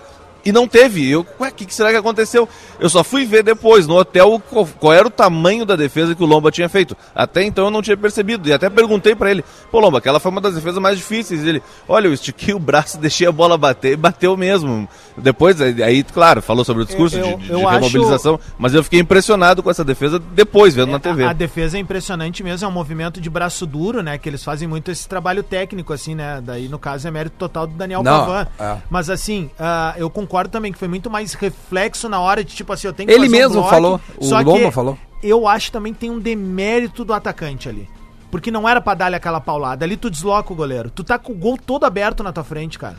E 0.45 0.51
não 0.51 0.67
teve. 0.67 1.09
Eu, 1.09 1.25
ué, 1.39 1.49
o 1.49 1.53
que, 1.53 1.65
que 1.65 1.73
será 1.75 1.91
que 1.91 1.97
aconteceu? 1.97 2.47
Eu 2.79 2.89
só 2.89 3.03
fui 3.03 3.25
ver 3.25 3.43
depois, 3.43 3.85
no 3.85 3.97
hotel, 3.97 4.41
qual, 4.49 4.65
qual, 4.79 4.93
era 4.93 5.07
o 5.07 5.11
tamanho 5.11 5.65
da 5.65 5.75
defesa 5.75 6.15
que 6.15 6.23
o 6.23 6.25
Lomba 6.25 6.49
tinha 6.51 6.69
feito. 6.69 6.95
Até 7.13 7.43
então 7.43 7.65
eu 7.65 7.71
não 7.71 7.81
tinha 7.81 7.97
percebido. 7.97 8.47
E 8.47 8.53
até 8.53 8.69
perguntei 8.69 9.15
para 9.15 9.31
ele, 9.31 9.43
pô, 9.69 9.79
Lomba, 9.79 9.97
aquela 9.97 10.19
foi 10.19 10.31
uma 10.31 10.41
das 10.41 10.55
defesas 10.55 10.79
mais 10.81 10.97
difíceis. 10.97 11.43
E 11.43 11.49
ele, 11.49 11.63
olha, 11.87 12.07
eu 12.07 12.13
estiquei 12.13 12.53
o 12.53 12.59
braço, 12.59 12.97
deixei 12.99 13.27
a 13.27 13.31
bola 13.31 13.57
bater 13.57 13.93
e 13.93 13.97
bateu 13.97 14.35
mesmo. 14.37 14.87
Depois, 15.17 15.59
aí, 15.61 16.03
claro, 16.03 16.41
falou 16.41 16.63
sobre 16.63 16.83
o 16.83 16.85
discurso 16.85 17.17
eu, 17.17 17.25
eu, 17.25 17.37
de, 17.37 17.47
de 17.47 17.53
remobilização, 17.53 18.35
acho... 18.35 18.53
mas 18.57 18.73
eu 18.73 18.83
fiquei 18.83 18.99
impressionado 18.99 19.61
com 19.61 19.69
essa 19.69 19.83
defesa 19.83 20.17
depois, 20.19 20.73
vendo 20.73 20.89
é, 20.89 20.91
na 20.93 20.99
TV. 20.99 21.25
A, 21.25 21.31
a, 21.31 21.33
defesa 21.33 21.77
é 21.77 21.79
impressionante 21.81 22.41
mesmo, 22.41 22.65
é 22.65 22.69
um 22.69 22.71
movimento 22.71 23.19
de 23.19 23.29
braço 23.29 23.65
duro, 23.65 24.01
né? 24.01 24.17
Que 24.17 24.29
eles 24.29 24.43
fazem 24.43 24.67
muito 24.67 24.89
esse 24.89 25.07
trabalho 25.07 25.43
técnico, 25.43 25.91
assim, 25.91 26.15
né? 26.15 26.41
Daí, 26.41 26.69
no 26.69 26.79
caso, 26.79 27.07
é 27.07 27.11
mérito 27.11 27.35
total 27.37 27.67
do 27.67 27.73
Daniel 27.73 28.01
não, 28.01 28.25
Pavan. 28.25 28.47
É. 28.57 28.77
Mas 28.89 29.09
assim, 29.09 29.49
uh, 29.59 29.97
eu 29.97 30.09
concordo 30.09 30.28
também 30.47 30.71
que 30.71 30.77
foi 30.77 30.87
muito 30.87 31.09
mais 31.09 31.33
reflexo 31.33 32.07
na 32.07 32.19
hora 32.19 32.43
de, 32.43 32.55
tipo 32.55 32.71
assim, 32.71 32.87
eu 32.87 32.93
tenho 32.93 33.07
que 33.07 33.13
Ele 33.13 33.27
mesmo 33.27 33.59
um 33.59 33.61
bloco, 33.61 33.69
falou, 33.69 34.01
o 34.17 34.43
Lomba 34.43 34.71
falou. 34.71 34.97
Eu 35.21 35.47
acho 35.47 35.71
também 35.71 35.93
que 35.93 35.99
tem 35.99 36.09
um 36.09 36.19
demérito 36.19 37.03
do 37.03 37.13
atacante 37.13 37.67
ali. 37.67 37.89
Porque 38.31 38.51
não 38.51 38.69
era 38.69 38.79
pra 38.79 38.93
dar-lhe 38.93 39.15
aquela 39.15 39.41
paulada. 39.41 39.83
Ali 39.83 39.97
tu 39.97 40.09
desloca 40.09 40.53
o 40.53 40.55
goleiro. 40.55 40.89
Tu 40.89 41.03
tá 41.03 41.17
com 41.17 41.33
o 41.33 41.35
gol 41.35 41.57
todo 41.57 41.83
aberto 41.83 42.23
na 42.23 42.31
tua 42.31 42.43
frente, 42.43 42.77
cara. 42.77 42.95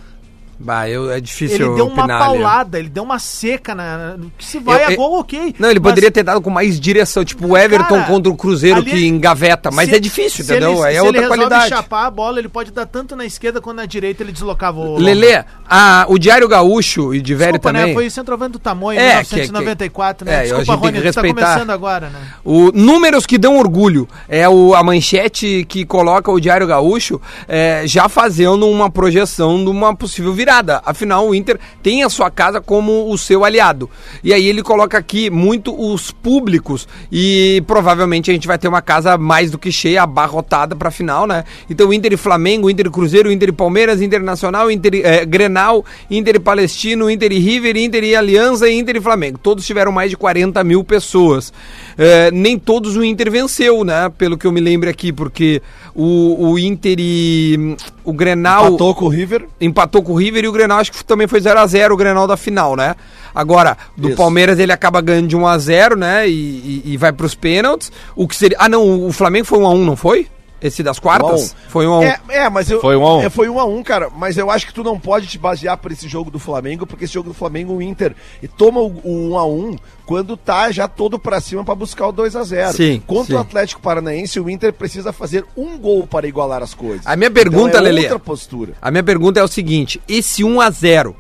Bah, 0.63 0.87
eu, 0.87 1.11
é 1.11 1.19
difícil 1.19 1.69
Ele 1.69 1.75
deu 1.75 1.87
uma 1.87 2.07
paulada, 2.07 2.79
ele 2.79 2.91
deu 2.91 3.03
uma 3.03 3.19
seca 3.19 3.75
na. 3.75 4.17
Que 4.37 4.45
se 4.45 4.59
vai 4.59 4.85
eu, 4.85 4.89
a 4.89 4.95
gol, 4.95 5.21
ok. 5.21 5.55
Não, 5.59 5.71
ele 5.71 5.81
mas... 5.81 5.91
poderia 5.91 6.11
ter 6.11 6.23
dado 6.23 6.43
com 6.43 6.51
mais 6.51 6.79
direção, 6.79 7.25
tipo 7.25 7.47
o 7.47 7.57
Everton 7.57 7.95
Cara, 7.95 8.05
contra 8.05 8.31
o 8.31 8.37
Cruzeiro 8.37 8.85
que 8.85 9.07
engaveta, 9.07 9.71
mas 9.71 9.89
se, 9.89 9.97
é 9.97 9.99
difícil, 9.99 10.45
entendeu? 10.45 10.85
Ele, 10.85 10.97
é 10.97 11.01
se 11.01 11.07
outra 11.07 11.23
ele 11.23 11.29
qualidade. 11.29 11.63
Se 11.63 11.69
chapar 11.71 12.05
a 12.05 12.11
bola, 12.11 12.39
ele 12.39 12.49
pode 12.51 12.73
dar 12.73 12.85
tanto 12.85 13.17
na 13.17 13.25
esquerda 13.25 13.59
quanto 13.59 13.79
na 13.79 13.87
direita, 13.87 14.23
ele 14.23 14.33
deslocava 14.33 14.79
o. 14.79 14.99
Lele, 14.99 15.43
a, 15.67 16.05
o 16.11 16.19
Diário 16.19 16.47
Gaúcho 16.47 17.15
e 17.15 17.23
de 17.23 17.35
Velho 17.35 17.53
Desculpa, 17.53 17.69
também. 17.71 17.87
Né? 17.87 17.95
Foi 17.95 18.11
centroavante 18.11 18.53
do 18.53 18.59
tamanho, 18.59 19.01
é, 19.01 19.23
1994, 19.23 20.27
que, 20.27 20.31
que, 20.31 20.37
né? 20.37 20.47
É, 20.47 20.55
Desculpa, 20.55 20.75
Rony, 20.75 20.99
que 20.99 21.05
respeitar. 21.05 21.41
tá 21.41 21.47
começando 21.47 21.71
agora, 21.71 22.11
né? 22.11 22.21
O, 22.45 22.71
números 22.73 23.25
que 23.25 23.39
dão 23.39 23.57
orgulho. 23.57 24.07
É 24.29 24.47
o, 24.47 24.75
a 24.75 24.83
manchete 24.83 25.65
que 25.67 25.87
coloca 25.87 26.31
o 26.31 26.39
Diário 26.39 26.67
Gaúcho 26.67 27.19
é, 27.49 27.85
já 27.87 28.11
fazendo 28.11 28.69
uma 28.69 28.91
projeção 28.91 29.65
de 29.65 29.71
uma 29.71 29.97
possível 29.97 30.35
virada. 30.35 30.50
Afinal, 30.85 31.29
o 31.29 31.35
Inter 31.35 31.59
tem 31.83 32.03
a 32.03 32.09
sua 32.09 32.31
casa 32.31 32.61
como 32.61 33.11
o 33.11 33.17
seu 33.17 33.45
aliado. 33.45 33.89
E 34.23 34.35
aí 34.35 34.47
ele 34.47 34.63
coloca 34.63 34.99
aqui 34.99 35.31
muito 35.31 35.75
os 35.79 36.11
públicos 36.11 36.89
e 37.11 37.63
provavelmente 37.67 38.31
a 38.31 38.35
gente 38.35 38.47
vai 38.47 38.59
ter 38.59 38.67
uma 38.67 38.83
casa 38.83 39.17
mais 39.17 39.51
do 39.51 39.59
que 39.59 39.71
cheia, 39.71 40.03
abarrotada 40.03 40.75
para 40.75 40.91
final, 40.91 41.27
né? 41.27 41.45
Então 41.69 41.93
Inter 41.93 42.15
e 42.15 42.17
Flamengo, 42.17 42.69
Inter 42.69 42.87
e 42.87 42.91
Cruzeiro, 42.91 43.31
Inter 43.31 43.51
e 43.51 43.53
Palmeiras, 43.53 44.03
Internacional, 44.03 44.71
Inter 44.71 44.95
e, 44.95 45.03
é, 45.03 45.25
Grenal, 45.25 45.85
Inter 46.11 46.37
e 46.37 46.41
Palestino, 46.41 47.09
Inter 47.09 47.33
e 47.33 47.39
River, 47.39 47.77
Inter 47.77 48.05
e 48.05 48.17
Aliança 48.17 48.69
e 48.69 48.77
Inter 48.77 48.97
e 48.97 49.01
Flamengo. 49.01 49.39
Todos 49.39 49.65
tiveram 49.65 49.93
mais 49.93 50.11
de 50.11 50.17
40 50.17 50.63
mil 50.65 50.83
pessoas. 50.83 51.53
É, 51.97 52.31
nem 52.31 52.59
todos 52.59 52.97
o 52.97 53.05
Inter 53.05 53.31
venceu, 53.31 53.85
né? 53.85 54.11
Pelo 54.19 54.37
que 54.37 54.47
eu 54.47 54.53
me 54.53 54.61
lembro 54.61 54.91
aqui, 54.91 55.13
porque 55.13 55.63
o, 55.95 56.51
o 56.51 56.59
Inter 56.59 56.97
e 56.99 57.77
o 58.05 58.13
Grenal... 58.13 58.69
Empatou 58.69 58.95
com 58.95 59.05
o 59.07 59.09
River. 59.09 59.47
Empatou 59.61 60.03
com 60.03 60.13
o 60.13 60.17
River 60.17 60.45
e 60.45 60.49
o 60.49 60.53
Grenal 60.53 60.79
acho 60.79 60.93
que 60.93 61.05
também 61.05 61.27
foi 61.27 61.41
0 61.41 61.59
a 61.59 61.67
0 61.67 61.95
o 61.95 61.97
Grenal 61.97 62.27
da 62.27 62.37
final, 62.37 62.77
né? 62.77 62.95
Agora, 63.35 63.77
do 63.97 64.09
Isso. 64.09 64.17
Palmeiras 64.17 64.59
ele 64.59 64.73
acaba 64.73 65.01
ganhando 65.01 65.29
de 65.29 65.37
1 65.37 65.47
a 65.47 65.59
0 65.59 65.97
né? 65.97 66.29
E, 66.29 66.33
e, 66.33 66.83
e 66.87 66.97
vai 66.97 67.13
pros 67.13 67.35
pênaltis. 67.35 67.93
O 68.17 68.27
que 68.27 68.35
seria. 68.37 68.57
Ah, 68.61 68.69
não, 68.69 69.07
o 69.07 69.13
Flamengo 69.13 69.47
foi 69.47 69.59
1 69.59 69.67
a 69.67 69.71
1 69.71 69.85
não 69.85 69.97
foi? 69.97 70.27
Esse 70.61 70.83
das 70.83 70.99
quartas? 70.99 71.53
Um 71.53 71.71
foi 71.71 71.87
um 71.87 71.93
a 71.95 71.99
um. 72.01 72.03
É, 72.03 72.21
é, 72.29 72.51
mas 72.51 72.71
eu. 72.71 72.81
Foi 72.81 72.97
um 72.97 73.07
a 73.07 73.17
um. 73.17 73.23
É, 73.23 73.31
foi 73.31 73.49
um 73.49 73.59
a 73.59 73.65
um, 73.65 73.83
cara. 73.83 74.11
Mas 74.11 74.37
eu 74.37 74.51
acho 74.51 74.67
que 74.67 74.75
tu 74.75 74.85
não 74.85 74.99
pode 74.99 75.27
te 75.27 75.39
basear 75.39 75.77
por 75.79 75.91
esse 75.91 76.07
jogo 76.07 76.31
do 76.31 76.39
Flamengo, 76.39 76.87
porque 76.87 77.05
esse 77.05 77.15
jogo 77.15 77.31
do 77.31 77.35
Flamengo, 77.35 77.75
o 77.75 77.83
Inter, 77.83 78.15
e 78.43 78.49
toma 78.49 78.81
o, 78.81 79.01
o 79.03 79.31
um 79.31 79.39
a 79.39 79.47
um 79.47 79.77
quando 80.05 80.37
tá 80.37 80.71
já 80.71 80.89
todo 80.89 81.19
pra 81.19 81.41
cima 81.41 81.65
para 81.65 81.75
buscar 81.75 82.09
o 82.09 82.13
2 82.13 82.35
a 82.35 82.43
0 82.43 82.77
Sim. 82.77 83.03
Contra 83.07 83.27
sim. 83.27 83.35
o 83.35 83.39
Atlético 83.39 83.81
Paranaense, 83.81 84.41
o 84.41 84.51
Inter 84.51 84.73
precisa 84.73 85.13
fazer 85.13 85.45
um 85.57 85.79
gol 85.79 86.07
para 86.07 86.27
igualar 86.27 86.63
as 86.63 86.75
coisas. 86.75 87.07
A 87.07 87.15
minha 87.17 87.31
pergunta, 87.31 87.71
então, 87.71 87.81
é 87.81 87.85
Lele. 87.85 88.03
outra 88.03 88.19
postura. 88.19 88.73
A 88.83 88.91
minha 88.91 89.05
pergunta 89.05 89.41
é 89.41 89.43
o 89.43 89.49
seguinte: 89.49 90.01
esse 90.09 90.45
1 90.45 90.61
a 90.61 90.71
0 90.71 91.17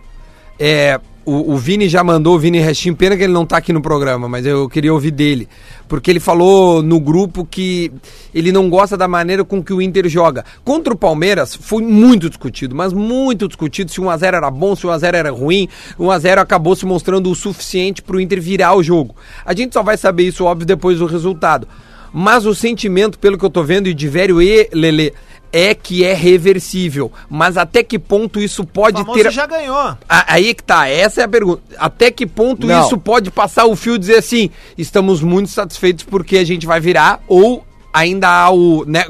é 0.58 1.00
o, 1.30 1.52
o, 1.52 1.56
Vini 1.56 1.88
já 1.88 2.02
mandou, 2.02 2.34
o 2.34 2.38
Vini 2.38 2.58
Restinho, 2.58 2.96
pena 2.96 3.16
que 3.16 3.22
ele 3.22 3.32
não 3.32 3.44
está 3.44 3.58
aqui 3.58 3.72
no 3.72 3.80
programa, 3.80 4.28
mas 4.28 4.44
eu 4.44 4.68
queria 4.68 4.92
ouvir 4.92 5.12
dele. 5.12 5.48
Porque 5.86 6.10
ele 6.10 6.18
falou 6.18 6.82
no 6.82 6.98
grupo 6.98 7.46
que 7.48 7.92
ele 8.34 8.50
não 8.50 8.68
gosta 8.68 8.96
da 8.96 9.06
maneira 9.06 9.44
com 9.44 9.62
que 9.62 9.72
o 9.72 9.80
Inter 9.80 10.08
joga. 10.08 10.44
Contra 10.64 10.92
o 10.92 10.96
Palmeiras 10.96 11.54
foi 11.54 11.84
muito 11.84 12.28
discutido, 12.28 12.74
mas 12.74 12.92
muito 12.92 13.46
discutido 13.46 13.92
se 13.92 14.00
1x0 14.00 14.34
era 14.34 14.50
bom, 14.50 14.74
se 14.74 14.88
1x0 14.88 15.14
era 15.14 15.30
ruim. 15.30 15.68
1x0 15.98 16.38
acabou 16.38 16.74
se 16.74 16.84
mostrando 16.84 17.30
o 17.30 17.34
suficiente 17.36 18.02
para 18.02 18.16
o 18.16 18.20
Inter 18.20 18.40
virar 18.40 18.74
o 18.74 18.82
jogo. 18.82 19.14
A 19.44 19.54
gente 19.54 19.72
só 19.72 19.84
vai 19.84 19.96
saber 19.96 20.24
isso, 20.24 20.44
óbvio, 20.44 20.66
depois 20.66 20.98
do 20.98 21.06
resultado. 21.06 21.68
Mas 22.12 22.44
o 22.44 22.54
sentimento, 22.56 23.20
pelo 23.20 23.38
que 23.38 23.44
eu 23.44 23.48
estou 23.48 23.62
vendo, 23.62 23.88
e 23.88 23.94
de 23.94 24.08
Vério 24.08 24.42
e 24.42 24.68
Lele, 24.72 25.12
é 25.52 25.74
que 25.74 26.04
é 26.04 26.14
reversível. 26.14 27.12
Mas 27.28 27.56
até 27.56 27.82
que 27.82 27.98
ponto 27.98 28.40
isso 28.40 28.64
pode 28.64 29.00
o 29.02 29.12
ter. 29.12 29.30
já 29.30 29.46
ganhou. 29.46 29.96
Aí 30.08 30.54
que 30.54 30.62
tá, 30.62 30.88
essa 30.88 31.20
é 31.20 31.24
a 31.24 31.28
pergunta. 31.28 31.62
Até 31.78 32.10
que 32.10 32.26
ponto 32.26 32.66
Não. 32.66 32.84
isso 32.84 32.98
pode 32.98 33.30
passar 33.30 33.66
o 33.66 33.76
fio 33.76 33.96
e 33.96 33.98
dizer 33.98 34.16
assim: 34.16 34.50
estamos 34.76 35.22
muito 35.22 35.50
satisfeitos 35.50 36.04
porque 36.04 36.38
a 36.38 36.44
gente 36.44 36.66
vai 36.66 36.80
virar, 36.80 37.20
ou 37.26 37.64
ainda 37.92 38.28
há 38.28 38.50
o. 38.50 38.84
Né, 38.86 39.04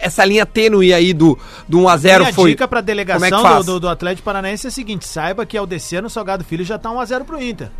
essa 0.00 0.24
linha 0.24 0.44
tênue 0.44 0.92
aí 0.92 1.12
do, 1.12 1.38
do 1.68 1.78
1x0 1.78 2.18
Minha 2.18 2.32
foi. 2.32 2.50
A 2.50 2.54
dica 2.54 2.68
pra 2.68 2.80
delegação 2.80 3.46
é 3.46 3.58
do, 3.58 3.64
do, 3.64 3.80
do, 3.80 3.88
Atlético 3.88 4.24
Paranaense 4.24 4.66
é 4.66 4.68
a 4.68 4.72
seguinte: 4.72 5.06
saiba 5.06 5.46
que 5.46 5.56
ao 5.56 5.66
descer 5.66 6.02
no 6.02 6.10
Salgado 6.10 6.44
Filho 6.44 6.64
já 6.64 6.78
tá 6.78 6.90
1x0 6.90 7.24
pro 7.24 7.42
Inter. 7.42 7.70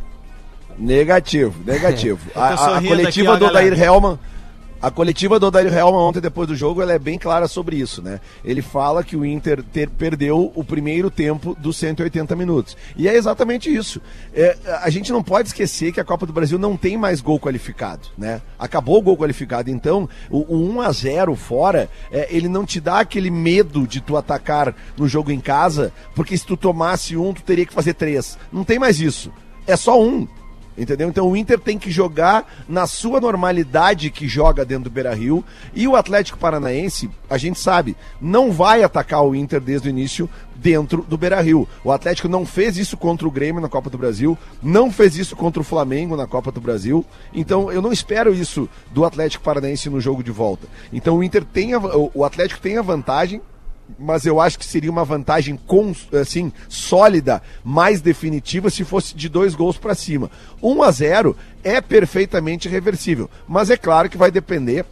Negativo, 0.78 1.54
negativo. 1.64 2.20
a, 2.36 2.48
a, 2.48 2.78
a, 2.78 2.82
coletiva 2.82 3.34
aqui, 3.34 3.44
ó, 3.44 3.46
do 3.46 3.46
Odair 3.46 3.80
Helman 3.80 4.18
a 4.80 4.90
coletiva 4.90 5.38
do 5.38 5.46
Odair 5.46 5.72
Helman 5.72 6.00
ontem, 6.00 6.20
depois 6.20 6.46
do 6.46 6.54
jogo, 6.54 6.82
ela 6.82 6.92
é 6.92 6.98
bem 6.98 7.18
clara 7.18 7.48
sobre 7.48 7.76
isso, 7.76 8.02
né? 8.02 8.20
Ele 8.44 8.60
fala 8.60 9.02
que 9.02 9.16
o 9.16 9.24
Inter 9.24 9.62
ter, 9.62 9.88
perdeu 9.88 10.52
o 10.54 10.62
primeiro 10.62 11.10
tempo 11.10 11.56
dos 11.58 11.76
180 11.78 12.36
minutos. 12.36 12.76
E 12.96 13.08
é 13.08 13.14
exatamente 13.14 13.74
isso. 13.74 14.00
É, 14.34 14.56
a 14.82 14.90
gente 14.90 15.12
não 15.12 15.22
pode 15.22 15.48
esquecer 15.48 15.92
que 15.92 16.00
a 16.00 16.04
Copa 16.04 16.26
do 16.26 16.32
Brasil 16.32 16.58
não 16.58 16.76
tem 16.76 16.96
mais 16.96 17.20
gol 17.20 17.40
qualificado, 17.40 18.08
né? 18.18 18.42
Acabou 18.58 18.98
o 18.98 19.02
gol 19.02 19.16
qualificado, 19.16 19.70
então 19.70 20.08
o, 20.30 20.54
o 20.54 20.70
1 20.70 20.80
a 20.82 20.92
0 20.92 21.34
fora, 21.36 21.88
é, 22.12 22.28
ele 22.30 22.48
não 22.48 22.66
te 22.66 22.80
dá 22.80 23.00
aquele 23.00 23.30
medo 23.30 23.86
de 23.86 24.00
tu 24.00 24.16
atacar 24.16 24.74
no 24.96 25.08
jogo 25.08 25.30
em 25.30 25.40
casa, 25.40 25.92
porque 26.14 26.36
se 26.36 26.46
tu 26.46 26.56
tomasse 26.56 27.16
um, 27.16 27.32
tu 27.32 27.42
teria 27.42 27.66
que 27.66 27.72
fazer 27.72 27.94
três. 27.94 28.38
Não 28.52 28.64
tem 28.64 28.78
mais 28.78 29.00
isso. 29.00 29.32
É 29.66 29.76
só 29.76 30.00
um. 30.00 30.28
Entendeu? 30.76 31.08
Então 31.08 31.28
o 31.28 31.36
Inter 31.36 31.58
tem 31.58 31.78
que 31.78 31.90
jogar 31.90 32.46
na 32.68 32.86
sua 32.86 33.20
normalidade 33.20 34.10
que 34.10 34.28
joga 34.28 34.64
dentro 34.64 34.84
do 34.84 34.90
Beira 34.90 35.14
Rio. 35.14 35.44
E 35.74 35.88
o 35.88 35.96
Atlético 35.96 36.38
Paranaense, 36.38 37.10
a 37.30 37.38
gente 37.38 37.58
sabe, 37.58 37.96
não 38.20 38.52
vai 38.52 38.82
atacar 38.82 39.24
o 39.24 39.34
Inter 39.34 39.60
desde 39.60 39.88
o 39.88 39.90
início 39.90 40.28
dentro 40.54 41.04
do 41.08 41.16
Beira 41.16 41.40
Rio. 41.40 41.68
O 41.82 41.92
Atlético 41.92 42.28
não 42.28 42.44
fez 42.44 42.76
isso 42.76 42.96
contra 42.96 43.26
o 43.26 43.30
Grêmio 43.30 43.60
na 43.60 43.68
Copa 43.68 43.88
do 43.88 43.98
Brasil, 43.98 44.36
não 44.62 44.90
fez 44.90 45.16
isso 45.16 45.34
contra 45.34 45.60
o 45.60 45.64
Flamengo 45.64 46.16
na 46.16 46.26
Copa 46.26 46.52
do 46.52 46.60
Brasil. 46.60 47.04
Então 47.32 47.70
eu 47.72 47.80
não 47.80 47.92
espero 47.92 48.34
isso 48.34 48.68
do 48.90 49.04
Atlético 49.04 49.44
Paranaense 49.44 49.88
no 49.88 50.00
jogo 50.00 50.22
de 50.22 50.30
volta. 50.30 50.66
Então 50.92 51.16
o 51.16 51.24
Inter 51.24 51.44
tem 51.44 51.74
a, 51.74 51.78
o 51.78 52.24
Atlético 52.24 52.60
tem 52.60 52.76
a 52.76 52.82
vantagem 52.82 53.40
mas 53.98 54.26
eu 54.26 54.40
acho 54.40 54.58
que 54.58 54.66
seria 54.66 54.90
uma 54.90 55.04
vantagem 55.04 55.58
assim 56.20 56.52
sólida, 56.68 57.42
mais 57.64 58.00
definitiva 58.00 58.70
se 58.70 58.84
fosse 58.84 59.14
de 59.14 59.28
dois 59.28 59.54
gols 59.54 59.78
para 59.78 59.94
cima. 59.94 60.30
1 60.62 60.82
a 60.82 60.90
0 60.90 61.36
é 61.62 61.80
perfeitamente 61.80 62.68
reversível, 62.68 63.30
mas 63.46 63.70
é 63.70 63.76
claro 63.76 64.08
que 64.08 64.16
vai 64.16 64.30
depender 64.30 64.84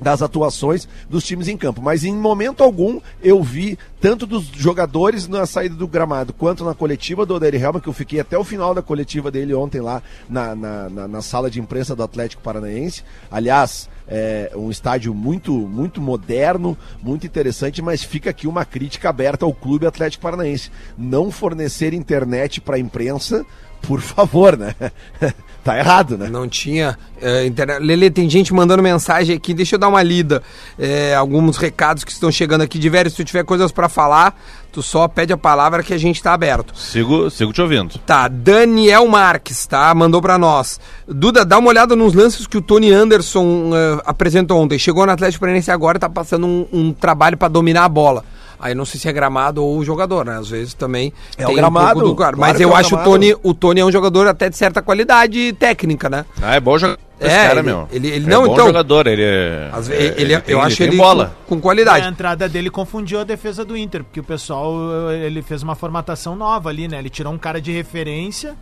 das 0.00 0.22
atuações 0.22 0.86
dos 1.08 1.24
times 1.24 1.48
em 1.48 1.56
campo. 1.56 1.80
Mas 1.80 2.04
em 2.04 2.14
momento 2.14 2.62
algum 2.62 3.00
eu 3.22 3.42
vi, 3.42 3.78
tanto 4.00 4.26
dos 4.26 4.46
jogadores 4.46 5.26
na 5.26 5.46
saída 5.46 5.74
do 5.74 5.88
gramado, 5.88 6.32
quanto 6.32 6.64
na 6.64 6.74
coletiva 6.74 7.24
do 7.24 7.34
Odair 7.34 7.54
Helma, 7.54 7.80
que 7.80 7.88
eu 7.88 7.92
fiquei 7.92 8.20
até 8.20 8.36
o 8.36 8.44
final 8.44 8.74
da 8.74 8.82
coletiva 8.82 9.30
dele 9.30 9.54
ontem 9.54 9.80
lá 9.80 10.02
na, 10.28 10.54
na, 10.54 10.88
na, 10.90 11.08
na 11.08 11.22
sala 11.22 11.50
de 11.50 11.60
imprensa 11.60 11.96
do 11.96 12.02
Atlético 12.02 12.42
Paranaense. 12.42 13.02
Aliás, 13.30 13.88
é 14.08 14.52
um 14.54 14.70
estádio 14.70 15.14
muito, 15.14 15.52
muito 15.52 16.00
moderno, 16.00 16.76
muito 17.02 17.26
interessante, 17.26 17.82
mas 17.82 18.02
fica 18.02 18.30
aqui 18.30 18.46
uma 18.46 18.64
crítica 18.64 19.08
aberta 19.08 19.44
ao 19.44 19.52
Clube 19.52 19.86
Atlético 19.86 20.22
Paranaense. 20.22 20.70
Não 20.96 21.30
fornecer 21.30 21.92
internet 21.92 22.60
para 22.60 22.76
a 22.76 22.80
imprensa 22.80 23.44
por 23.82 24.00
favor, 24.00 24.56
né? 24.56 24.74
tá 25.66 25.76
errado, 25.76 26.16
né? 26.16 26.28
Não 26.28 26.48
tinha 26.48 26.96
é, 27.20 27.44
internet. 27.44 27.80
Lele, 27.82 28.08
tem 28.08 28.30
gente 28.30 28.54
mandando 28.54 28.80
mensagem 28.80 29.34
aqui, 29.34 29.52
deixa 29.52 29.74
eu 29.74 29.78
dar 29.80 29.88
uma 29.88 30.00
lida. 30.00 30.40
É, 30.78 31.12
alguns 31.14 31.56
recados 31.56 32.04
que 32.04 32.12
estão 32.12 32.30
chegando 32.30 32.60
aqui. 32.60 32.78
Diversos, 32.78 33.14
se 33.14 33.24
tu 33.24 33.26
tiver 33.26 33.44
coisas 33.44 33.72
para 33.72 33.88
falar, 33.88 34.38
tu 34.70 34.80
só 34.80 35.08
pede 35.08 35.32
a 35.32 35.36
palavra 35.36 35.82
que 35.82 35.92
a 35.92 35.98
gente 35.98 36.22
tá 36.22 36.32
aberto. 36.32 36.72
Sigo, 36.78 37.28
sigo 37.30 37.52
te 37.52 37.60
ouvindo. 37.60 37.98
Tá, 38.06 38.28
Daniel 38.28 39.08
Marques, 39.08 39.66
tá? 39.66 39.92
Mandou 39.92 40.22
para 40.22 40.38
nós. 40.38 40.78
Duda, 41.08 41.44
dá 41.44 41.58
uma 41.58 41.68
olhada 41.68 41.96
nos 41.96 42.14
lances 42.14 42.46
que 42.46 42.56
o 42.56 42.62
Tony 42.62 42.92
Anderson 42.92 43.70
uh, 43.70 44.02
apresentou 44.04 44.60
ontem. 44.60 44.78
Chegou 44.78 45.04
no 45.04 45.10
Atlético 45.10 45.40
Paranaense 45.40 45.70
agora, 45.72 45.98
tá 45.98 46.08
passando 46.08 46.46
um, 46.46 46.66
um 46.72 46.92
trabalho 46.92 47.36
para 47.36 47.48
dominar 47.48 47.84
a 47.84 47.88
bola 47.88 48.24
Aí 48.58 48.74
não 48.74 48.84
sei 48.84 48.98
se 49.00 49.08
é 49.08 49.12
gramado 49.12 49.62
ou 49.64 49.78
o 49.78 49.84
jogador, 49.84 50.24
né? 50.24 50.36
Às 50.38 50.48
vezes 50.48 50.72
também 50.74 51.12
É 51.36 51.46
o 51.46 51.54
gramado, 51.54 52.00
pouco 52.00 52.16
cara. 52.16 52.36
claro 52.36 52.52
Mas 52.52 52.60
eu 52.60 52.70
é 52.70 52.72
o 52.72 52.76
acho 52.76 52.88
o 52.88 52.98
gramado. 52.98 53.10
Tony, 53.10 53.36
o 53.42 53.54
Tony 53.54 53.80
é 53.80 53.84
um 53.84 53.92
jogador 53.92 54.26
até 54.26 54.48
de 54.48 54.56
certa 54.56 54.80
qualidade 54.82 55.52
técnica, 55.54 56.08
né? 56.08 56.24
Ah, 56.42 56.54
é 56.56 56.60
bom 56.60 56.78
jogador 56.78 57.00
esse 57.20 57.30
É, 57.34 57.46
cara, 57.48 57.60
ele- 57.60 57.62
meu. 57.62 57.88
ele- 57.90 58.08
ele- 58.08 58.26
é 58.26 58.28
não, 58.28 58.46
bom 58.46 58.52
então- 58.52 58.66
jogador, 58.66 59.06
ele 59.06 59.22
é... 59.22 59.70
Às 59.72 59.88
é, 59.90 59.96
vezes, 59.96 60.14
ele, 60.20 60.40
tem- 60.40 60.54
eu 60.54 60.60
acho 60.60 60.82
ele 60.82 60.96
bola. 60.96 61.34
com, 61.46 61.50
com 61.50 61.54
E 61.56 61.58
a 61.58 61.62
qualidade. 61.62 62.06
entrada 62.08 62.48
dele 62.48 62.68
confundiu 62.70 63.20
a 63.20 63.24
defesa 63.24 63.64
do 63.64 63.76
Inter, 63.76 64.04
porque 64.04 64.20
o 64.20 64.24
pessoal, 64.24 64.74
ele 65.12 65.40
fez 65.42 65.62
uma 65.62 65.74
formatação 65.74 66.36
nova 66.36 66.68
ali, 66.68 66.88
né? 66.88 66.98
Ele 66.98 67.08
tirou 67.10 67.32
um 67.32 67.38
cara 67.38 67.58
de 67.60 67.72
referência, 67.72 68.54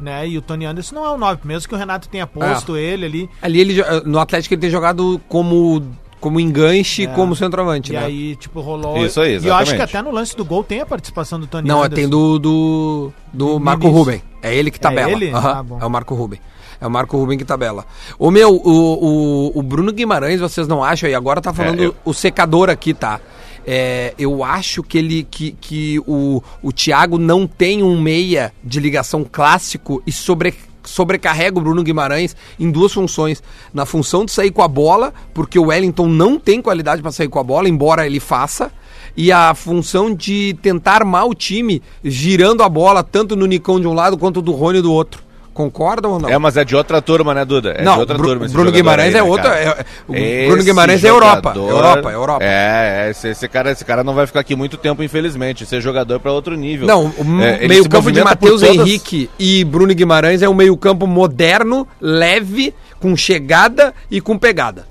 né? 0.00 0.26
E 0.26 0.36
o 0.38 0.42
Tony 0.42 0.64
Anderson 0.64 0.94
não 0.96 1.04
é 1.06 1.10
o 1.10 1.18
9, 1.18 1.40
mesmo 1.44 1.68
que 1.68 1.74
o 1.74 1.78
Renato 1.78 2.08
tenha 2.08 2.26
posto 2.26 2.74
É. 2.74 2.80
ele 2.80 3.04
ali. 3.06 3.30
Ali 3.42 3.60
ele, 3.60 3.84
no 4.04 4.18
Atlético 4.18 4.54
ele 4.54 4.60
tem 4.62 4.70
jogado 4.70 5.20
como, 5.28 5.82
como 6.20 6.38
enganche, 6.38 7.04
É. 7.04 7.06
como 7.08 7.34
centroavante, 7.34 7.90
E 7.92 7.94
né? 7.96 8.04
aí, 8.04 8.36
tipo, 8.36 8.60
rolou. 8.60 9.04
Isso 9.04 9.20
aí, 9.20 9.38
E 9.38 9.46
eu 9.46 9.54
acho 9.54 9.70
que 9.70 9.76
exatamente. 9.76 9.82
até 9.96 10.02
no 10.02 10.10
lance 10.14 10.36
do 10.36 10.44
gol 10.44 10.62
tem 10.62 10.80
a 10.80 10.86
participação 10.86 11.40
do 11.40 11.46
Tony 11.46 11.66
Não, 11.66 11.78
Anderson. 11.82 11.94
tem 11.96 12.08
do, 12.08 12.38
do, 12.38 13.12
do 13.32 13.58
Marco 13.58 13.84
início. 13.84 13.98
Ruben. 13.98 14.22
É 14.42 14.54
ele 14.54 14.70
que 14.70 14.78
tabela. 14.78 15.10
ele? 15.12 15.30
Aham, 15.30 15.50
Ah, 15.58 15.62
bom. 15.62 15.78
é 15.80 15.84
o 15.86 15.90
Marco 15.90 16.14
Ruben. 16.14 16.40
É 16.80 16.86
o 16.86 16.90
Marco 16.90 17.16
Ruben 17.16 17.36
que 17.36 17.44
tabela. 17.44 17.84
Ô 18.18 18.30
meu, 18.30 18.54
o, 18.54 19.52
o, 19.54 19.58
o 19.58 19.62
Bruno 19.62 19.92
Guimarães, 19.92 20.40
vocês 20.40 20.66
não 20.68 20.82
acham? 20.82 21.08
E 21.10 21.14
agora 21.14 21.40
tá 21.40 21.52
falando 21.52 21.82
É, 21.82 21.86
eu- 21.86 21.94
o 22.04 22.14
secador 22.14 22.70
aqui, 22.70 22.94
tá? 22.94 23.20
É, 23.66 24.14
eu 24.18 24.42
acho 24.42 24.82
que 24.82 24.96
ele 24.96 25.22
que, 25.30 25.52
que 25.60 25.98
o, 26.06 26.42
o 26.62 26.72
Thiago 26.72 27.18
não 27.18 27.46
tem 27.46 27.82
um 27.82 28.00
meia 28.00 28.52
de 28.64 28.80
ligação 28.80 29.26
clássico 29.30 30.02
e 30.06 30.10
sobre, 30.12 30.54
sobrecarrega 30.84 31.58
o 31.58 31.62
Bruno 31.62 31.82
Guimarães 31.82 32.36
em 32.58 32.70
duas 32.70 32.92
funções. 32.92 33.42
Na 33.72 33.86
função 33.86 34.24
de 34.24 34.32
sair 34.32 34.50
com 34.50 34.62
a 34.62 34.68
bola, 34.68 35.12
porque 35.34 35.58
o 35.58 35.66
Wellington 35.66 36.08
não 36.08 36.38
tem 36.38 36.60
qualidade 36.60 37.02
para 37.02 37.12
sair 37.12 37.28
com 37.28 37.38
a 37.38 37.44
bola, 37.44 37.68
embora 37.68 38.06
ele 38.06 38.20
faça. 38.20 38.72
E 39.16 39.32
a 39.32 39.54
função 39.54 40.14
de 40.14 40.56
tentar 40.62 40.96
armar 40.96 41.26
o 41.26 41.34
time 41.34 41.82
girando 42.02 42.62
a 42.62 42.68
bola, 42.68 43.02
tanto 43.02 43.34
no 43.34 43.46
Nicão 43.46 43.80
de 43.80 43.86
um 43.86 43.92
lado 43.92 44.16
quanto 44.16 44.40
do 44.40 44.52
Rony 44.52 44.80
do 44.80 44.92
outro. 44.92 45.29
Concordam 45.60 46.12
ou 46.12 46.18
não? 46.18 46.28
É, 46.28 46.38
mas 46.38 46.56
é 46.56 46.64
de 46.64 46.74
outra 46.74 47.02
turma, 47.02 47.34
né, 47.34 47.44
Duda? 47.44 47.72
É 47.72 47.82
Não, 47.82 47.94
de 47.94 48.00
outra 48.00 48.16
Bru- 48.16 48.28
turma. 48.28 48.48
Bruno 48.48 48.72
Guimarães 48.72 49.14
aí, 49.14 49.20
é 49.20 49.22
né, 49.24 49.28
outra- 49.28 49.50
cara? 49.50 49.60
é- 49.60 49.84
o 50.08 50.14
Esse 50.16 50.46
Bruno 50.48 50.62
Guimarães 50.64 51.04
é 51.04 51.08
Europa, 51.10 51.52
jogador- 51.54 51.70
Europa, 51.70 52.10
Europa. 52.12 52.44
É, 52.44 53.06
é, 53.06 53.10
esse, 53.10 53.28
esse 53.28 53.46
cara, 53.48 53.70
esse 53.70 53.84
cara 53.84 54.02
não 54.02 54.14
vai 54.14 54.26
ficar 54.26 54.40
aqui 54.40 54.56
muito 54.56 54.76
tempo, 54.78 55.02
infelizmente. 55.02 55.66
Ser 55.66 55.80
jogador 55.80 56.18
pra 56.18 56.32
outro 56.32 56.56
nível. 56.56 56.86
Não, 56.86 57.06
o 57.06 57.42
É, 57.42 57.56
ele 57.58 57.68
meio 57.68 57.82
se 57.82 57.88
campo 57.88 58.10
de 58.10 58.24
Matheus 58.24 58.60
todas- 58.62 58.74
Henrique 58.76 59.28
e 59.38 59.62
Bruno 59.64 59.94
Guimarães 59.94 60.40
é 60.42 60.48
um 60.48 60.54
meio 60.54 60.76
campo 60.76 61.06
moderno, 61.06 61.86
leve, 62.00 62.74
com 62.98 63.14
chegada 63.16 63.92
e 64.10 64.20
com 64.20 64.38
pegada. 64.38 64.89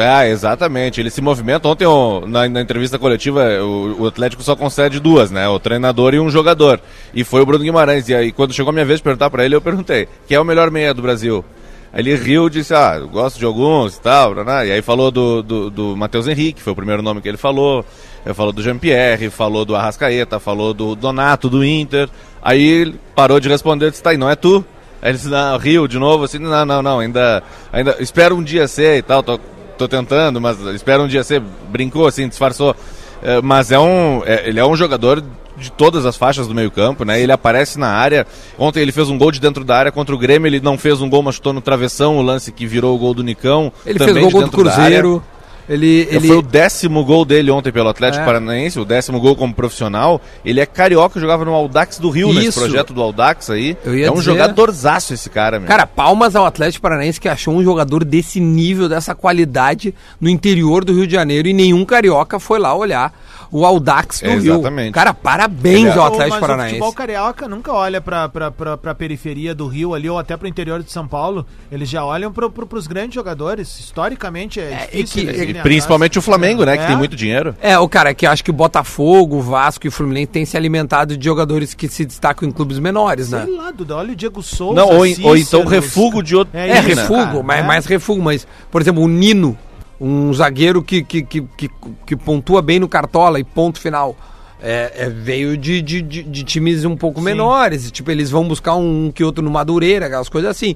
Ah, 0.00 0.28
exatamente. 0.28 1.00
Ele 1.00 1.10
se 1.10 1.20
movimenta. 1.20 1.68
Ontem, 1.68 1.84
na, 2.28 2.48
na 2.48 2.60
entrevista 2.60 3.00
coletiva, 3.00 3.42
o, 3.60 4.02
o 4.02 4.06
Atlético 4.06 4.44
só 4.44 4.54
concede 4.54 5.00
duas, 5.00 5.32
né? 5.32 5.48
O 5.48 5.58
treinador 5.58 6.14
e 6.14 6.20
um 6.20 6.30
jogador. 6.30 6.80
E 7.12 7.24
foi 7.24 7.42
o 7.42 7.46
Bruno 7.46 7.64
Guimarães. 7.64 8.08
E 8.08 8.14
aí, 8.14 8.30
quando 8.30 8.52
chegou 8.52 8.70
a 8.70 8.72
minha 8.72 8.84
vez 8.84 9.00
de 9.00 9.02
perguntar 9.02 9.28
pra 9.28 9.44
ele, 9.44 9.56
eu 9.56 9.60
perguntei: 9.60 10.08
quem 10.28 10.36
é 10.36 10.40
o 10.40 10.44
melhor 10.44 10.70
meia 10.70 10.94
do 10.94 11.02
Brasil? 11.02 11.44
Aí 11.92 12.00
ele 12.00 12.14
riu 12.14 12.48
disse: 12.48 12.72
Ah, 12.72 12.96
gosto 13.00 13.40
de 13.40 13.44
alguns 13.44 13.96
e 13.96 14.00
tal. 14.00 14.36
né? 14.36 14.68
E 14.68 14.72
aí 14.72 14.82
falou 14.82 15.10
do, 15.10 15.42
do, 15.42 15.68
do 15.68 15.96
Matheus 15.96 16.28
Henrique, 16.28 16.62
foi 16.62 16.72
o 16.72 16.76
primeiro 16.76 17.02
nome 17.02 17.20
que 17.20 17.28
ele 17.28 17.36
falou. 17.36 17.84
Ele 18.24 18.34
falou 18.34 18.52
do 18.52 18.62
Jean-Pierre, 18.62 19.30
falou 19.30 19.64
do 19.64 19.74
Arrascaeta, 19.74 20.38
falou 20.38 20.72
do 20.72 20.94
Donato, 20.94 21.50
do 21.50 21.64
Inter. 21.64 22.08
Aí 22.40 22.62
ele 22.62 23.00
parou 23.16 23.40
de 23.40 23.48
responder 23.48 23.90
disse: 23.90 24.02
Tá, 24.02 24.14
e 24.14 24.16
não 24.16 24.30
é 24.30 24.36
tu? 24.36 24.64
Aí 25.02 25.10
ele 25.10 25.18
disse: 25.18 25.28
Não, 25.28 25.56
riu 25.58 25.88
de 25.88 25.98
novo, 25.98 26.22
assim: 26.22 26.38
Não, 26.38 26.64
não, 26.64 26.82
não, 26.82 27.00
ainda, 27.00 27.42
ainda 27.72 27.96
espero 27.98 28.36
um 28.36 28.44
dia 28.44 28.68
ser 28.68 28.98
e 28.98 29.02
tal. 29.02 29.24
Tô, 29.24 29.40
tô 29.78 29.88
tentando, 29.88 30.40
mas 30.40 30.58
espero 30.74 31.04
um 31.04 31.08
dia 31.08 31.22
ser. 31.24 31.40
Brincou 31.70 32.06
assim, 32.06 32.28
disfarçou. 32.28 32.74
É, 33.22 33.40
mas 33.40 33.72
é 33.72 33.78
um, 33.78 34.22
é- 34.24 34.48
ele 34.48 34.60
é 34.60 34.66
um 34.66 34.76
jogador 34.76 35.22
de 35.56 35.72
todas 35.72 36.06
as 36.06 36.16
faixas 36.16 36.46
do 36.46 36.54
meio 36.54 36.70
campo, 36.70 37.04
né? 37.04 37.20
Ele 37.20 37.32
aparece 37.32 37.78
na 37.78 37.88
área. 37.88 38.26
Ontem 38.58 38.80
ele 38.80 38.92
fez 38.92 39.08
um 39.08 39.18
gol 39.18 39.32
de 39.32 39.40
dentro 39.40 39.64
da 39.64 39.76
área 39.76 39.90
contra 39.92 40.14
o 40.14 40.18
Grêmio. 40.18 40.46
Ele 40.46 40.60
não 40.60 40.78
fez 40.78 41.00
um 41.00 41.08
gol, 41.10 41.22
mas 41.22 41.34
chutou 41.36 41.52
no 41.52 41.60
travessão, 41.60 42.16
o 42.16 42.22
lance 42.22 42.52
que 42.52 42.66
virou 42.66 42.94
o 42.94 42.98
gol 42.98 43.12
do 43.14 43.24
Nicão. 43.24 43.72
Ele 43.84 43.98
fez 43.98 44.12
gol 44.32 44.40
o 44.40 44.44
dentro 44.44 44.62
da 44.64 44.70
área. 44.72 44.98
Cruzeiro. 45.00 45.22
Ele, 45.68 46.08
ele... 46.10 46.26
Foi 46.28 46.36
o 46.36 46.42
décimo 46.42 47.04
gol 47.04 47.24
dele 47.24 47.50
ontem 47.50 47.70
pelo 47.70 47.88
Atlético 47.88 48.22
É. 48.22 48.26
Paranaense, 48.26 48.80
o 48.80 48.84
décimo 48.84 49.20
gol 49.20 49.36
como 49.36 49.52
profissional. 49.52 50.20
Ele 50.44 50.60
é 50.60 50.66
carioca, 50.66 51.20
jogava 51.20 51.44
no 51.44 51.52
Audax 51.52 51.98
do 51.98 52.08
Rio, 52.10 52.32
nesse 52.32 52.48
Isso. 52.48 52.60
projeto 52.60 52.92
do 52.94 53.02
Audax 53.02 53.50
aí. 53.50 53.76
É 53.84 54.10
um 54.10 54.14
dizer- 54.14 54.24
jogadorzaço 54.24 55.12
esse 55.14 55.28
cara, 55.28 55.58
meu. 55.58 55.68
Cara, 55.68 55.86
palmas 55.86 56.34
ao 56.34 56.46
Atlético 56.46 56.82
Paranaense 56.82 57.20
que 57.20 57.28
achou 57.28 57.54
um 57.54 57.62
jogador 57.62 58.04
desse 58.04 58.40
nível, 58.40 58.88
dessa 58.88 59.14
qualidade 59.14 59.94
no 60.20 60.28
interior 60.28 60.84
do 60.84 60.92
Rio 60.94 61.06
de 61.06 61.12
Janeiro 61.12 61.48
e 61.48 61.52
nenhum 61.52 61.84
carioca 61.84 62.38
foi 62.38 62.58
lá 62.58 62.74
olhar 62.74 63.12
o 63.50 63.64
Audax 63.66 64.20
do 64.20 64.28
Rio. 64.30 64.54
Exatamente. 64.54 64.92
Cara, 64.92 65.12
parabéns 65.14 65.86
é- 65.86 65.92
ao 65.98 66.04
Atlético 66.06 66.30
mas 66.30 66.40
Paranaense. 66.40 66.74
O 66.74 66.78
futebol 66.78 66.92
carioca 66.92 67.48
nunca 67.48 67.72
olha 67.72 68.00
pra, 68.00 68.28
pra, 68.28 68.50
pra, 68.50 68.76
pra 68.76 68.94
periferia 68.94 69.54
do 69.54 69.66
Rio 69.66 69.94
ali, 69.94 70.08
ou 70.08 70.18
até 70.18 70.36
pro 70.36 70.46
interior 70.48 70.82
de 70.82 70.90
São 70.92 71.06
Paulo. 71.08 71.46
Eles 71.72 71.88
já 71.88 72.04
olham 72.04 72.32
pro, 72.32 72.50
pro, 72.50 72.66
pros 72.66 72.86
grandes 72.86 73.14
jogadores. 73.14 73.78
Historicamente 73.80 74.60
é, 74.60 74.88
É, 74.92 74.96
difícil. 75.02 75.30
e 75.30 75.34
que- 75.46 75.50
E 75.52 75.54
principalmente 75.62 76.18
o. 76.18 76.22
Flamengo, 76.22 76.62
né? 76.64 76.76
Que 76.76 76.84
É. 76.84 76.86
tem 76.88 76.96
muito 76.96 77.16
dinheiro. 77.16 77.54
É, 77.60 77.78
o 77.78 77.88
cara 77.88 78.12
que 78.12 78.26
acho 78.26 78.44
que 78.44 78.50
o 78.50 78.52
Botafogo, 78.52 79.36
o 79.36 79.40
Vasco 79.42 79.86
e 79.86 79.88
o 79.88 79.92
Fluminense 79.92 80.26
têm 80.26 80.44
se 80.44 80.56
alimentado 80.58 81.16
de 81.16 81.24
jogadores 81.24 81.72
que 81.72 81.88
se 81.88 82.04
destacam 82.04 82.46
em 82.46 82.52
clubes 82.52 82.78
menores, 82.78 83.30
né? 83.30 83.44
Sei 83.46 83.56
lá, 83.56 83.70
Duda, 83.70 83.96
olha 83.96 84.12
o 84.12 84.16
Diego 84.16 84.42
Souza. 84.42 84.74
Não, 84.74 84.88
ou, 84.88 85.04
ou 85.22 85.36
então 85.36 85.64
refugo 85.64 86.22
de 86.22 86.36
outro. 86.36 86.54
É 86.56 86.68
É, 86.68 86.78
isso, 86.80 86.88
refugo, 86.88 87.22
cara, 87.24 87.42
mas 87.42 87.60
é. 87.60 87.62
mais 87.62 87.86
refugo, 87.86 88.20
mas, 88.22 88.46
por 88.70 88.82
exemplo, 88.82 89.02
o 89.02 89.08
Nino, 89.08 89.56
um 90.00 90.32
zagueiro 90.32 90.82
que, 90.82 91.02
que, 91.02 91.22
que, 91.22 91.42
que, 91.56 91.70
que 92.06 92.16
pontua 92.16 92.62
bem 92.62 92.78
no 92.78 92.88
cartola 92.88 93.38
e 93.40 93.44
ponto 93.44 93.80
final. 93.80 94.16
É, 94.60 94.92
é, 95.04 95.08
veio 95.08 95.56
de, 95.56 95.80
de, 95.80 96.02
de, 96.02 96.22
de 96.24 96.42
times 96.42 96.84
um 96.84 96.96
pouco 96.96 97.20
menores, 97.20 97.92
tipo, 97.92 98.10
eles 98.10 98.28
vão 98.28 98.46
buscar 98.48 98.74
um 98.74 99.12
que 99.14 99.22
outro 99.22 99.42
no 99.42 99.50
Madureira, 99.52 100.06
aquelas 100.06 100.28
coisas 100.28 100.50
assim. 100.50 100.74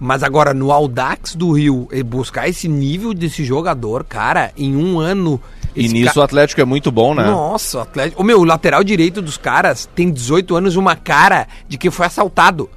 Mas 0.00 0.22
agora, 0.24 0.52
no 0.52 0.72
Audax 0.72 1.36
do 1.36 1.52
Rio, 1.52 1.86
e 1.92 2.02
buscar 2.02 2.48
esse 2.48 2.66
nível 2.66 3.12
desse 3.14 3.44
jogador, 3.44 4.02
cara, 4.02 4.50
em 4.56 4.74
um 4.74 4.98
ano. 4.98 5.40
E 5.76 5.86
nisso 5.86 6.14
ca- 6.14 6.20
o 6.20 6.22
Atlético 6.24 6.60
é 6.60 6.64
muito 6.64 6.90
bom, 6.90 7.14
né? 7.14 7.22
Nossa, 7.24 7.78
o 7.78 7.80
Atlético. 7.82 8.20
O 8.20 8.24
meu, 8.24 8.40
o 8.40 8.44
lateral 8.44 8.82
direito 8.82 9.22
dos 9.22 9.36
caras 9.36 9.88
tem 9.94 10.10
18 10.10 10.56
anos 10.56 10.74
uma 10.74 10.96
cara 10.96 11.46
de 11.68 11.76
quem 11.78 11.90
foi 11.90 12.06
assaltado. 12.06 12.68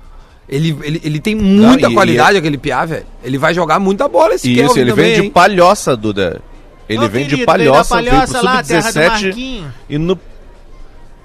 Ele, 0.47 0.77
ele, 0.83 1.01
ele 1.03 1.19
tem 1.19 1.35
muita 1.35 1.89
e- 1.89 1.93
qualidade, 1.93 2.37
aquele 2.37 2.57
Piá, 2.57 2.85
velho. 2.85 3.05
Ele 3.23 3.37
vai 3.37 3.53
jogar 3.53 3.79
muita 3.79 4.07
bola 4.07 4.35
esse 4.35 4.49
E 4.49 4.59
isso, 4.59 4.77
ele 4.77 4.91
também, 4.91 5.05
vem 5.05 5.15
de 5.15 5.21
hein? 5.27 5.31
palhoça, 5.31 5.95
Duda. 5.95 6.41
Ele 6.87 7.05
Ô, 7.05 7.09
vem 7.09 7.23
de 7.23 7.29
querido, 7.29 7.45
palhoça, 7.45 7.95
veio 7.95 8.11
Palhoça 8.11 8.33
pro 8.39 8.45
lá, 8.45 8.63
terra 8.63 8.81
do 8.81 8.93
sub-17 8.93 9.09
Marquinho. 9.25 9.73
e 9.89 9.97
no... 9.97 10.19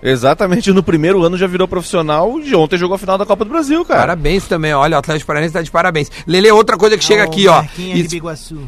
Exatamente, 0.03 0.73
no 0.73 0.83
primeiro 0.83 1.23
ano 1.25 1.37
já 1.37 1.47
virou 1.47 1.67
profissional 1.67 2.39
e 2.41 2.55
ontem 2.55 2.79
jogou 2.79 2.95
a 2.95 2.99
final 2.99 3.19
da 3.19 3.27
Copa 3.27 3.45
do 3.45 3.51
Brasil, 3.51 3.85
cara. 3.85 4.01
Parabéns 4.01 4.47
também, 4.47 4.73
olha, 4.73 4.97
o 4.97 4.99
Atlético 5.01 5.27
Paranaense 5.27 5.53
tá 5.55 5.61
de 5.63 5.71
parabéns. 5.71 6.11
Lele, 6.27 6.51
outra 6.53 6.77
coisa 6.77 6.97
que 6.97 7.05
chega 7.05 7.23
Ô, 7.23 7.27
aqui, 7.27 7.49
ó. 7.49 7.63
Es-. 7.99 8.07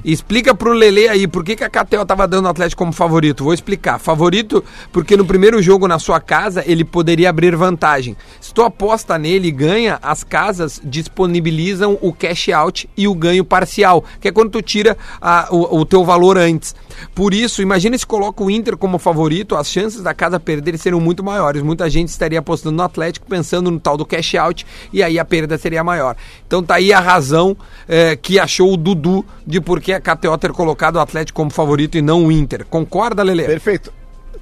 Explica 0.05 0.55
pro 0.55 0.73
Lele 0.73 1.09
aí 1.09 1.29
por 1.29 1.45
que, 1.45 1.55
que 1.55 1.63
a 1.65 1.71
KTO 1.71 2.05
tava 2.05 2.27
dando 2.27 2.47
o 2.47 2.49
Atlético 2.49 2.81
como 2.81 2.93
favorito. 2.93 3.45
Vou 3.45 3.55
explicar. 3.55 3.99
Favorito 4.01 4.65
porque 4.93 5.17
no 5.17 5.25
primeiro 5.25 5.63
jogo 5.63 5.87
na 5.87 5.99
sua 6.01 6.21
casa 6.21 6.65
ele 6.67 6.85
poderia 6.85 7.31
abrir 7.31 7.55
vantagem. 7.55 8.17
Se 8.41 8.53
tu 8.53 8.63
aposta 8.63 9.17
nele 9.17 9.49
e 9.49 9.53
ganha, 9.53 9.99
as 10.03 10.25
casas 10.25 10.81
disponibilizam 10.83 11.97
o 12.01 12.13
cash 12.13 12.49
out 12.49 12.91
e 12.97 13.07
o 13.07 13.15
ganho 13.15 13.45
parcial, 13.45 14.05
que 14.21 14.29
é 14.29 14.33
quando 14.33 14.51
tu 14.51 14.63
tira 14.63 14.97
a- 15.21 15.47
o, 15.51 15.79
o 15.81 15.85
teu 15.87 16.05
valor 16.05 16.37
antes. 16.37 16.75
Por 17.15 17.35
isso, 17.35 17.63
imagina 17.63 17.97
se 17.97 18.07
coloca 18.07 18.43
o 18.43 18.51
Inter 18.51 18.77
como 18.77 18.99
favorito, 18.99 19.57
as 19.57 19.71
chances 19.71 20.03
da 20.03 20.15
casa 20.15 20.41
perder 20.41 20.79
seriam 20.79 21.01
muito 21.01 21.23
maiores. 21.23 21.63
Muita 21.63 21.89
gente 21.89 22.09
estaria 22.09 22.39
apostando 22.39 22.77
no 22.77 22.83
Atlético, 22.83 23.27
pensando 23.27 23.71
no 23.71 23.79
tal 23.79 23.97
do 23.97 24.07
cash 24.07 24.35
out, 24.35 24.67
e 24.93 25.03
aí 25.03 25.19
a 25.19 25.25
perda 25.25 25.59
seria 25.59 25.85
maior. 25.85 26.17
Então 26.47 26.63
tá 26.63 26.77
aí 26.77 26.93
a 26.93 27.01
razão 27.01 27.57
eh, 27.89 28.17
que 28.17 28.39
achou 28.39 28.73
o 28.73 28.77
Dudu 28.77 29.25
de 29.47 29.61
por 29.61 29.81
que 29.81 29.93
a 29.93 30.01
KTO 30.01 30.37
ter 30.39 30.53
colocado 30.53 30.97
o 30.97 31.01
Atlético 31.01 31.37
como 31.37 31.51
favorito 31.51 31.97
e 31.97 32.03
não 32.03 32.27
o 32.27 32.33
Inter. 32.33 32.67
Concorda, 32.67 33.23
Lele? 33.23 33.45
Perfeito. 33.45 34.00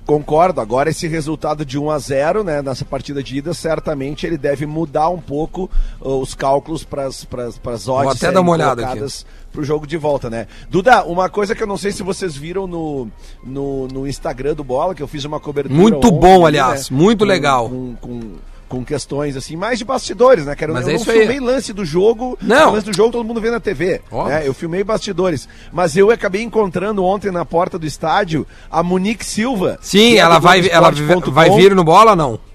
Concordo. 0.08 0.62
Agora 0.62 0.88
esse 0.88 1.06
resultado 1.06 1.66
de 1.66 1.78
1 1.78 1.90
a 1.90 1.98
0, 1.98 2.42
né, 2.42 2.62
nessa 2.62 2.82
partida 2.82 3.22
de 3.22 3.36
ida, 3.36 3.52
certamente 3.52 4.26
ele 4.26 4.38
deve 4.38 4.64
mudar 4.64 5.10
um 5.10 5.20
pouco 5.20 5.70
uh, 6.00 6.18
os 6.18 6.34
cálculos 6.34 6.82
para 6.82 7.04
as 7.04 7.26
odds 7.26 7.84
Vou 7.84 8.08
até 8.08 8.14
serem 8.18 8.34
dar 8.34 8.40
uma 8.40 8.52
olhada 8.52 8.82
colocadas 8.82 9.26
pro 9.52 9.62
jogo 9.62 9.86
de 9.86 9.98
volta, 9.98 10.30
né? 10.30 10.46
Duda, 10.70 11.04
uma 11.04 11.28
coisa 11.28 11.54
que 11.54 11.62
eu 11.62 11.66
não 11.66 11.76
sei 11.76 11.92
se 11.92 12.02
vocês 12.02 12.34
viram 12.34 12.66
no, 12.66 13.08
no, 13.44 13.86
no 13.88 14.06
Instagram 14.08 14.54
do 14.54 14.64
Bola, 14.64 14.94
que 14.94 15.02
eu 15.02 15.08
fiz 15.08 15.26
uma 15.26 15.38
cobertura 15.38 15.78
Muito 15.78 15.98
ontem 15.98 16.18
bom, 16.18 16.46
ali, 16.46 16.58
aliás, 16.58 16.88
muito 16.88 17.18
com- 17.20 17.24
legal. 17.26 17.68
Com, 17.68 17.94
com, 17.96 18.20
com 18.68 18.84
questões 18.84 19.36
assim, 19.36 19.56
mais 19.56 19.78
de 19.78 19.84
bastidores, 19.84 20.46
né? 20.46 20.54
Quero, 20.54 20.72
Mas 20.72 20.82
eu 20.84 20.90
é 20.90 20.92
não 20.94 21.00
isso 21.00 21.10
aí. 21.10 21.18
filmei 21.20 21.40
lance 21.40 21.72
do 21.72 21.84
jogo, 21.84 22.38
Não. 22.40 22.72
lance 22.72 22.86
do 22.86 22.94
jogo 22.94 23.12
todo 23.12 23.24
mundo 23.24 23.40
vê 23.40 23.50
na 23.50 23.60
TV, 23.60 24.00
né? 24.26 24.42
Eu 24.46 24.52
filmei 24.54 24.84
bastidores, 24.84 25.48
mas 25.72 25.96
eu 25.96 26.10
acabei 26.10 26.42
encontrando 26.42 27.04
ontem 27.04 27.30
na 27.30 27.44
porta 27.44 27.78
do 27.78 27.86
estádio 27.86 28.46
a 28.70 28.82
Monique 28.82 29.24
Silva. 29.24 29.78
Sim, 29.80 30.14
é 30.14 30.18
ela 30.18 30.38
vai, 30.38 30.68
ela 30.68 30.90
vai 31.32 31.50
vir 31.50 31.74
no 31.74 31.82
bola 31.84 32.10
ou 32.10 32.16
não? 32.16 32.47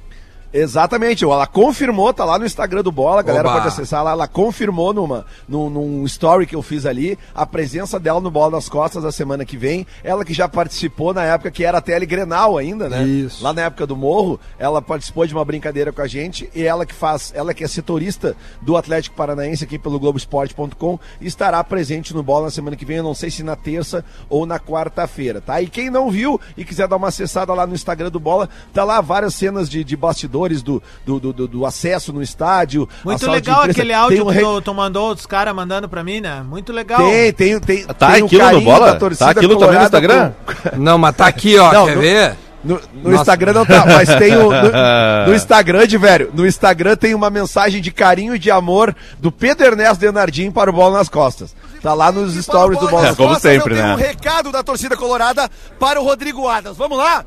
Exatamente, 0.53 1.23
ela 1.23 1.47
confirmou, 1.47 2.13
tá 2.13 2.23
lá 2.23 2.37
no 2.37 2.45
Instagram 2.45 2.83
do 2.83 2.91
Bola, 2.91 3.21
a 3.21 3.23
galera 3.23 3.49
Oba. 3.49 3.57
pode 3.57 3.69
acessar 3.69 4.03
lá, 4.03 4.11
ela 4.11 4.27
confirmou 4.27 4.93
numa, 4.93 5.25
num, 5.49 5.67
num 5.67 6.05
story 6.05 6.45
que 6.45 6.55
eu 6.55 6.61
fiz 6.61 6.85
ali, 6.85 7.17
a 7.33 7.43
presença 7.43 7.99
dela 7.99 8.21
no 8.21 8.29
Bola 8.29 8.51
nas 8.51 8.69
Costas 8.69 9.01
da 9.01 9.11
semana 9.11 9.43
que 9.45 9.57
vem, 9.57 9.87
ela 10.03 10.23
que 10.23 10.31
já 10.31 10.47
participou 10.47 11.11
na 11.11 11.23
época 11.23 11.49
que 11.49 11.63
era 11.63 11.79
a 11.79 11.81
Tele 11.81 12.05
Grenal 12.05 12.55
ainda, 12.55 12.87
né? 12.87 13.03
Isso. 13.03 13.43
Lá 13.43 13.51
na 13.51 13.63
época 13.63 13.87
do 13.87 13.95
Morro, 13.95 14.39
ela 14.59 14.79
participou 14.79 15.25
de 15.25 15.33
uma 15.33 15.43
brincadeira 15.43 15.91
com 15.91 16.03
a 16.03 16.07
gente, 16.07 16.47
e 16.53 16.61
ela 16.61 16.85
que 16.85 16.93
faz, 16.93 17.33
ela 17.35 17.51
que 17.51 17.63
é 17.63 17.67
setorista 17.67 18.35
do 18.61 18.77
Atlético 18.77 19.15
Paranaense 19.15 19.63
aqui 19.63 19.79
pelo 19.79 19.99
Globoesporte.com, 19.99 20.99
estará 21.19 21.63
presente 21.63 22.13
no 22.13 22.21
Bola 22.21 22.45
na 22.45 22.51
semana 22.51 22.75
que 22.75 22.85
vem, 22.85 22.97
eu 22.97 23.03
não 23.03 23.15
sei 23.15 23.31
se 23.31 23.41
na 23.41 23.55
terça 23.55 24.05
ou 24.29 24.45
na 24.45 24.59
quarta-feira, 24.59 25.41
tá? 25.41 25.59
E 25.59 25.67
quem 25.67 25.89
não 25.89 26.11
viu 26.11 26.39
e 26.55 26.63
quiser 26.63 26.87
dar 26.87 26.97
uma 26.97 27.07
acessada 27.07 27.51
lá 27.55 27.65
no 27.65 27.73
Instagram 27.73 28.11
do 28.11 28.19
Bola, 28.19 28.47
tá 28.71 28.83
lá 28.83 29.01
várias 29.01 29.33
cenas 29.33 29.67
de, 29.67 29.83
de 29.83 29.97
bastidores 29.97 30.42
do, 30.61 30.81
do, 31.05 31.19
do, 31.19 31.33
do- 31.33 31.47
do 31.47 31.65
acesso 31.65 32.11
no 32.11 32.21
estádio. 32.21 32.87
a 33.01 33.05
Muito 33.05 33.29
legal 33.29 33.59
imprensa. 33.61 33.71
aquele 33.79 33.93
áudio 33.93 34.27
um 34.27 34.31
que 34.33 34.39
tu, 34.39 34.61
tu 34.61 34.73
mandou 34.73 35.11
os 35.13 35.25
caras 35.25 35.55
mandando 35.55 35.87
pra 35.87 36.03
mim, 36.03 36.19
né? 36.21 36.43
Muito 36.47 36.73
legal. 36.73 36.99
Tem, 36.99 37.31
tem, 37.33 37.59
tem. 37.59 37.85
Tá 37.85 38.11
tem 38.11 38.23
o 38.23 38.25
aquilo 38.25 38.51
no 38.51 38.61
Bola? 38.61 38.93
da 38.93 38.95
torcida 38.99 39.25
Tá 39.25 39.31
aquilo 39.31 39.57
também 39.57 39.77
no 39.79 39.83
Instagram? 39.83 40.31
com- 40.45 40.77
Não, 40.79 40.97
mas 40.97 41.15
tá 41.15 41.27
aqui, 41.27 41.57
ó. 41.57 41.71
Não, 41.71 41.85
quer 41.85 41.95
no- 41.95 42.01
ver? 42.01 42.35
No, 42.63 42.79
no. 42.93 43.13
Instagram 43.13 43.51
não 43.51 43.65
tá, 43.65 43.85
mas 43.85 44.07
tem 44.15 44.37
o. 44.37 44.49
No, 44.49 44.71
no 45.27 45.35
Instagram, 45.35 45.85
de 45.85 45.97
velho, 45.97 46.31
no 46.33 46.47
Instagram 46.47 46.95
tem 46.95 47.13
uma 47.13 47.29
mensagem 47.29 47.81
de 47.81 47.91
carinho 47.91 48.33
e 48.35 48.39
de 48.39 48.49
amor 48.49 48.95
do 49.19 49.33
Pedro 49.33 49.65
Ernesto 49.65 49.99
Denardim 49.99 50.49
para 50.49 50.69
o 50.69 50.73
Bola 50.73 50.97
nas 50.99 51.09
Costas. 51.09 51.53
Tá 51.81 51.93
lá 51.93 52.09
nos 52.09 52.35
stories 52.41 52.79
do 52.79 52.87
Bola 52.87 53.03
É, 53.03 53.07
nas 53.07 53.17
como 53.17 53.29
Costas. 53.33 53.51
sempre, 53.51 53.73
eu 53.73 53.77
tenho 53.77 53.87
né? 53.89 53.93
um 53.95 53.97
recado 53.97 54.49
da 54.49 54.63
torcida 54.63 54.95
colorada 54.95 55.49
para 55.77 55.99
o 55.99 56.05
Rodrigo 56.05 56.47
Adams. 56.47 56.77
Vamos 56.77 56.97
lá? 56.97 57.25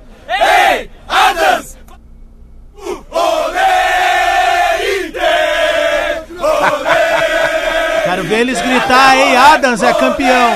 Quero 8.16 8.28
ver 8.28 8.40
eles 8.40 8.58
gritar, 8.62 9.14
hein? 9.14 9.36
Adams 9.36 9.82
é 9.82 9.92
campeão. 9.92 10.54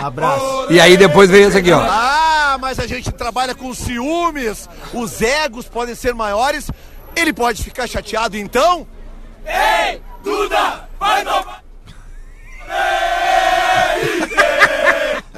Abraço. 0.02 0.66
E 0.70 0.80
aí 0.80 0.96
depois 0.96 1.28
vem 1.28 1.42
esse 1.42 1.58
aqui, 1.58 1.70
ó. 1.72 1.80
Ah, 1.82 2.56
mas 2.58 2.80
a 2.80 2.86
gente 2.86 3.12
trabalha 3.12 3.54
com 3.54 3.74
ciúmes, 3.74 4.66
os 4.94 5.20
egos 5.20 5.68
podem 5.68 5.94
ser 5.94 6.14
maiores. 6.14 6.70
Ele 7.14 7.34
pode 7.34 7.62
ficar 7.62 7.86
chateado 7.86 8.38
então? 8.38 8.86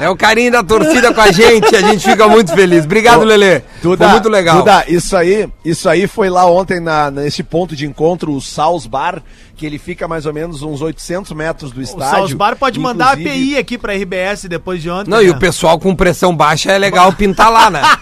É 0.00 0.08
o 0.08 0.16
carinho 0.16 0.52
da 0.52 0.62
torcida 0.62 1.12
com 1.12 1.20
a 1.20 1.32
gente, 1.32 1.74
a 1.74 1.80
gente 1.80 2.08
fica 2.08 2.28
muito 2.28 2.54
feliz. 2.54 2.84
Obrigado, 2.84 3.24
Lelê. 3.24 3.62
Duda, 3.82 4.04
Foi 4.04 4.12
muito 4.12 4.28
legal. 4.28 4.58
Duda, 4.58 4.84
isso 4.86 5.16
aí, 5.16 5.48
isso 5.64 5.88
aí 5.88 6.06
foi 6.06 6.30
lá 6.30 6.46
ontem 6.46 6.78
na, 6.78 7.10
nesse 7.10 7.42
ponto 7.42 7.74
de 7.74 7.84
encontro, 7.84 8.32
o 8.32 8.40
Saus 8.40 8.86
Bar, 8.86 9.20
que 9.58 9.66
ele 9.66 9.76
fica 9.78 10.06
mais 10.06 10.24
ou 10.24 10.32
menos 10.32 10.62
uns 10.62 10.80
800 10.80 11.32
metros 11.32 11.72
do 11.72 11.80
O 11.80 11.82
estádio. 11.82 12.10
Salzbar 12.18 12.56
pode 12.56 12.78
mandar 12.78 13.08
a 13.08 13.12
API 13.12 13.56
aqui 13.58 13.76
pra 13.76 13.92
RBS 13.92 14.44
depois 14.48 14.80
de 14.80 14.88
ontem. 14.88 15.10
Não, 15.10 15.20
e 15.20 15.26
né? 15.26 15.32
o 15.32 15.38
pessoal 15.38 15.78
com 15.80 15.94
pressão 15.96 16.34
baixa 16.34 16.70
é 16.70 16.78
legal 16.78 17.12
pintar 17.12 17.50
lá, 17.50 17.68
né? 17.68 17.82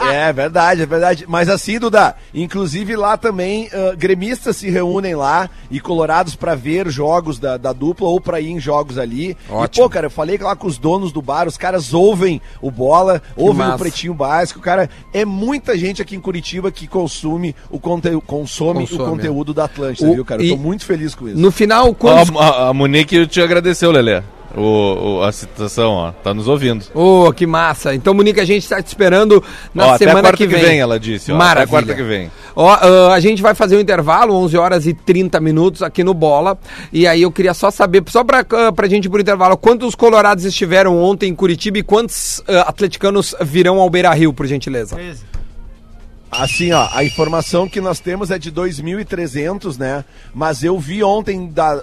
É, 0.00 0.28
é 0.28 0.32
verdade, 0.32 0.82
é 0.82 0.86
verdade. 0.86 1.24
Mas 1.26 1.48
assim, 1.48 1.78
Duda, 1.78 2.14
inclusive 2.34 2.94
lá 2.96 3.16
também 3.16 3.68
ah, 3.72 3.94
gremistas 3.96 4.56
se 4.56 4.68
reúnem 4.70 5.14
lá 5.14 5.48
e 5.70 5.80
colorados 5.80 6.36
pra 6.36 6.54
ver 6.54 6.88
jogos 6.90 7.38
da, 7.38 7.56
da 7.56 7.72
dupla 7.72 8.08
ou 8.08 8.20
pra 8.20 8.40
ir 8.40 8.50
em 8.50 8.60
jogos 8.60 8.98
ali. 8.98 9.36
Ótimo. 9.48 9.84
E 9.84 9.86
pô, 9.86 9.90
cara, 9.90 10.06
eu 10.06 10.10
falei 10.10 10.38
lá 10.38 10.54
com 10.54 10.66
os 10.66 10.78
donos 10.78 11.12
do 11.12 11.22
bar, 11.22 11.48
os 11.48 11.56
caras 11.56 11.94
ouvem 11.94 12.40
o 12.60 12.70
bola, 12.70 13.22
ouvem 13.36 13.58
massa. 13.58 13.74
o 13.74 13.78
pretinho 13.78 14.14
básico, 14.14 14.60
cara. 14.60 14.88
É 15.12 15.24
muita 15.24 15.76
gente 15.76 16.02
aqui 16.02 16.14
em 16.14 16.20
Curitiba 16.20 16.70
que 16.70 16.86
consome 16.86 17.54
o, 17.70 17.78
conte 17.80 18.10
consome, 18.26 18.80
Consome, 18.86 19.02
o 19.02 19.10
conteúdo 19.10 19.54
da 19.54 19.64
Atlântida, 19.64 20.10
O- 20.10 20.14
viu, 20.14 20.24
cara? 20.24 20.42
Eu 20.42 20.46
e- 20.46 20.50
tô 20.50 20.56
muito 20.78 20.84
feliz 20.86 21.14
com 21.14 21.28
isso. 21.28 21.36
No 21.38 21.50
final, 21.50 21.92
quando. 21.94 22.38
a, 22.38 22.68
a 22.68 22.72
Monique 22.74 23.26
te 23.26 23.40
agradeceu, 23.40 23.90
Lelê. 23.90 24.22
O, 24.56 25.18
o- 25.18 25.22
a 25.22 25.30
citação, 25.30 25.90
ó. 25.92 26.10
Tá 26.10 26.32
nos 26.32 26.48
ouvindo. 26.48 26.82
Ô, 26.94 27.30
que 27.32 27.46
massa. 27.46 27.94
Então, 27.94 28.14
Monique, 28.14 28.40
a 28.40 28.44
gente 28.46 28.66
tá 28.66 28.80
te 28.82 28.86
esperando 28.86 29.44
na 29.74 29.88
Ó, 29.88 29.90
até 29.90 29.98
semana 30.06 30.22
quarta 30.22 30.36
que 30.38 30.46
que 30.48 30.54
vem. 30.54 30.64
vem, 30.64 30.80
ela 30.80 30.98
disse, 30.98 31.30
ó, 31.30 31.34
até 31.34 31.44
Maravilha. 31.44 31.68
quarta 31.70 31.94
que 31.94 32.02
vem. 32.02 32.30
Ó, 32.56 32.66
ah, 32.70 33.12
a 33.12 33.20
gente 33.20 33.42
vai 33.42 33.54
fazer 33.54 33.76
um 33.76 33.80
intervalo, 33.80 34.34
11 34.34 34.56
horas 34.56 34.86
e 34.86 34.94
30 34.94 35.38
minutos 35.38 35.82
aqui 35.82 36.02
no 36.02 36.14
Bola. 36.14 36.56
E 36.92 37.06
aí 37.06 37.22
eu 37.22 37.30
queria 37.30 37.52
só 37.52 37.70
saber, 37.70 38.02
só 38.08 38.24
pra, 38.24 38.40
ah, 38.50 38.72
pra 38.72 38.88
gente 38.88 39.04
ir 39.04 39.08
pro 39.10 39.20
intervalo, 39.20 39.56
quantos 39.56 39.94
colorados 39.94 40.44
estiveram 40.46 40.98
ontem 40.98 41.28
em 41.30 41.34
Curitiba 41.34 41.78
e 41.78 41.82
quantos 41.82 42.42
ah, 42.48 42.62
atleticanos 42.62 43.34
virão 43.42 43.78
ao 43.78 43.90
Beira-Rio, 43.90 44.32
por 44.32 44.46
gentileza? 44.46 44.96
13. 44.96 45.27
Assim, 46.30 46.72
ó, 46.72 46.88
a 46.92 47.02
informação 47.02 47.66
que 47.66 47.80
nós 47.80 48.00
temos 48.00 48.30
é 48.30 48.38
de 48.38 48.52
2.300, 48.52 49.78
né? 49.78 50.04
Mas 50.34 50.62
eu 50.62 50.78
vi 50.78 51.02
ontem, 51.02 51.48
da, 51.48 51.82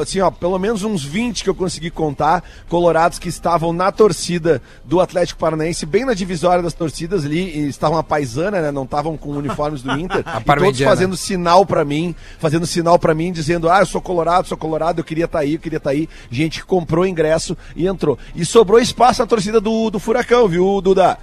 assim, 0.00 0.20
ó, 0.20 0.30
pelo 0.30 0.58
menos 0.58 0.82
uns 0.82 1.02
20 1.02 1.42
que 1.42 1.48
eu 1.48 1.54
consegui 1.54 1.90
contar, 1.90 2.44
colorados 2.68 3.18
que 3.18 3.28
estavam 3.28 3.72
na 3.72 3.90
torcida 3.90 4.60
do 4.84 5.00
Atlético 5.00 5.40
Paranaense, 5.40 5.86
bem 5.86 6.04
na 6.04 6.12
divisória 6.12 6.62
das 6.62 6.74
torcidas 6.74 7.24
ali, 7.24 7.58
e 7.58 7.68
estavam 7.68 7.96
a 7.96 8.02
paisana, 8.02 8.60
né? 8.60 8.70
Não 8.70 8.84
estavam 8.84 9.16
com 9.16 9.30
uniformes 9.30 9.82
do 9.82 9.90
Inter. 9.98 10.22
e 10.40 10.60
todos 10.60 10.80
fazendo 10.80 11.16
sinal 11.16 11.64
pra 11.64 11.84
mim, 11.84 12.14
fazendo 12.38 12.66
sinal 12.66 12.98
pra 12.98 13.14
mim, 13.14 13.32
dizendo, 13.32 13.70
ah, 13.70 13.80
eu 13.80 13.86
sou 13.86 14.00
colorado, 14.00 14.46
sou 14.46 14.58
colorado, 14.58 15.00
eu 15.00 15.04
queria 15.04 15.24
estar 15.24 15.38
aí, 15.38 15.54
eu 15.54 15.60
queria 15.60 15.78
estar 15.78 15.90
aí. 15.90 16.06
Gente 16.30 16.60
que 16.60 16.66
comprou 16.66 17.06
ingresso 17.06 17.56
e 17.74 17.86
entrou. 17.86 18.18
E 18.34 18.44
sobrou 18.44 18.78
espaço 18.78 19.22
na 19.22 19.26
torcida 19.26 19.58
do, 19.58 19.90
do 19.90 19.98
Furacão, 19.98 20.46
viu, 20.46 20.82
Duda? 20.82 21.18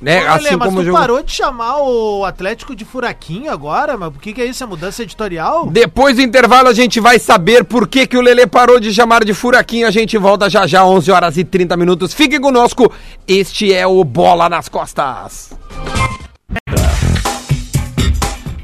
Né? 0.00 0.20
Lelê, 0.20 0.28
Assim 0.28 0.56
mas 0.56 0.68
como 0.68 0.78
o 0.78 0.82
tu 0.82 0.86
jogo. 0.86 0.98
parou 0.98 1.22
de 1.22 1.32
chamar 1.32 1.78
o 1.78 2.24
Atlético 2.24 2.74
de 2.76 2.84
furaquinho 2.84 3.50
agora? 3.50 3.96
Mas 3.96 4.12
por 4.12 4.22
que, 4.22 4.32
que 4.32 4.40
é 4.40 4.44
isso? 4.46 4.62
É 4.62 4.66
mudança 4.66 5.02
editorial? 5.02 5.66
Depois 5.66 6.16
do 6.16 6.22
intervalo 6.22 6.68
a 6.68 6.72
gente 6.74 7.00
vai 7.00 7.18
saber 7.18 7.64
por 7.64 7.88
que, 7.88 8.06
que 8.06 8.16
o 8.16 8.20
Lelê 8.20 8.46
parou 8.46 8.78
de 8.78 8.94
chamar 8.94 9.24
de 9.24 9.34
furaquinho. 9.34 9.88
A 9.88 9.90
gente 9.90 10.16
volta 10.16 10.48
já 10.48 10.66
já, 10.66 10.84
11 10.84 11.10
horas 11.10 11.36
e 11.36 11.42
30 11.44 11.76
minutos. 11.76 12.14
Fiquem 12.14 12.40
conosco. 12.40 12.92
Este 13.26 13.72
é 13.74 13.86
o 13.86 14.04
Bola 14.04 14.48
nas 14.48 14.68
Costas. 14.68 15.50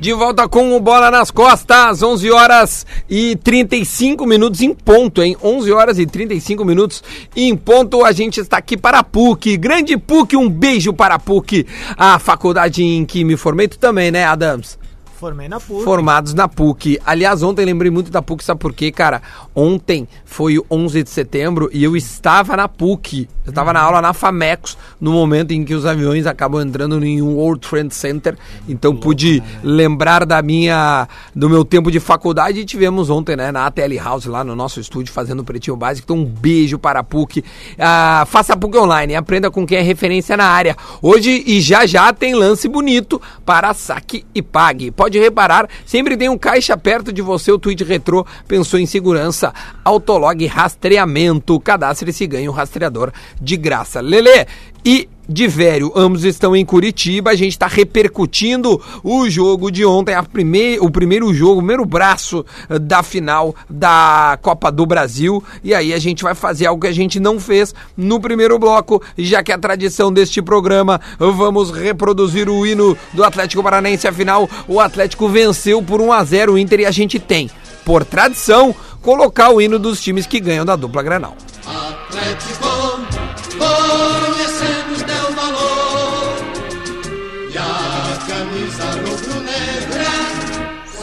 De 0.05 0.12
volta 0.12 0.47
com 0.47 0.77
o 0.77 0.81
Bola 0.81 1.11
nas 1.11 1.31
Costas, 1.31 2.03
11 2.03 2.31
horas 2.31 2.87
e 3.09 3.37
35 3.37 4.27
minutos 4.27 4.61
em 4.61 4.75
ponto, 4.75 5.23
hein? 5.23 5.35
11 5.43 5.73
horas 5.73 5.99
e 5.99 6.05
35 6.05 6.62
minutos 6.62 7.03
em 7.35 7.57
ponto. 7.57 8.05
A 8.05 8.12
gente 8.12 8.38
está 8.38 8.59
aqui 8.59 8.77
para 8.77 8.99
a 8.99 9.03
PUC. 9.03 9.57
Grande 9.57 9.97
PUC, 9.97 10.37
um 10.37 10.47
beijo 10.47 10.93
para 10.93 11.14
a 11.14 11.19
PUC, 11.19 11.67
a 11.97 12.19
faculdade 12.19 12.85
em 12.85 13.07
que 13.07 13.25
me 13.25 13.35
formei. 13.35 13.67
Tu 13.67 13.79
também, 13.79 14.11
né, 14.11 14.27
Adams? 14.27 14.79
Formei 15.25 15.49
na 15.49 15.59
PUC. 15.59 15.85
formados 15.85 16.35
na 16.35 16.47
PUC. 16.47 17.01
Aliás, 17.03 17.43
ontem 17.43 17.65
lembrei 17.65 17.91
muito 17.91 18.11
da 18.11 18.21
PUC, 18.21 18.45
sabe 18.45 18.61
por 18.61 18.75
quê, 18.75 18.93
cara? 18.93 19.23
Ontem 19.55 20.07
foi 20.23 20.59
o 20.59 20.67
11 20.71 21.03
de 21.03 21.09
setembro 21.09 21.71
e 21.73 21.83
eu 21.83 21.97
estava 21.97 22.55
na 22.55 22.69
PUC. 22.69 23.27
Eu 23.43 23.49
estava 23.49 23.73
na 23.73 23.81
aula 23.81 24.03
na 24.03 24.13
Famecos, 24.13 24.77
no 25.01 25.13
momento 25.13 25.53
em 25.53 25.65
que 25.65 25.73
os 25.73 25.87
aviões 25.87 26.27
acabam 26.27 26.61
entrando 26.61 27.03
em 27.03 27.23
um 27.23 27.37
World 27.37 27.67
Trade 27.67 27.95
Center. 27.95 28.37
Então 28.69 28.95
pude 28.95 29.43
lembrar 29.63 30.27
da 30.27 30.43
minha 30.43 31.09
do 31.35 31.49
meu 31.49 31.65
tempo 31.65 31.91
de 31.91 32.01
faculdade 32.01 32.61
e 32.61 32.65
tivemos 32.67 33.09
ontem, 33.09 33.35
né, 33.35 33.51
na 33.51 33.65
ATL 33.65 33.97
House 34.03 34.27
lá 34.27 34.45
no 34.45 34.55
nosso 34.55 34.79
estúdio 34.79 35.11
fazendo 35.11 35.41
o 35.41 35.45
Pretinho 35.45 35.77
Básico. 35.77 36.05
Então 36.05 36.23
um 36.23 36.27
beijo 36.27 36.79
para 36.79 37.01
a 37.01 37.03
PUC. 37.03 37.43
Ah, 37.79 38.25
faça 38.27 38.53
a 38.53 38.57
PUC 38.59 38.77
online, 38.77 39.15
aprenda 39.15 39.51
com 39.51 39.67
quem 39.67 39.79
é 39.79 39.83
referência 39.83 40.37
na 40.37 40.45
área. 40.45 40.77
Hoje 41.01 41.43
e 41.47 41.63
já 41.63 41.87
já 41.87 42.13
tem 42.13 42.35
lance 42.35 42.69
bonito 42.69 43.21
para 43.47 43.73
saque 43.73 44.27
e 44.35 44.43
pague. 44.43 44.91
Pode 44.91 45.13
reparar, 45.18 45.68
sempre 45.85 46.16
tem 46.16 46.29
um 46.29 46.38
caixa 46.38 46.77
perto 46.77 47.12
de 47.12 47.22
você. 47.22 47.50
O 47.53 47.59
tweet 47.59 47.83
retrô 47.85 48.27
pensou 48.46 48.79
em 48.79 48.87
segurança. 48.87 49.53
Autolog 49.85 50.46
rastreamento. 50.46 51.59
Cadastre-se 51.61 52.24
e 52.24 52.27
ganhe 52.27 52.48
um 52.48 52.53
rastreador 52.53 53.12
de 53.40 53.57
graça. 53.57 54.00
Lele 54.00 54.46
e 54.85 55.09
de 55.29 55.47
Vério, 55.49 55.93
ambos 55.95 56.25
estão 56.25 56.55
em 56.55 56.65
Curitiba. 56.65 57.31
A 57.31 57.35
gente 57.35 57.53
está 57.53 57.67
repercutindo 57.67 58.81
o 59.03 59.29
jogo 59.29 59.71
de 59.71 59.85
ontem, 59.85 60.15
a 60.15 60.23
prime 60.23 60.79
o 60.79 60.91
primeiro 60.91 61.33
jogo, 61.33 61.55
o 61.55 61.59
primeiro 61.59 61.85
braço 61.85 62.45
eh, 62.69 62.79
da 62.79 63.03
final 63.03 63.55
da 63.69 64.39
Copa 64.43 64.71
do 64.71 64.87
Brasil. 64.87 65.43
E 65.63 65.75
aí 65.75 65.93
a 65.93 65.99
gente 65.99 66.23
vai 66.23 66.35
fazer 66.35 66.67
algo 66.67 66.83
que 66.83 66.89
a 66.89 66.93
gente 66.93 67.19
não 67.19 67.41
fez 67.41 67.75
no 67.97 68.21
primeiro 68.21 68.59
bloco, 68.59 69.03
já 69.17 69.43
que 69.43 69.53
é 69.53 69.55
a 69.55 69.59
tradição 69.59 70.13
deste 70.13 70.43
programa. 70.43 71.01
Vamos 71.19 71.71
reproduzir 71.71 72.49
o 72.49 72.67
hino 72.67 72.97
do 73.13 73.25
Atlético 73.25 73.63
Paranaense. 73.63 74.07
Afinal, 74.07 74.49
o 74.69 74.81
Atlético 74.81 75.29
venceu 75.29 75.83
por 75.83 76.01
1 76.01 76.13
a 76.13 76.25
0 76.25 76.53
o 76.53 76.59
Inter 76.59 76.81
e 76.81 76.87
a 76.87 76.91
gente 76.91 77.19
tem, 77.19 77.51
por 77.85 78.05
tradição, 78.05 78.75
colocar 79.03 79.51
o 79.51 79.61
hino 79.61 79.79
dos 79.79 80.01
times 80.01 80.27
que 80.27 80.41
ganham 80.41 80.65
da 80.65 80.77
dupla 80.77 81.03
Granal. 81.03 81.37
Atlético, 81.67 82.65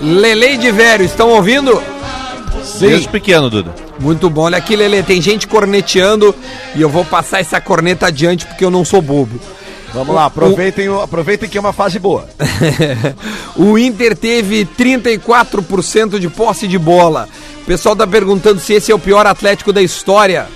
Lele 0.01 0.57
de 0.57 0.71
Vério, 0.71 1.05
estão 1.05 1.29
ouvindo? 1.29 1.81
Desde 2.79 3.07
pequeno, 3.09 3.49
Duda. 3.49 3.73
Muito 3.99 4.29
bom. 4.29 4.41
Olha 4.43 4.57
aqui, 4.57 4.75
Lele, 4.75 5.03
tem 5.03 5.21
gente 5.21 5.47
corneteando 5.47 6.33
e 6.75 6.81
eu 6.81 6.89
vou 6.89 7.05
passar 7.05 7.39
essa 7.39 7.61
corneta 7.61 8.07
adiante 8.07 8.45
porque 8.45 8.65
eu 8.65 8.71
não 8.71 8.83
sou 8.83 9.01
bobo. 9.01 9.39
Vamos 9.93 10.15
lá, 10.15 10.25
aproveitem, 10.25 10.87
o- 10.89 11.01
aproveitem 11.01 11.49
que 11.49 11.57
é 11.57 11.61
uma 11.61 11.73
fase 11.73 11.99
boa. 11.99 12.25
o 13.57 13.77
Inter 13.77 14.15
teve 14.15 14.65
34% 14.65 16.17
de 16.17 16.29
posse 16.29 16.67
de 16.67 16.77
bola. 16.77 17.27
O 17.61 17.65
pessoal 17.65 17.95
tá 17.95 18.07
perguntando 18.07 18.59
se 18.59 18.73
esse 18.73 18.91
é 18.91 18.95
o 18.95 18.99
pior 18.99 19.27
Atlético 19.27 19.73
da 19.73 19.81
história. 19.81 20.47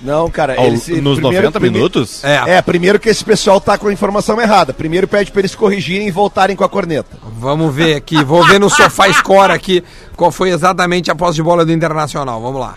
Não, 0.00 0.30
cara, 0.30 0.54
Ao- 0.56 0.66
eles- 0.66 0.86
nos 1.02 1.18
90 1.18 1.58
minutos? 1.58 2.22
É, 2.22 2.56
É, 2.58 2.62
primeiro 2.62 3.00
que 3.00 3.08
esse 3.08 3.24
pessoal 3.24 3.60
tá 3.60 3.76
com 3.76 3.88
a 3.88 3.92
informação 3.92 4.40
errada. 4.40 4.72
Primeiro 4.72 5.08
pede 5.08 5.32
pra 5.32 5.40
eles 5.40 5.54
corrigirem 5.56 6.06
e 6.06 6.10
voltarem 6.10 6.54
com 6.54 6.62
a 6.64 6.68
corneta. 6.68 7.16
vamos 7.38 7.74
ver 7.74 7.94
aqui. 7.96 8.22
Vou 8.24 8.44
ver 8.46 8.60
no 8.60 8.70
Sofá 8.70 9.12
Score 9.12 9.52
aqui 9.52 9.82
qual 10.16 10.30
foi 10.30 10.50
exatamente 10.50 11.10
a 11.10 11.14
posse 11.16 11.34
de 11.36 11.42
bola 11.42 11.64
do 11.64 11.72
Internacional. 11.72 12.40
Vamos 12.40 12.60
lá. 12.60 12.76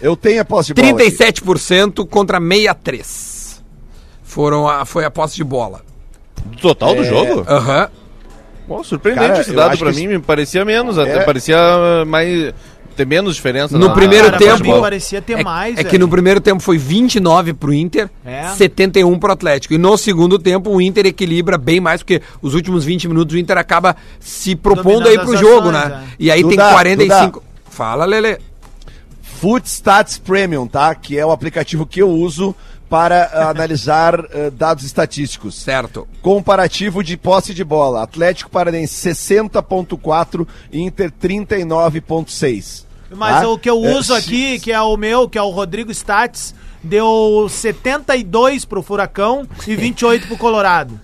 Eu 0.00 0.14
tenho 0.16 0.42
a 0.42 0.44
posse 0.44 0.74
de 0.74 0.74
bola. 0.82 0.88
aqui. 0.88 1.10
37% 1.10 2.04
contra 2.06 2.38
63%. 2.40 3.62
Foram 4.22 4.68
a, 4.68 4.84
foi 4.84 5.04
a 5.04 5.10
posse 5.10 5.36
de 5.36 5.44
bola. 5.44 5.80
Do 6.44 6.56
total 6.58 6.94
do 6.94 7.04
jogo? 7.04 7.44
Aham. 7.48 7.88
Pô, 8.66 8.82
surpreendente 8.84 9.28
Cara, 9.28 9.40
esse 9.40 9.52
dado 9.52 9.76
pra 9.78 9.92
mim, 9.92 10.06
me 10.06 10.18
parecia 10.18 10.64
menos, 10.64 10.96
até 10.98 11.18
É. 11.18 11.24
parecia 11.24 11.56
uh, 11.58 12.06
mais. 12.06 12.52
Ter 12.92 13.06
menos 13.06 13.34
diferença. 13.36 13.76
No 13.78 13.88
na- 13.88 13.94
primeiro 13.94 14.26
Cara, 14.26 14.38
tempo- 14.38 14.62
mim 14.74 14.80
parecia 14.80 15.20
ter 15.22 15.38
É, 15.40 15.42
mais, 15.44 15.76
é 15.78 15.84
que 15.84 15.90
velho. 15.92 16.00
no 16.00 16.08
primeiro 16.08 16.40
tempo 16.40 16.62
foi 16.62 16.78
29 16.78 17.52
pro 17.52 17.72
Inter, 17.72 18.08
É. 18.24 18.48
71 18.48 19.18
pro 19.18 19.32
Atlético. 19.32 19.74
E 19.74 19.78
no 19.78 19.96
segundo 19.96 20.38
tempo 20.38 20.70
o 20.70 20.80
Inter 20.80 21.06
equilibra 21.06 21.56
bem 21.58 21.80
mais, 21.80 22.02
porque 22.02 22.20
os 22.40 22.54
últimos 22.54 22.84
20 22.84 23.08
minutos 23.08 23.34
o 23.34 23.38
Inter 23.38 23.56
acaba 23.58 23.96
se 24.20 24.54
propondo 24.54 25.04
Dominando 25.04 25.08
aí 25.08 25.18
pro 25.18 25.34
ações, 25.34 25.40
jogo, 25.40 25.70
né? 25.72 26.02
é. 26.04 26.14
E 26.18 26.30
aí 26.30 26.42
Duda, 26.42 26.56
tem 26.56 26.72
45. 26.72 27.42
Fala, 27.70 28.04
Lele. 28.04 28.38
Food 29.22 29.68
Stats 29.68 30.18
Premium, 30.18 30.66
tá? 30.66 30.94
Que 30.94 31.18
é 31.18 31.26
o 31.26 31.32
aplicativo 31.32 31.84
que 31.84 32.00
eu 32.00 32.08
uso 32.08 32.54
para 32.92 33.30
ah, 33.32 33.48
analisar 33.48 34.20
ah, 34.20 34.50
dados 34.52 34.84
estatísticos. 34.84 35.54
Certo. 35.54 36.06
Comparativo 36.20 37.02
de 37.02 37.16
posse 37.16 37.54
de 37.54 37.64
bola. 37.64 38.02
Atlético 38.02 38.50
Paranaense 38.50 39.08
60.4, 39.08 40.46
Inter 40.70 41.10
39.6. 41.10 42.84
Mas 43.16 43.40
tá? 43.40 43.48
o 43.48 43.58
que 43.58 43.70
eu 43.70 43.82
É, 43.82 43.94
uso 43.96 44.12
se- 44.14 44.18
aqui, 44.18 44.60
que 44.60 44.70
é 44.70 44.80
o 44.82 44.94
meu, 44.98 45.26
que 45.26 45.38
é 45.38 45.42
o 45.42 45.48
Rodrigo 45.48 45.90
Stats, 45.90 46.54
deu 46.82 47.46
72 47.48 48.66
pro 48.66 48.82
Furacão 48.82 49.48
e 49.66 49.74
28 49.74 50.26
pro 50.26 50.36
Colorado. 50.36 51.00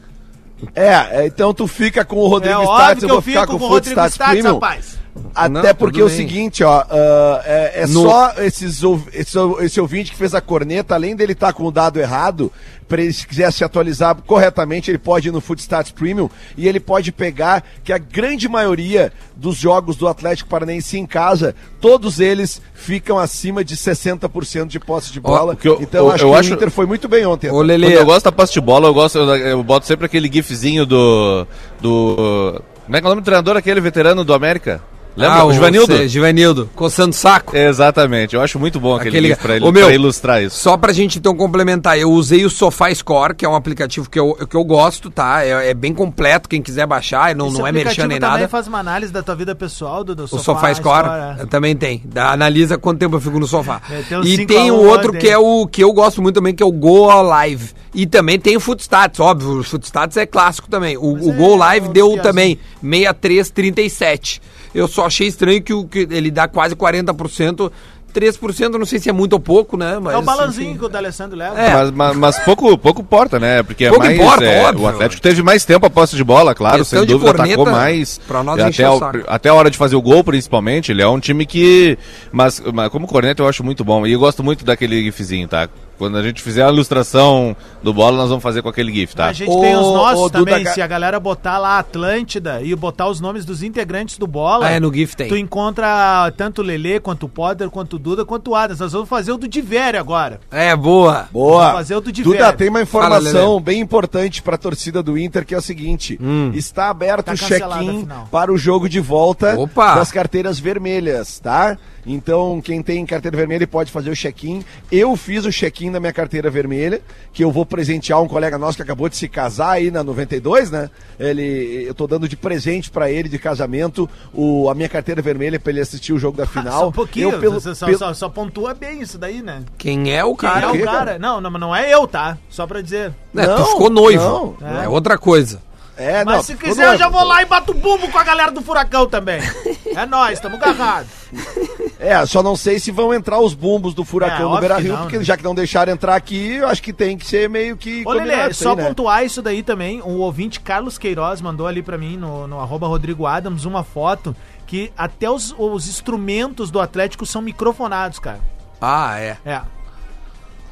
É, 0.75 1.23
é, 1.23 1.27
então 1.27 1.55
tu 1.55 1.67
fica 1.67 2.05
com 2.05 2.17
o 2.17 2.29
Rodrigo 2.29 2.61
é 2.61 2.65
Stats, 2.65 3.03
eu 3.03 3.09
vou 3.09 3.23
ficar 3.23 3.47
com 3.47 3.53
com 3.53 3.57
o 3.57 3.61
Food 3.61 3.73
Rodrigo 3.73 4.01
Stats, 4.01 4.13
Stats, 4.13 4.33
Premium. 4.33 4.55
rapaz. 4.55 4.98
Até 5.35 5.49
Não, 5.69 5.75
porque 5.75 6.01
é 6.01 6.05
o 6.05 6.09
seguinte, 6.09 6.63
ó, 6.65 6.85
ah, 6.89 7.43
é, 7.45 7.83
é 7.83 7.87
No- 7.87 8.03
só 8.03 8.33
esses, 8.39 8.83
esse, 9.13 9.39
esse 9.61 9.81
ouvinte 9.81 10.11
que 10.11 10.17
fez 10.17 10.35
a 10.35 10.41
corneta, 10.41 10.95
além 10.95 11.15
dele 11.15 11.33
estar 11.33 11.53
com 11.53 11.65
o 11.65 11.71
dado 11.71 12.01
errado, 12.01 12.51
para 12.89 13.03
ele 13.03 13.13
se 13.13 13.27
quiser 13.27 13.53
se 13.53 13.63
atualizar 13.63 14.17
corretamente, 14.27 14.91
ele 14.91 14.97
pode 14.99 15.29
ir 15.29 15.31
no 15.31 15.41
Food 15.43 15.61
Stats 15.61 15.91
Premium 15.93 16.29
e 16.57 16.67
ele 16.67 16.81
pode 16.81 17.13
pegar 17.13 17.63
que 17.85 17.93
a 17.93 17.99
grande 17.99 18.49
maioria 18.49 19.13
dos 19.37 19.57
jogos 19.57 19.95
do 19.97 20.09
Atlético 20.09 20.49
Paranaense 20.49 20.99
em 20.99 21.05
casa, 21.05 21.55
todos 21.81 22.19
eles 22.19 22.63
ficam 22.75 23.19
acima 23.19 23.63
de 23.63 23.77
60% 23.77 24.67
de 24.69 24.81
posse 24.81 25.13
de 25.13 25.21
bola. 25.21 25.55
eu- 25.69 25.79
então 25.83 26.07
eu- 26.07 26.13
acho 26.13 26.25
eu 26.25 26.31
que 26.31 26.37
acho- 26.39 26.51
o 26.51 26.55
Inter 26.55 26.71
foi 26.71 26.87
muito 26.87 27.07
bem 27.09 27.27
ontem. 27.27 27.51
Ô. 27.51 27.63
Quando 27.89 28.01
eu 28.01 28.07
gosto 28.07 28.25
da 28.25 28.33
posse 28.33 28.55
de 28.55 28.61
bola, 28.61 28.89
eu, 28.89 28.95
gosto, 28.95 29.19
eu, 29.19 29.37
eu 29.37 29.63
boto 29.63 29.87
sempre 29.87 30.07
aquele 30.07 30.31
gifzinho 30.33 30.87
do. 30.87 31.47
do. 31.81 32.63
Como 32.87 32.97
é 32.97 33.01
que 33.01 33.07
é 33.07 33.09
o 33.09 33.11
nome 33.11 33.21
do 33.21 33.25
treinador 33.25 33.57
aquele 33.57 33.81
veterano 33.83 34.25
do 34.25 34.33
América? 34.33 34.83
Lembra? 35.19 35.39
Ah, 35.41 35.45
o 35.45 35.53
Givanildo? 35.53 35.97
cê- 35.97 36.09
Givanildo, 36.09 36.71
coçando 36.75 37.11
o 37.11 37.13
saco. 37.13 37.57
Exatamente, 37.57 38.35
eu 38.37 38.41
acho 38.41 38.59
muito 38.59 38.79
bom 38.79 38.95
aquele, 38.95 39.09
Aquele- 39.19 39.29
gif 39.29 39.41
pra, 39.43 39.57
ele, 39.57 39.71
meu, 39.71 39.87
pra 39.87 39.95
ilustrar 39.95 40.43
isso. 40.43 40.59
Só 40.61 40.77
pra 40.77 40.93
gente 40.93 41.19
então 41.19 41.35
complementar, 41.37 41.99
eu 41.99 42.11
usei 42.11 42.45
o 42.45 42.51
Sofá 42.51 42.95
Score, 42.95 43.35
que 43.35 43.45
é 43.45 43.49
um 43.49 43.55
aplicativo 43.55 44.09
que 44.09 44.19
eu, 44.19 44.35
que 44.49 44.57
eu 44.57 44.65
gosto, 44.65 45.11
tá? 45.11 45.45
É, 45.45 45.71
é 45.71 45.75
bem 45.75 45.93
completo, 45.93 46.49
quem 46.49 46.63
quiser 46.63 46.87
baixar, 46.87 47.35
não, 47.35 47.49
Esse 47.49 47.59
não 47.59 47.67
é 47.67 47.73
merchan 47.73 48.07
nem 48.07 48.19
também 48.19 48.39
nada. 48.39 48.49
faz 48.49 48.67
uma 48.69 48.79
análise 48.79 49.13
da 49.13 49.23
tua 49.23 49.35
vida 49.35 49.55
pessoal, 49.55 50.05
do, 50.05 50.15
do 50.15 50.25
O 50.25 50.29
Sofá 50.39 50.73
Score 50.75 51.07
é. 51.41 51.47
também 51.47 51.75
tem. 51.77 52.03
Da- 52.05 52.33
analisa 52.33 52.79
quanto 52.79 52.99
tempo 52.99 53.17
eu 53.17 53.21
fico 53.21 53.39
no 53.41 53.47
sofá. 53.47 53.81
É, 53.91 54.01
e 54.25 54.37
5 54.37 54.47
tem 54.47 54.71
o 54.71 54.75
1 54.83 54.87
outro 54.89 55.13
que 55.13 55.29
é 55.29 55.37
o 55.39 55.67
que 55.67 55.83
eu 55.83 55.93
gosto 55.93 56.23
muito 56.23 56.37
também, 56.37 56.55
que 56.55 56.63
é 56.63 56.67
o 56.67 56.73
Go 56.73 57.09
Live. 57.23 57.71
E 57.95 58.07
também 58.07 58.39
tem 58.39 58.57
o 58.57 58.61
Footstats, 58.61 59.19
óbvio. 59.19 59.61
O 59.61 59.65
Footstats 59.65 60.17
é 60.19 60.27
clássico 60.27 60.69
também. 60.69 60.97
O, 60.97 61.15
o 61.27 61.31
é, 61.31 61.33
Go 61.33 61.57
Live 61.57 61.87
é 61.87 61.89
um 61.89 61.93
deu 61.93 62.07
fiazinho. 62.07 62.23
também 62.23 62.59
63,37. 62.83 64.41
Eu 64.75 64.87
só 64.89 65.07
achei 65.07 65.27
estranho 65.27 65.63
que, 65.63 65.73
o, 65.73 65.85
que 65.87 66.07
ele 66.11 66.31
dá 66.31 66.47
quase 66.49 66.75
40%. 66.77 67.71
3% 68.15 68.61
eu 68.73 68.79
não 68.79 68.87
sei 68.87 68.99
se 68.99 69.11
é 69.11 69.13
muito 69.13 69.35
ou 69.35 69.39
pouco, 69.41 69.77
né? 69.77 69.99
Mas, 70.01 70.15
É 70.15 70.17
o 70.17 70.23
balanzinho 70.23 70.71
enfim. 70.71 70.79
que 70.79 70.85
o 70.87 70.89
D'Alessandro 70.89 71.37
leva. 71.37 71.61
É. 71.61 71.75
Mas, 71.75 71.91
mas, 71.91 72.17
mas 72.17 72.39
pouco, 72.41 72.77
pouco 72.79 73.03
importa, 73.03 73.39
né? 73.39 73.63
Porque 73.63 73.85
é 73.85 73.91
Pouco 73.91 74.03
mais. 74.05 74.19
importa, 74.19 74.45
é, 74.45 74.65
óbvio. 74.65 74.85
o 74.85 74.89
Atlético 74.89 75.21
teve 75.21 75.43
mais 75.43 75.65
tempo 75.67 75.85
a 75.85 75.91
posse 75.91 76.17
de 76.17 76.25
bola, 76.25 76.55
claro, 76.55 76.79
Questão 76.79 77.01
sem 77.01 77.07
dúvida, 77.07 77.33
corneta, 77.35 77.55
atacou 77.63 77.71
mais. 77.71 78.19
pra 78.27 78.43
nós 78.43 78.59
até, 78.61 78.89
o 78.89 78.95
o- 78.95 78.99
saco. 78.99 79.19
até 79.27 79.49
a 79.51 79.55
hora 79.55 79.71
de 79.71 79.77
fazer 79.77 79.95
o 79.95 80.01
gol, 80.03 80.25
principalmente. 80.25 80.91
Ele 80.91 81.03
é 81.03 81.07
um 81.07 81.21
time 81.21 81.45
que. 81.45 81.99
Mas, 82.33 82.63
mas 82.73 82.89
como 82.89 83.07
corneta 83.07 83.43
eu 83.43 83.47
acho 83.49 83.63
muito 83.63 83.85
bom. 83.85 84.07
E 84.07 84.13
eu 84.15 84.19
gosto 84.19 84.43
muito 84.43 84.65
daquele 84.65 85.03
gifzinho, 85.05 85.47
tá? 85.47 85.69
Quando 85.99 86.17
a 86.17 86.23
gente 86.23 86.41
fizer 86.41 86.65
a 86.65 86.69
ilustração 86.69 87.57
do 87.83 87.93
bola, 87.93 88.17
nós 88.17 88.29
vamos 88.29 88.43
fazer 88.43 88.63
com 88.63 88.69
aquele 88.69 88.93
gif, 88.93 89.15
tá? 89.17 89.27
A 89.27 89.33
gente 89.33 89.51
Ô, 89.51 89.61
tem 89.61 89.75
os 89.77 89.83
nossos 89.83 90.21
ô, 90.21 90.29
Duda 90.29 90.39
também. 90.51 90.63
Ga- 90.65 90.73
Se 90.73 90.81
a 90.81 90.87
galera 90.87 91.19
botar 91.19 91.59
lá 91.59 91.79
Atlântida 91.81 92.63
e 92.63 92.75
botar 92.77 93.09
os 93.09 93.21
nomes 93.21 93.45
dos 93.45 93.63
integrantes 93.63 94.17
do 94.17 94.27
Bola, 94.27 94.67
Ah, 94.67 94.71
é, 94.71 94.81
no 94.81 94.93
GIF 94.95 95.17
tem. 95.17 95.29
tu 95.29 95.37
encontra 95.37 96.33
tanto 96.37 96.63
o 96.63 96.65
Lelê, 96.65 97.01
quanto 97.01 97.27
o 97.27 97.29
Potter, 97.29 97.69
quanto 97.69 97.97
o 97.97 97.99
Duda, 97.99 98.25
quanto 98.25 98.53
o 98.53 98.55
Adams. 98.55 98.81
Nós 98.81 98.93
vamos 98.93 99.09
fazer 99.09 99.33
o 99.33 99.37
do 99.37 99.49
Divério 99.49 99.99
agora. 99.99 100.41
É, 100.51 100.75
boa. 100.77 101.29
Boa. 101.33 101.59
Vamos 101.65 101.73
fazer 101.79 101.97
o 101.97 102.01
do 102.01 102.13
Duda, 102.13 102.23
Diverio. 102.31 102.57
tem 102.57 102.69
uma 102.69 102.87
Fala, 102.87 103.07
informação 103.19 103.51
Lelê. 103.55 103.61
bem 103.65 103.81
importante 103.81 104.41
para 104.41 104.55
a 104.55 104.59
torcida 104.59 105.03
do 105.03 105.19
Inter, 105.19 105.45
que 105.45 105.55
é 105.55 105.59
o 105.59 105.63
seguinte: 105.63 106.19
está 106.55 106.91
aberto 106.91 107.27
Tá 107.27 107.33
o 107.33 107.37
check-in 107.37 108.07
para 108.31 108.53
o 108.53 108.57
jogo 108.57 108.89
de 108.89 109.01
volta 109.01 109.59
Opa! 109.59 109.97
das 109.97 110.13
carteiras 110.13 110.59
vermelhas, 110.61 111.39
tá? 111.41 111.77
Então, 112.11 112.61
quem 112.63 112.83
tem 112.83 113.05
carteira 113.05 113.37
vermelha 113.37 113.67
pode 113.67 113.93
fazer 113.93 114.09
o 114.09 114.17
check-in. 114.17 114.65
Eu 114.91 115.15
fiz 115.15 115.45
o 115.45 115.51
check-in 115.53 115.93
da 115.93 116.01
minha 116.01 116.13
carteira 116.13 116.49
vermelha, 116.51 117.03
que 117.35 117.45
eu 117.45 117.53
vou 117.53 117.67
presentear 117.67 118.23
um 118.23 118.27
colega 118.27 118.57
nosso 118.57 118.77
que 118.77 118.83
acabou 118.83 119.09
de 119.11 119.17
se 119.17 119.29
casar 119.29 119.73
aí 119.73 119.91
na 119.91 120.03
92, 120.03 120.71
né? 120.71 120.89
Ele, 121.21 121.85
eu 121.87 121.93
tô 121.95 122.07
dando 122.07 122.27
de 122.27 122.35
presente 122.37 122.91
para 122.91 123.11
ele 123.11 123.29
de 123.29 123.39
casamento 123.39 124.09
o, 124.33 124.71
a 124.71 124.75
minha 124.75 124.89
carteira 124.89 125.21
vermelha 125.21 125.61
para 125.61 125.71
ele 125.71 125.81
assistir 125.81 126.15
o 126.15 126.19
jogo 126.19 126.39
da 126.39 126.47
final. 126.49 126.81
Só 126.81 126.89
um 126.89 126.93
pouquinho, 126.93 127.31
Eu, 127.31 127.41
pelo- 127.41 127.61
só, 127.61 127.85
pelo- 127.87 127.99
só- 127.99 128.15
só 128.15 128.29
pontua 128.31 128.73
bem 128.73 129.03
isso 129.03 129.19
daí, 129.19 129.43
né? 129.43 129.63
Quem 129.77 130.11
é 130.17 130.25
o 130.25 130.35
Quem 130.35 130.49
cara? 130.49 130.67
é 130.67 130.71
o 130.71 130.73
quê, 130.73 130.83
cara? 130.85 131.19
Não, 131.19 131.41
não, 131.43 131.51
mas 131.51 131.61
não 131.61 131.77
é 131.77 131.93
eu, 131.93 132.07
tá? 132.07 132.39
Só 132.49 132.67
pra 132.67 132.81
dizer. 132.81 133.13
É, 133.37 133.45
tu 133.47 133.49
Não, 133.59 133.67
ficou 133.67 133.91
noivo. 133.91 134.57
não. 134.61 134.83
É 134.83 134.89
outra 134.89 135.19
coisa. 135.19 135.61
É, 135.99 136.25
Mas 136.25 136.37
não, 136.37 136.43
se 136.45 136.55
quiser, 136.55 136.93
eu 136.93 136.99
já 136.99 137.09
vou 137.09 137.25
lá 137.25 137.43
e 137.43 137.45
bato 137.45 137.75
bumbo 137.75 138.09
com 138.09 138.19
a 138.19 138.23
galera 138.23 138.53
do 138.53 138.63
Furacão 138.63 139.09
também. 139.09 139.41
É 139.87 140.07
nóis, 140.07 140.39
tamo 140.39 140.57
agarrado. 140.57 141.09
É, 142.01 142.25
só 142.27 142.45
não 142.45 142.55
sei 142.55 142.79
se 142.79 142.93
vão 142.93 143.13
entrar 143.13 143.41
os 143.41 143.55
bumbos 143.55 143.93
do 143.93 144.03
É, 144.03 144.05
Furacão 144.05 144.51
no 144.51 144.55
óbvio 144.55 144.61
Beira 144.61 144.79
Rio, 144.81 144.93
não, 144.93 145.01
porque 145.03 145.19
né? 145.19 145.25
já 145.25 145.37
que 145.37 145.43
não 145.43 145.53
deixaram 145.53 145.93
entrar 145.93 146.15
aqui, 146.15 146.55
eu 146.55 146.69
acho 146.69 146.81
que 146.81 146.93
tem 146.93 147.19
que 147.19 147.27
ser 147.27 147.51
meio 147.51 147.77
que. 147.77 148.05
Ô, 148.07 148.13
Lelê, 148.13 148.53
só 148.55 148.71
aí, 148.71 148.77
né? 148.77 148.85
pontuar 148.85 149.25
isso 149.25 149.43
daí 149.43 149.65
também. 149.65 150.01
O 150.03 150.19
ouvinte 150.19 150.61
Carlos 150.61 150.97
Queiroz 150.97 151.41
mandou 151.41 151.67
ali 151.67 151.83
pra 151.83 151.99
mim 151.99 152.17
no, 152.17 152.47
no 152.47 152.61
arroba 152.61 152.87
Rodrigo 152.87 153.27
Adams 153.27 153.65
uma 153.65 153.83
foto 153.83 154.35
que 154.65 154.93
até 154.97 155.29
os, 155.29 155.53
os 155.59 155.89
instrumentos 155.89 156.71
do 156.71 156.81
Atlético 156.81 157.27
são 157.27 157.43
microfonados, 157.43 158.21
cara. 158.21 158.39
Ah, 158.81 159.19
é. 159.19 159.37
É. 159.45 159.61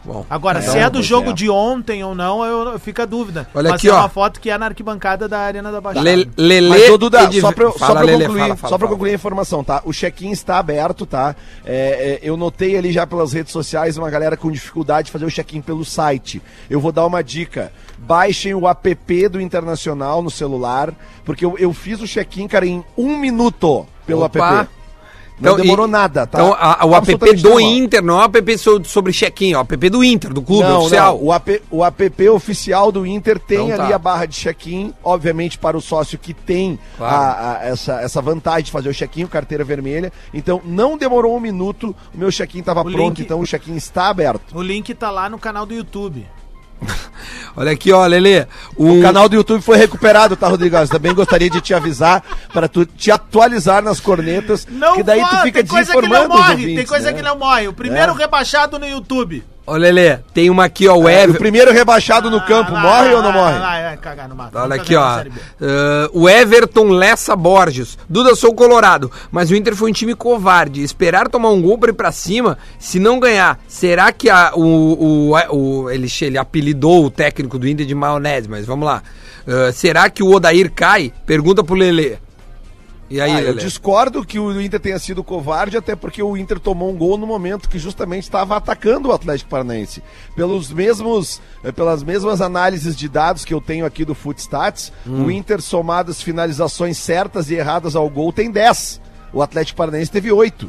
Bom. 0.07 0.25
Agora, 0.31 0.61
Então, 0.61 0.73
se 0.73 0.79
é 0.79 0.89
do 0.89 1.03
jogo 1.03 1.31
é. 1.31 1.33
de 1.33 1.51
ontem 1.51 2.05
ou 2.05 2.15
não, 2.15 2.45
eu, 2.45 2.73
eu 2.75 2.79
fica 2.79 3.03
a 3.03 3.07
dúvida. 3.07 3.49
Olha 3.53 3.71
Mas 3.71 3.79
aqui, 3.81 3.89
é 3.89 3.93
ó. 3.93 3.97
uma 3.99 4.09
foto 4.09 4.41
que 4.41 4.49
é 4.49 4.57
na 4.57 4.67
arquibancada 4.67 5.27
da 5.27 5.41
Arena 5.41 5.73
da 5.73 5.81
Baixada. 5.81 6.09
Le- 6.15 6.31
Lele 6.37 6.69
Mas, 6.69 6.89
ô, 6.91 6.97
Duda, 6.97 7.25
Ediv- 7.25 7.41
só 7.41 7.51
pra, 7.53 7.65
eu- 7.65 7.73
só 7.73 7.91
pra 7.93 8.01
Lele, 8.03 8.25
concluir, 8.25 8.41
fala, 8.43 8.57
fala, 8.57 8.71
só 8.71 8.79
pra 8.79 8.87
fala. 8.87 8.91
concluir 8.93 9.11
a 9.11 9.15
informação, 9.15 9.65
tá? 9.65 9.83
O 9.85 9.93
check-in 9.93 10.31
está 10.31 10.59
aberto, 10.59 11.05
tá? 11.05 11.35
É, 11.65 12.21
é, 12.23 12.29
eu 12.29 12.37
notei 12.37 12.77
ali 12.77 12.93
já 12.93 13.05
pelas 13.07 13.33
redes 13.33 13.51
sociais 13.53 13.99
uma 13.99 14.09
galera 14.09 14.37
com 14.37 14.49
dificuldade 14.51 15.07
de 15.07 15.13
fazer 15.13 15.25
o 15.25 15.31
check-in 15.31 15.61
pelo 15.61 15.85
site. 15.85 16.41
Eu 16.71 16.81
vou 16.81 16.93
dar 16.93 17.05
uma 17.05 17.23
dica. 17.25 17.73
Baixem 17.99 18.55
o 18.55 18.69
app 18.69 19.29
do 19.29 19.41
Internacional 19.41 20.23
no 20.23 20.31
celular, 20.31 20.93
porque 21.25 21.45
eu, 21.45 21.57
eu 21.59 21.73
fiz 21.73 22.01
o 22.01 22.07
check-in, 22.07 22.47
cara, 22.47 22.65
em 22.67 22.85
um 22.97 23.19
minuto 23.19 23.85
pelo 24.07 24.23
Opa. 24.25 24.61
app. 24.61 24.71
Não 25.39 25.53
Então, 25.53 25.63
demorou 25.65 25.87
e- 25.87 25.91
nada, 25.91 26.27
tá? 26.27 26.39
Então, 26.39 26.57
a- 26.59 26.87
o 26.87 26.95
app 26.97 27.15
do 27.15 27.51
normal. 27.51 27.61
Inter, 27.61 28.03
não 28.03 28.19
é 28.19 28.23
o 28.23 28.25
app 28.25 28.59
so- 28.59 28.83
sobre 28.85 29.13
check-in, 29.13 29.53
é 29.53 29.59
o 29.59 29.61
app 29.61 29.77
do 29.91 30.03
Inter, 30.03 30.33
do 30.33 30.41
clube 30.41 30.63
não, 30.67 30.81
oficial. 30.81 31.15
Não, 31.19 31.25
o, 31.27 31.33
app, 31.35 31.63
o 31.71 31.85
app 31.85 32.29
oficial 32.31 32.91
do 32.91 33.07
Inter 33.07 33.39
tem 33.39 33.67
Então 33.67 33.77
tá. 33.77 33.85
ali 33.85 33.93
a 33.93 33.99
barra 33.99 34.25
de 34.25 34.35
check-in, 34.35 34.95
obviamente 35.05 35.59
para 35.59 35.77
o 35.77 35.81
sócio 35.81 36.19
que 36.19 36.33
tem 36.33 36.79
Claro. 36.97 37.15
a- 37.15 37.53
a- 37.61 37.65
essa, 37.67 38.01
essa 38.01 38.23
vantagem 38.23 38.65
de 38.65 38.71
fazer 38.71 38.89
o 38.89 38.95
check-in, 38.95 39.27
carteira 39.27 39.63
vermelha. 39.63 40.11
Então 40.33 40.63
não 40.65 40.97
demorou 40.97 41.37
um 41.37 41.41
minuto, 41.41 41.95
o 42.15 42.19
meu 42.19 42.31
check-in 42.33 42.61
estava 42.61 42.83
pronto, 42.83 42.97
link- 42.97 43.21
então 43.21 43.39
o 43.41 43.45
check-in 43.47 43.77
está 43.77 44.09
aberto. 44.09 44.57
O 44.57 44.63
link 44.63 44.95
tá 44.95 45.11
lá 45.11 45.29
no 45.29 45.39
canal 45.39 45.67
do 45.67 45.75
YouTube. 45.75 46.27
Olha 47.57 47.73
aqui, 47.73 47.91
ó, 47.91 48.07
Lele. 48.07 48.47
O 48.77 49.01
canal 49.01 49.29
do 49.29 49.37
YouTube 49.37 49.63
foi 49.63 49.79
recuperado, 49.79 50.37
tá, 50.37 50.47
Rodrigo? 50.47 50.77
Alves? 50.77 50.91
Também 50.91 51.15
gostaria 51.15 51.49
de 51.49 51.61
te 51.61 51.73
avisar 51.73 52.23
para 52.53 52.69
tu 52.69 52.85
te 52.85 53.11
atualizar 53.11 53.83
nas 53.83 53.99
cornetas, 53.99 54.67
Não 54.71 54.97
que 54.97 55.03
daí 55.03 55.21
tu 55.21 55.27
morre, 55.27 55.43
fica 55.43 55.61
tem 55.61 55.67
coisa 55.67 55.93
que 55.95 56.09
não 56.09 56.29
morre, 56.29 56.51
ouvintes, 56.53 56.77
tem 56.77 56.87
coisa 56.87 57.11
né? 57.11 57.17
que 57.17 57.23
não 57.23 57.39
morre. 57.39 57.69
O 57.69 57.73
primeiro 57.73 58.13
É. 58.13 58.15
rebaixado 58.15 58.79
no 58.79 58.87
YouTube. 58.87 59.43
Ô, 59.67 59.75
Lelê, 59.77 60.19
tem 60.33 60.49
uma 60.49 60.67
aqui, 60.67 60.87
ó, 60.87 60.95
o 60.97 61.09
É, 61.09 61.23
o 61.23 61.25
Ever. 61.25 61.39
primeiro 61.39 61.73
rebaixado 61.73 62.31
no 62.31 62.41
campo, 62.43 62.71
morre 62.71 63.07
vai, 63.07 63.15
ou 63.15 63.23
não 63.23 63.33
vai, 63.33 63.41
morre? 63.43 63.59
Vai, 63.59 63.83
vai 63.83 63.97
cagar 63.97 64.29
no 64.29 64.37
mato. 64.37 64.57
Olha 64.57 64.77
aqui, 64.77 64.95
ó. 64.95 65.03
Ah, 65.05 66.09
o 66.13 66.29
Everton 66.29 66.89
Lessa 66.91 67.35
Borges. 67.35 67.99
Duda, 68.09 68.37
sou 68.37 68.55
colorado, 68.55 69.11
mas 69.31 69.51
o 69.51 69.57
Inter 69.57 69.75
foi 69.75 69.91
um 69.91 69.93
time 69.93 70.15
covarde. 70.15 70.83
Esperar 70.85 71.29
tomar 71.29 71.51
um 71.51 71.61
gol 71.61 71.77
pra 71.79 71.91
ir 71.91 71.95
pra 71.95 72.13
cima, 72.13 72.57
se 72.79 73.01
não 73.01 73.19
ganhar, 73.19 73.59
será 73.67 74.13
que 74.13 74.31
a, 74.31 74.53
o, 74.55 75.33
o, 75.33 75.57
o- 75.85 75.91
ele, 75.91 76.07
ele 76.21 76.39
apelidou 76.39 77.05
o 77.05 77.11
técnico 77.11 77.59
do 77.59 77.67
Inter 77.69 77.85
de 77.85 77.95
maionese, 77.95 78.49
mas 78.49 78.65
vamos 78.67 78.87
lá. 78.87 79.03
Ah, 79.49 79.73
será 79.73 80.09
que 80.09 80.23
o 80.23 80.31
Odair 80.33 80.71
cai? 80.73 81.13
Pergunta 81.27 81.65
pro 81.65 81.75
Lelê. 81.75 82.19
E 83.09 83.21
aí, 83.21 83.31
Ah, 83.31 83.41
eu 83.41 83.55
discordo 83.55 84.25
que 84.25 84.37
o 84.39 84.61
Inter 84.61 84.81
tenha 84.81 84.99
sido 84.99 85.23
covarde, 85.23 85.77
até 85.77 85.95
porque 85.95 86.21
o 86.21 86.37
Inter 86.37 86.59
tomou 86.59 86.91
um 86.91 86.97
gol 86.97 87.17
no 87.17 87.25
momento 87.27 87.69
que 87.69 87.79
justamente 87.79 88.25
estava 88.25 88.57
atacando 88.57 89.09
o 89.11 89.13
Atlético 89.13 89.49
Paranaense. 89.49 90.03
Pelos 90.35 90.73
mesmos, 90.73 91.41
eh, 91.63 91.71
pelas 91.71 92.03
mesmas 92.03 92.41
análises 92.41 92.97
de 92.97 93.09
dados 93.09 93.45
que 93.45 93.55
eu 93.55 93.61
tenho 93.61 93.87
aqui 93.87 94.05
do 94.05 94.13
Footstats, 94.15 94.93
Hum. 95.07 95.27
o 95.27 95.31
Inter, 95.31 95.61
somadas 95.63 96.21
finalizações 96.21 96.99
certas 96.99 97.49
e 97.49 97.55
erradas 97.55 97.95
ao 97.95 98.09
gol, 98.11 98.33
tem 98.33 98.51
10. 98.51 99.01
O 99.33 99.41
Atlético 99.41 99.77
Paranaense 99.79 100.11
teve 100.11 100.33
8. 100.33 100.69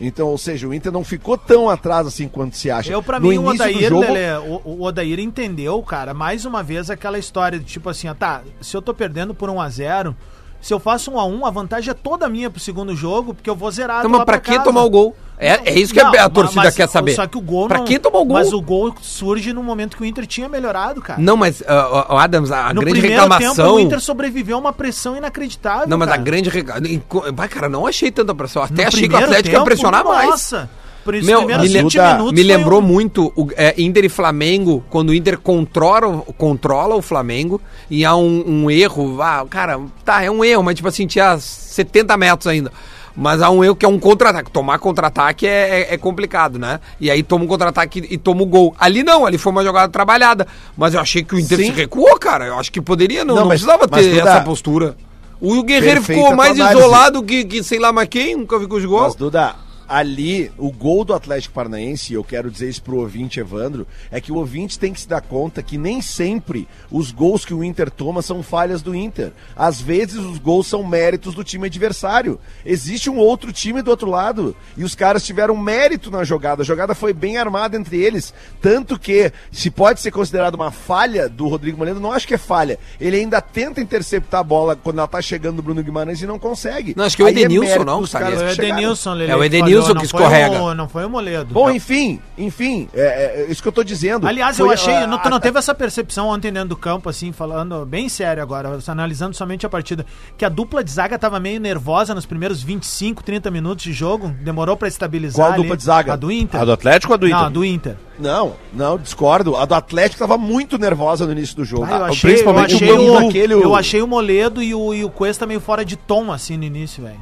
Então, 0.00 0.28
ou 0.28 0.38
seja, 0.38 0.68
o 0.68 0.74
Inter 0.74 0.92
não 0.92 1.02
ficou 1.02 1.36
tão 1.38 1.68
atrás 1.70 2.06
assim 2.06 2.28
quanto 2.28 2.56
se 2.56 2.70
acha. 2.70 2.92
Eu, 2.92 3.02
pra 3.02 3.18
No 3.18 3.28
mim, 3.30 3.38
o 3.38 3.42
início 3.52 3.56
do 3.56 3.62
Odair, 3.72 3.88
jogo- 3.88 4.00
Lelê, 4.02 4.36
o, 4.38 4.60
o 4.64 4.82
Odair 4.84 5.18
entendeu, 5.18 5.82
cara, 5.82 6.12
mais 6.14 6.44
uma 6.44 6.62
vez 6.62 6.88
aquela 6.90 7.18
história 7.18 7.58
de 7.58 7.64
tipo 7.64 7.88
assim, 7.88 8.08
ó, 8.08 8.14
tá, 8.14 8.42
se 8.60 8.76
eu 8.76 8.80
tô 8.82 8.94
perdendo 8.94 9.34
por 9.34 9.50
1 9.50 9.60
a 9.60 9.68
0 9.68 10.14
se 10.60 10.72
eu 10.74 10.78
faço 10.78 11.10
1 11.12 11.18
a 11.20 11.24
1 11.24 11.46
a 11.46 11.50
vantagem 11.50 11.90
é 11.90 11.94
toda 11.94 12.28
minha 12.28 12.50
pro 12.50 12.60
segundo 12.60 12.94
jogo, 12.96 13.34
porque 13.34 13.48
eu 13.48 13.56
vou 13.56 13.70
zerar 13.70 13.98
Então, 14.00 14.10
mas 14.10 14.24
pra 14.24 14.38
que 14.40 14.58
tomar 14.64 14.82
o 14.84 14.90
gol? 14.90 15.16
É, 15.40 15.70
é 15.70 15.78
isso 15.78 15.94
que 15.94 16.00
a- 16.00 16.08
a 16.24 16.28
torcida 16.28 16.62
mas- 16.64 16.74
quer 16.74 16.88
saber. 16.88 17.14
Só 17.14 17.24
que 17.26 17.38
o 17.38 17.40
gol 17.40 17.68
Pra 17.68 17.78
não- 17.78 17.84
que 17.84 17.96
tomar 18.00 18.18
o 18.18 18.24
gol? 18.24 18.38
Mas 18.38 18.52
o 18.52 18.60
gol 18.60 18.92
surge 19.00 19.52
no 19.52 19.62
momento 19.62 19.96
que 19.96 20.02
o 20.02 20.06
Inter 20.06 20.26
tinha 20.26 20.48
melhorado, 20.48 21.00
cara. 21.00 21.20
Não, 21.22 21.36
mas, 21.36 21.62
ah, 21.64 22.06
ah, 22.08 22.22
Adams, 22.24 22.50
a 22.50 22.74
no 22.74 22.80
grande 22.80 22.98
reclamação... 22.98 23.54
tempo, 23.54 23.76
o 23.76 23.78
Inter 23.80 24.00
sobreviveu 24.00 24.56
a 24.56 24.60
uma 24.60 24.72
pressão 24.72 25.16
inacreditável, 25.16 25.86
Não, 25.86 25.96
mas 25.96 26.08
a 26.08 26.12
cara. 26.12 26.22
grande 26.22 26.50
reclamação... 26.50 26.98
Vai, 27.34 27.48
cara, 27.48 27.68
não 27.68 27.86
achei 27.86 28.10
tanta 28.10 28.34
pressão. 28.34 28.64
Até 28.64 28.82
No 28.82 28.88
achei 28.88 29.08
que 29.08 29.14
o 29.14 29.16
Atlético 29.16 29.48
ia 29.48 29.52
tempo, 29.54 29.64
pressionar 29.64 30.04
mais. 30.04 30.28
Nossa! 30.28 30.68
Por 31.08 31.14
isso, 31.14 31.24
Meu, 31.26 31.38
primeiros 31.38 31.66
me, 31.66 31.72
lem- 31.72 31.82
20 31.84 31.92
Duda, 31.94 32.12
minutos 32.12 32.32
me 32.34 32.42
lembrou 32.42 32.80
um- 32.80 32.82
muito 32.82 33.32
o 33.34 33.48
é, 33.56 33.74
Inter 33.80 34.04
e 34.04 34.08
Flamengo, 34.10 34.84
quando 34.90 35.08
o 35.08 35.14
Inter 35.14 35.38
controla, 35.38 36.22
controla 36.36 36.94
o 36.96 37.00
Flamengo 37.00 37.58
e 37.90 38.04
há 38.04 38.14
um, 38.14 38.44
um 38.46 38.70
erro. 38.70 39.22
Ah, 39.22 39.42
cara, 39.48 39.80
tá, 40.04 40.22
é 40.22 40.30
um 40.30 40.44
erro, 40.44 40.62
mas 40.62 40.74
tipo 40.74 40.86
assim, 40.86 41.06
tinha 41.06 41.38
70 41.38 42.14
metros 42.18 42.46
ainda. 42.46 42.70
Mas 43.16 43.40
há 43.40 43.48
um 43.48 43.64
erro 43.64 43.74
que 43.74 43.86
é 43.86 43.88
um 43.88 43.98
contra-ataque. 43.98 44.50
Tomar 44.50 44.78
contra-ataque 44.80 45.46
é, 45.46 45.80
é- 45.90 45.94
é 45.94 45.96
complicado, 45.96 46.58
né? 46.58 46.78
E 47.00 47.10
aí 47.10 47.22
toma 47.22 47.46
um 47.46 47.48
contra-ataque 47.48 48.06
e 48.10 48.18
toma 48.18 48.42
o 48.42 48.46
gol. 48.46 48.74
Ali 48.78 49.02
não, 49.02 49.24
ali 49.24 49.38
foi 49.38 49.50
uma 49.50 49.64
jogada 49.64 49.90
trabalhada. 49.90 50.46
Mas 50.76 50.92
eu 50.92 51.00
achei 51.00 51.22
que 51.24 51.34
o 51.34 51.38
Inter 51.40 51.56
Sim. 51.56 51.64
se 51.64 51.70
recuou, 51.72 52.18
cara. 52.18 52.44
Eu 52.48 52.58
acho 52.58 52.70
que 52.70 52.82
poderia, 52.82 53.24
não, 53.24 53.34
Não, 53.34 53.40
não 53.44 53.48
mas- 53.48 53.62
precisava 53.62 53.88
mas, 53.90 54.04
ter 54.04 54.10
Duda, 54.18 54.28
essa 54.30 54.40
postura. 54.42 54.94
O 55.40 55.62
Guerreiro 55.62 56.02
perfeita 56.02 56.20
ficou 56.22 56.36
mais 56.36 56.58
isolado 56.58 57.22
que, 57.22 57.44
que 57.46 57.62
sei 57.64 57.78
lá 57.78 57.92
mais 57.94 58.08
quem, 58.10 58.36
nunca 58.36 58.58
vi 58.58 58.66
com 58.66 58.74
os 58.76 58.82
Mas, 58.82 58.90
gols. 58.90 59.14
Duda, 59.14 59.54
ali, 59.88 60.52
o 60.58 60.70
gol 60.70 61.04
do 61.04 61.14
Atlético 61.14 61.54
Paranaense, 61.54 62.12
e 62.12 62.16
eu 62.16 62.22
quero 62.22 62.50
dizer 62.50 62.68
isso 62.68 62.82
pro 62.82 62.98
ouvinte 62.98 63.40
Evandro, 63.40 63.86
é 64.10 64.20
que 64.20 64.30
o 64.30 64.36
ouvinte 64.36 64.78
tem 64.78 64.92
que 64.92 65.00
se 65.00 65.08
dar 65.08 65.22
conta 65.22 65.62
que 65.62 65.78
nem 65.78 66.02
sempre 66.02 66.68
os 66.90 67.10
gols 67.10 67.44
que 67.44 67.54
o 67.54 67.64
Inter 67.64 67.90
toma 67.90 68.20
são 68.20 68.42
falhas 68.42 68.82
do 68.82 68.94
Inter. 68.94 69.32
Às 69.56 69.80
vezes 69.80 70.16
os 70.16 70.38
gols 70.38 70.66
são 70.66 70.86
méritos 70.86 71.34
do 71.34 71.42
time 71.42 71.66
adversário. 71.66 72.38
Existe 72.66 73.08
um 73.08 73.16
outro 73.16 73.50
time 73.52 73.80
do 73.80 73.90
outro 73.90 74.10
lado 74.10 74.54
e 74.76 74.84
os 74.84 74.94
caras 74.94 75.24
tiveram 75.24 75.56
mérito 75.56 76.10
na 76.10 76.22
jogada. 76.22 76.62
A 76.62 76.66
jogada 76.66 76.94
foi 76.94 77.14
bem 77.14 77.38
armada 77.38 77.76
entre 77.76 77.96
eles. 77.96 78.34
Tanto 78.60 78.98
que, 78.98 79.32
se 79.50 79.70
pode 79.70 80.00
ser 80.00 80.10
considerado 80.10 80.54
uma 80.54 80.70
falha 80.70 81.28
do 81.28 81.48
Rodrigo 81.48 81.78
Moledo, 81.78 81.98
não 81.98 82.12
acho 82.12 82.28
que 82.28 82.34
é 82.34 82.38
falha. 82.38 82.78
Ele 83.00 83.16
ainda 83.16 83.40
tenta 83.40 83.80
interceptar 83.80 84.40
a 84.40 84.44
bola 84.44 84.76
quando 84.76 84.98
ela 84.98 85.08
tá 85.08 85.22
chegando 85.22 85.56
no 85.56 85.62
Bruno 85.62 85.82
Guimarães 85.82 86.20
e 86.20 86.26
não 86.26 86.38
consegue. 86.38 86.94
Não, 86.94 87.04
acho 87.04 87.16
que 87.16 87.22
é 87.22 87.24
o 87.24 87.28
Edenilson, 87.28 87.64
mérito 87.64 87.84
não, 87.84 87.98
ali. 87.98 88.06
Foi 88.08 88.20
o 88.20 88.50
chegaram. 88.50 88.50
Edenilson, 88.50 89.12
Lelê, 89.14 89.32
É 89.32 89.36
o 89.36 89.44
Edenilson 89.44 89.77
falhou, 89.82 89.96
que 89.96 90.02
não 90.02 90.08
foi 90.10 90.20
escorrega. 90.20 90.62
o- 90.62 90.74
Não 90.74 90.88
foi 90.88 91.04
o 91.04 91.10
Moledo. 91.10 91.52
Bom, 91.54 91.70
enfim, 91.70 92.20
enfim, 92.36 92.88
é, 92.94 93.42
é 93.42 93.46
isso 93.50 93.62
que 93.62 93.68
eu 93.68 93.72
tô 93.72 93.82
dizendo. 93.82 94.26
Aliás, 94.26 94.58
eu 94.58 94.66
Foi, 94.66 94.74
achei. 94.74 94.94
ah, 94.94 95.06
não, 95.06 95.18
tu 95.18 95.28
não 95.30 95.40
teve 95.40 95.58
essa 95.58 95.74
percepção 95.74 96.28
ontem 96.28 96.52
dentro 96.52 96.70
do 96.70 96.76
campo, 96.76 97.08
assim, 97.08 97.32
falando 97.32 97.84
bem 97.86 98.08
sério 98.08 98.42
agora, 98.42 98.78
analisando 98.86 99.34
somente 99.36 99.64
a 99.64 99.68
partida, 99.68 100.04
que 100.36 100.44
a 100.44 100.48
dupla 100.48 100.82
de 100.84 100.90
zaga 100.90 101.18
tava 101.18 101.38
meio 101.40 101.60
nervosa 101.60 102.14
nos 102.14 102.26
primeiros 102.26 102.62
25, 102.62 103.22
30 103.22 103.50
minutos 103.50 103.84
de 103.84 103.92
jogo. 103.92 104.28
Demorou 104.42 104.76
pra 104.76 104.88
estabilizar. 104.88 105.36
Qual 105.46 105.52
ali. 105.52 105.62
dupla 105.62 105.76
de 105.76 105.82
zaga? 105.84 106.12
A 106.12 106.16
do 106.16 106.30
Inter. 106.30 106.60
A 106.60 106.64
do 106.64 106.72
Atlético 106.72 107.12
ou 107.12 107.14
a 107.14 107.18
do 107.18 107.26
Inter? 107.26 107.38
Não, 107.38 107.46
a 107.46 107.50
do 107.50 107.64
Inter. 107.64 107.96
Não, 108.18 108.52
não, 108.72 108.98
discordo. 108.98 109.56
A 109.56 109.64
do 109.64 109.74
Atlético 109.74 110.18
tava 110.18 110.36
muito 110.36 110.76
nervosa 110.78 111.24
no 111.24 111.32
início 111.32 111.54
do 111.56 111.64
jogo. 111.64 111.84
Ah, 111.88 111.96
eu 111.98 112.04
Ah, 112.04 112.08
achei, 112.08 112.30
principalmente 112.30 112.72
eu 112.72 112.76
achei, 112.76 112.92
o 112.92 113.12
o, 113.12 113.28
aquele, 113.28 113.54
o- 113.54 113.62
eu 113.62 113.74
achei 113.76 114.02
o 114.02 114.06
Moledo 114.08 114.62
e 114.62 114.74
o, 114.74 114.92
e 114.92 115.04
o 115.04 115.10
Cuesta 115.10 115.46
meio 115.46 115.60
fora 115.60 115.84
de 115.84 115.96
tom, 115.96 116.32
assim, 116.32 116.56
no 116.56 116.64
início, 116.64 117.04
velho. 117.04 117.20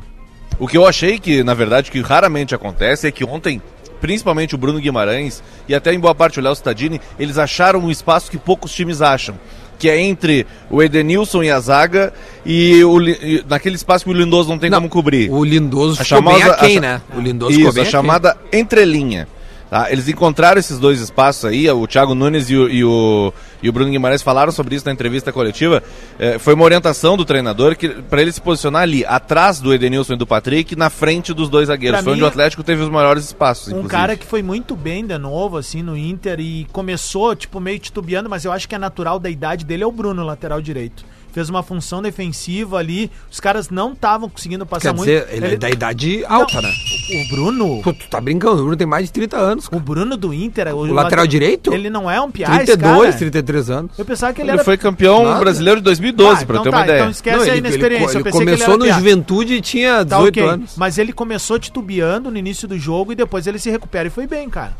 O 0.58 0.66
que 0.66 0.76
eu 0.76 0.86
achei 0.86 1.18
que, 1.18 1.42
na 1.42 1.54
verdade, 1.54 1.90
que 1.90 2.00
raramente 2.00 2.54
acontece 2.54 3.06
é 3.06 3.10
que 3.10 3.24
ontem, 3.24 3.60
principalmente 4.00 4.54
o 4.54 4.58
Bruno 4.58 4.78
Guimarães 4.80 5.42
e 5.68 5.74
até 5.74 5.92
em 5.92 6.00
boa 6.00 6.14
parte 6.14 6.38
o 6.40 6.42
Léo 6.42 6.54
Cittadini, 6.54 7.00
eles 7.18 7.36
acharam 7.38 7.80
um 7.80 7.90
espaço 7.90 8.30
que 8.30 8.38
poucos 8.38 8.72
times 8.72 9.02
acham. 9.02 9.34
Que 9.78 9.90
é 9.90 10.00
entre 10.00 10.46
o 10.70 10.82
Edenilson 10.82 11.42
e 11.42 11.50
a 11.50 11.60
zaga 11.60 12.10
e, 12.46 12.82
o, 12.82 12.98
e 13.02 13.44
naquele 13.46 13.76
espaço 13.76 14.06
que 14.06 14.10
o 14.10 14.14
Lindoso 14.14 14.48
não 14.48 14.58
tem 14.58 14.70
Não, 14.70 14.78
como 14.78 14.88
cobrir. 14.88 15.30
O 15.30 15.44
Lindoso 15.44 16.00
A 16.00 16.04
ficou 16.04 16.22
bem 16.22 16.38
chamada- 16.38 16.54
aquém, 16.54 16.78
a 16.78 16.80
né? 16.80 17.02
O 17.14 17.20
Lindoso 17.20 17.60
Isso, 17.60 17.80
a 17.80 17.84
chamada 17.84 18.36
entrelinha. 18.50 19.28
Tá? 19.68 19.90
Eles 19.90 20.08
encontraram 20.08 20.60
esses 20.60 20.78
dois 20.78 21.00
espaços 21.00 21.44
aí, 21.44 21.68
o 21.68 21.86
Thiago 21.88 22.14
Nunes 22.14 22.48
e 22.48 22.56
o, 22.56 22.68
e 22.68 22.84
o, 22.84 23.32
e 23.60 23.68
o 23.68 23.72
Bruno 23.72 23.90
Guimarães 23.90 24.22
falaram 24.22 24.52
sobre 24.52 24.76
isso 24.76 24.86
na 24.86 24.92
entrevista 24.92 25.32
coletiva. 25.32 25.82
Eh, 26.18 26.38
foi 26.38 26.54
uma 26.54 26.64
orientação 26.64 27.16
do 27.16 27.24
treinador 27.24 27.76
que 27.76 27.88
para 27.88 28.22
ele 28.22 28.30
se 28.30 28.40
posicionar 28.40 28.82
ali, 28.82 29.04
atrás 29.04 29.58
do 29.58 29.74
Edenilson 29.74 30.14
e 30.14 30.16
do 30.16 30.26
Patrick, 30.26 30.76
na 30.76 30.88
frente 30.88 31.34
dos 31.34 31.48
dois 31.48 31.66
zagueiros. 31.66 31.98
Pra 31.98 32.04
foi 32.04 32.12
mim, 32.12 32.18
onde 32.18 32.24
o 32.24 32.28
Atlético 32.28 32.62
teve 32.62 32.80
os 32.80 32.88
maiores 32.88 33.24
espaços, 33.24 33.68
Um 33.68 33.78
inclusive. 33.78 33.90
cara 33.90 34.16
que 34.16 34.24
foi 34.24 34.42
muito 34.42 34.76
bem 34.76 35.04
de 35.04 35.18
novo, 35.18 35.56
assim, 35.56 35.82
no 35.82 35.96
Inter 35.96 36.38
e 36.38 36.66
começou, 36.70 37.34
tipo, 37.34 37.58
meio 37.58 37.80
titubeando, 37.80 38.30
mas 38.30 38.44
eu 38.44 38.52
acho 38.52 38.68
que 38.68 38.74
é 38.74 38.78
natural 38.78 39.18
da 39.18 39.28
idade 39.28 39.64
dele 39.64 39.82
é 39.82 39.86
o 39.86 39.92
Bruno, 39.92 40.24
lateral 40.24 40.60
direito. 40.60 41.04
Fez 41.36 41.50
uma 41.50 41.62
função 41.62 42.00
defensiva 42.00 42.78
ali, 42.78 43.10
os 43.30 43.38
caras 43.38 43.68
não 43.68 43.92
estavam 43.92 44.26
conseguindo 44.26 44.64
passar 44.64 44.88
Quer 44.88 44.96
muito. 44.96 45.10
dizer, 45.10 45.28
ele, 45.30 45.54
é 45.54 45.56
da 45.58 45.68
idade 45.68 46.24
alta, 46.24 46.62
né? 46.62 46.72
O 47.14 47.28
Bruno, 47.28 47.82
Pô, 47.82 47.92
tu 47.92 48.08
tá 48.08 48.18
brincando, 48.22 48.54
o 48.54 48.60
Bruno 48.62 48.74
tem 48.78 48.86
mais 48.86 49.04
de 49.04 49.12
30 49.12 49.36
anos. 49.36 49.68
o 49.70 49.78
Bruno 49.78 50.16
do 50.16 50.32
Inter, 50.32 50.74
O 50.74 50.86
lateral 50.94 51.26
direito? 51.26 51.74
Ele 51.74 51.90
não 51.90 52.10
é 52.10 52.18
um 52.18 52.30
piá, 52.30 52.48
esse 52.56 52.64
32, 52.74 53.00
cara. 53.02 53.12
33 53.18 53.68
anos. 53.68 53.90
Eu 53.98 54.04
pensava 54.06 54.32
que 54.32 54.40
ele, 54.40 54.48
Ele 54.48 54.56
era 54.56 54.64
foi 54.64 54.78
campeão 54.78 55.24
Nada. 55.24 55.40
brasileiro 55.40 55.80
de 55.80 55.84
2012, 55.84 56.42
Ah, 56.42 56.46
pra 56.46 56.54
então 56.54 56.62
ter 56.64 56.70
tá, 56.70 56.76
uma 56.78 56.84
ideia. 56.84 56.98
então 57.00 57.10
esquece 57.10 57.50
a 57.50 57.56
inexperiência. 57.56 58.16
ele 58.16 58.24
pensei 58.24 58.40
que 58.40 58.48
ele 58.52 58.56
começou 58.56 58.78
no. 58.78 58.86
Juventude 58.90 59.54
e 59.56 59.60
tinha 59.60 60.04
18 60.04 60.08
Tá 60.08 60.20
ok, 60.20 60.42
anos. 60.42 60.72
mas 60.74 60.96
ele 60.96 61.12
começou 61.12 61.58
titubeando 61.58 62.30
no 62.30 62.38
início 62.38 62.66
do 62.66 62.78
jogo 62.78 63.12
e 63.12 63.14
depois 63.14 63.46
ele 63.46 63.58
se 63.58 63.68
recupera 63.68 64.08
e 64.08 64.10
foi 64.10 64.26
bem, 64.26 64.48
cara. 64.48 64.72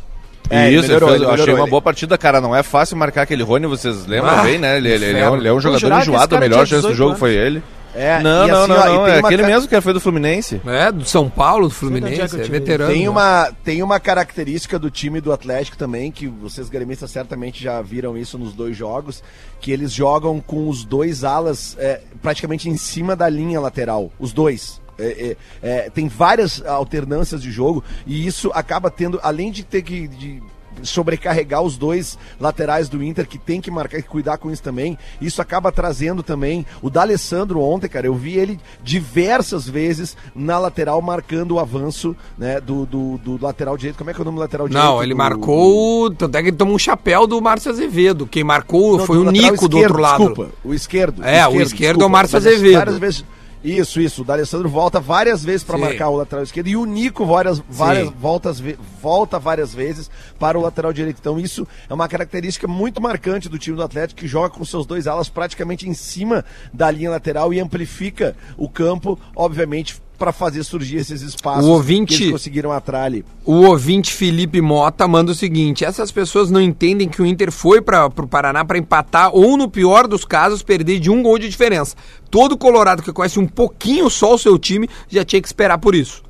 É, 0.49 0.71
Isso, 0.71 0.83
melhorou, 0.87 1.09
fez- 1.11 1.23
achei 1.23 1.55
uma 1.55 1.63
ele- 1.63 1.71
boa 1.71 1.83
partida, 1.83 2.17
cara. 2.17 2.41
Não 2.41 2.55
é 2.55 2.63
fácil 2.63 2.97
marcar 2.97 3.23
aquele 3.23 3.43
Rony, 3.43 3.67
vocês 3.67 4.07
lembram 4.07 4.31
Ah, 4.39 4.43
bem, 4.43 4.59
né? 4.59 4.77
Ele, 4.77 4.91
ele- 4.91 5.05
ele 5.07 5.19
é, 5.19 5.29
um, 5.31 5.37
ele 5.37 5.49
é 5.49 5.53
um 5.53 5.61
jogador 5.61 5.99
enjoado, 6.01 6.37
a 6.37 6.41
melhor 6.41 6.67
chance 6.67 6.83
do 6.83 6.89
18 6.93 6.97
jogo 6.97 7.09
anos. 7.11 7.19
foi 7.21 7.35
ele. 7.35 7.63
É, 7.99 8.21
não, 8.23 8.47
e 8.47 8.51
não, 8.51 8.59
assim, 8.65 8.69
não, 8.69 8.77
ó, 8.77 8.79
não. 8.79 9.05
tem 9.07 9.15
É 9.15 9.19
uma 9.21 9.29
aquele 9.29 9.43
ca- 9.43 9.49
mesmo 9.49 9.69
que 9.71 9.81
foi 9.81 9.93
do 9.95 10.01
Fluminense. 10.01 10.61
É, 10.67 10.93
do 10.93 11.03
São 11.07 11.31
Paulo, 11.31 11.67
do 11.67 11.73
é 11.73 11.75
Fluminense, 11.75 12.39
é 12.39 12.43
veterano. 12.45 12.93
Tem 12.93 13.05
né? 13.05 13.09
uma, 13.09 13.51
tem 13.65 13.83
uma 13.83 13.99
característica 13.99 14.79
do 14.79 14.91
time 14.91 15.19
do 15.19 15.33
Atlético 15.33 15.79
também, 15.79 16.13
que 16.13 16.27
vocês 16.27 16.69
gremistas 16.69 17.11
certamente 17.11 17.63
já 17.65 17.81
viram 17.81 18.15
isso 18.17 18.37
nos 18.37 18.53
dois 18.53 18.77
jogos, 18.77 19.23
que 19.63 19.73
eles 19.73 19.93
jogam 19.95 20.41
com 20.47 20.69
os 20.69 20.85
dois 20.85 21.25
alas 21.25 21.75
é, 21.81 22.03
praticamente 22.21 22.69
em 22.69 22.77
cima 22.77 23.17
da 23.17 23.31
linha 23.31 23.59
lateral. 23.61 24.13
Os 24.21 24.31
dois. 24.31 24.79
É, 24.99 25.37
é, 25.63 25.69
é, 25.87 25.91
tem 25.91 26.09
várias 26.09 26.65
alternâncias 26.65 27.43
de 27.43 27.51
jogo 27.51 27.85
e 28.07 28.27
isso 28.27 28.51
acaba 28.55 28.91
tendo, 28.91 29.21
além 29.23 29.51
de 29.51 29.63
ter 29.65 29.83
que. 29.83 30.09
de 30.09 30.43
sobrecarregar 30.83 31.63
os 31.63 31.79
dois 31.79 32.19
laterais 32.39 32.87
do 32.87 33.03
Inter 33.03 33.27
que 33.27 33.39
tem 33.39 33.63
que 33.63 33.71
marcar 33.71 33.99
e 33.99 34.03
cuidar 34.03 34.37
com 34.37 34.51
isso 34.51 34.63
também. 34.63 34.99
Isso 35.23 35.41
acaba 35.41 35.73
trazendo 35.73 36.23
também 36.23 36.67
o 36.83 36.91
D'Alessandro 36.91 37.61
ontem, 37.61 37.89
cara. 37.89 38.07
Eu 38.07 38.15
vi 38.15 38.35
ele 38.35 38.61
diversas 38.85 39.67
vezes 39.67 40.17
na 40.35 40.59
lateral 40.59 41.01
marcando 41.01 41.53
o 41.53 41.59
avanço, 41.59 42.15
né, 42.37 42.61
do, 42.61 42.85
do, 42.85 43.17
do 43.17 43.43
lateral 43.43 43.75
direito. 43.77 43.97
Como 43.97 44.11
é 44.11 44.13
que 44.13 44.21
é 44.21 44.23
o 44.23 44.25
nome 44.27 44.37
do 44.37 44.41
lateral 44.41 44.69
direito? 44.69 44.85
Não, 44.85 45.03
ele 45.03 45.15
do- 45.15 45.17
marcou. 45.17 46.11
Tanto 46.11 46.37
é 46.37 46.43
que 46.43 46.49
ele 46.49 46.57
tomou 46.59 46.75
um 46.75 46.79
chapéu 46.79 47.27
do 47.27 47.41
Márcio 47.41 47.71
Azevedo. 47.71 48.27
Quem 48.27 48.45
marcou 48.45 48.99
Não, 48.99 49.07
foi 49.07 49.17
do 49.17 49.29
o 49.29 49.31
Nico 49.31 49.67
do 49.69 49.79
esquerdo, 49.79 49.93
outro 49.93 49.99
lado. 50.03 50.19
Desculpa, 50.27 50.51
o 50.63 50.75
esquerdo. 50.75 51.25
É, 51.25 51.47
o 51.49 51.59
esquerdo 51.61 51.63
é 51.63 51.63
o 51.63 51.65
desculpa. 51.65 52.09
Márcio 52.11 52.37
Mas 52.37 52.47
Azevedo. 52.47 52.75
Várias 52.75 52.99
vezes, 52.99 53.25
isso, 53.67 54.01
isso. 54.01 54.23
O 54.23 54.25
D'Alessandro 54.25 54.69
volta 54.69 55.01
várias 55.01 55.45
vezes 55.45 55.65
para 55.65 55.77
marcar 55.77 56.09
o 56.09 56.17
lateral 56.17 56.45
esquerdo 56.45 56.69
e 56.69 56.77
o 56.77 56.85
Nico 56.85 57.27
várias, 57.27 57.59
várias 57.69 58.09
voltas, 58.11 58.63
volta 59.03 59.41
várias 59.41 59.75
vezes 59.75 60.09
para 60.39 60.57
o 60.57 60.63
lateral 60.63 60.93
direito. 60.93 61.19
Então 61.19 61.39
isso 61.39 61.67
é 61.89 61.93
uma 61.93 62.07
característica 62.07 62.69
muito 62.69 63.01
marcante 63.01 63.49
do 63.49 63.59
time 63.59 63.77
do 63.77 63.83
Atlético 63.83 64.21
que 64.21 64.29
joga 64.29 64.51
com 64.51 64.65
seus 64.65 64.87
dois 64.87 65.09
alas 65.09 65.29
praticamente 65.29 65.89
em 65.89 65.95
cima 65.95 66.45
da 66.73 66.89
linha 66.91 67.11
lateral 67.11 67.53
e 67.53 67.59
amplifica 67.59 68.37
o 68.57 68.69
campo, 68.69 69.19
obviamente 69.35 70.01
pra 70.19 70.33
fazer 70.33 70.65
surgir 70.65 70.97
esses 70.97 71.21
espaços 71.23 71.65
O 71.65 71.71
ouvinte- 71.71 72.17
que 72.17 72.23
eles 72.25 72.33
conseguiram 72.33 72.73
atrás 72.73 73.05
ali. 73.07 73.25
O 73.45 73.67
ouvinte 73.67 74.13
Felipe 74.13 74.61
Mota 74.61 75.07
manda 75.07 75.33
o 75.33 75.35
seguinte: 75.35 75.85
essas 75.85 76.11
pessoas 76.11 76.51
não 76.51 76.61
entendem 76.61 77.09
que 77.09 77.21
o 77.23 77.27
Inter 77.27 77.53
foi 77.53 77.81
para 77.81 78.07
o 78.07 78.11
Paraná 78.27 78.65
para 78.65 78.79
empatar 78.79 79.31
ou, 79.35 79.57
no 79.57 79.69
pior 79.69 80.07
dos 80.09 80.25
casos, 80.25 80.63
perder 80.63 80.99
de 80.99 81.11
um 81.11 81.23
gol 81.23 81.39
de 81.39 81.49
diferença. 81.49 81.95
Todo 82.31 82.57
Colorado 82.57 83.03
que 83.03 83.13
conhece 83.13 83.39
um 83.39 83.47
pouquinho 83.47 84.09
só 84.11 84.35
o 84.35 84.39
seu 84.39 84.59
time 84.59 84.89
já 85.09 85.25
tinha 85.25 85.41
que 85.41 85.49
esperar 85.49 85.79
por 85.79 85.95
isso. 85.95 86.25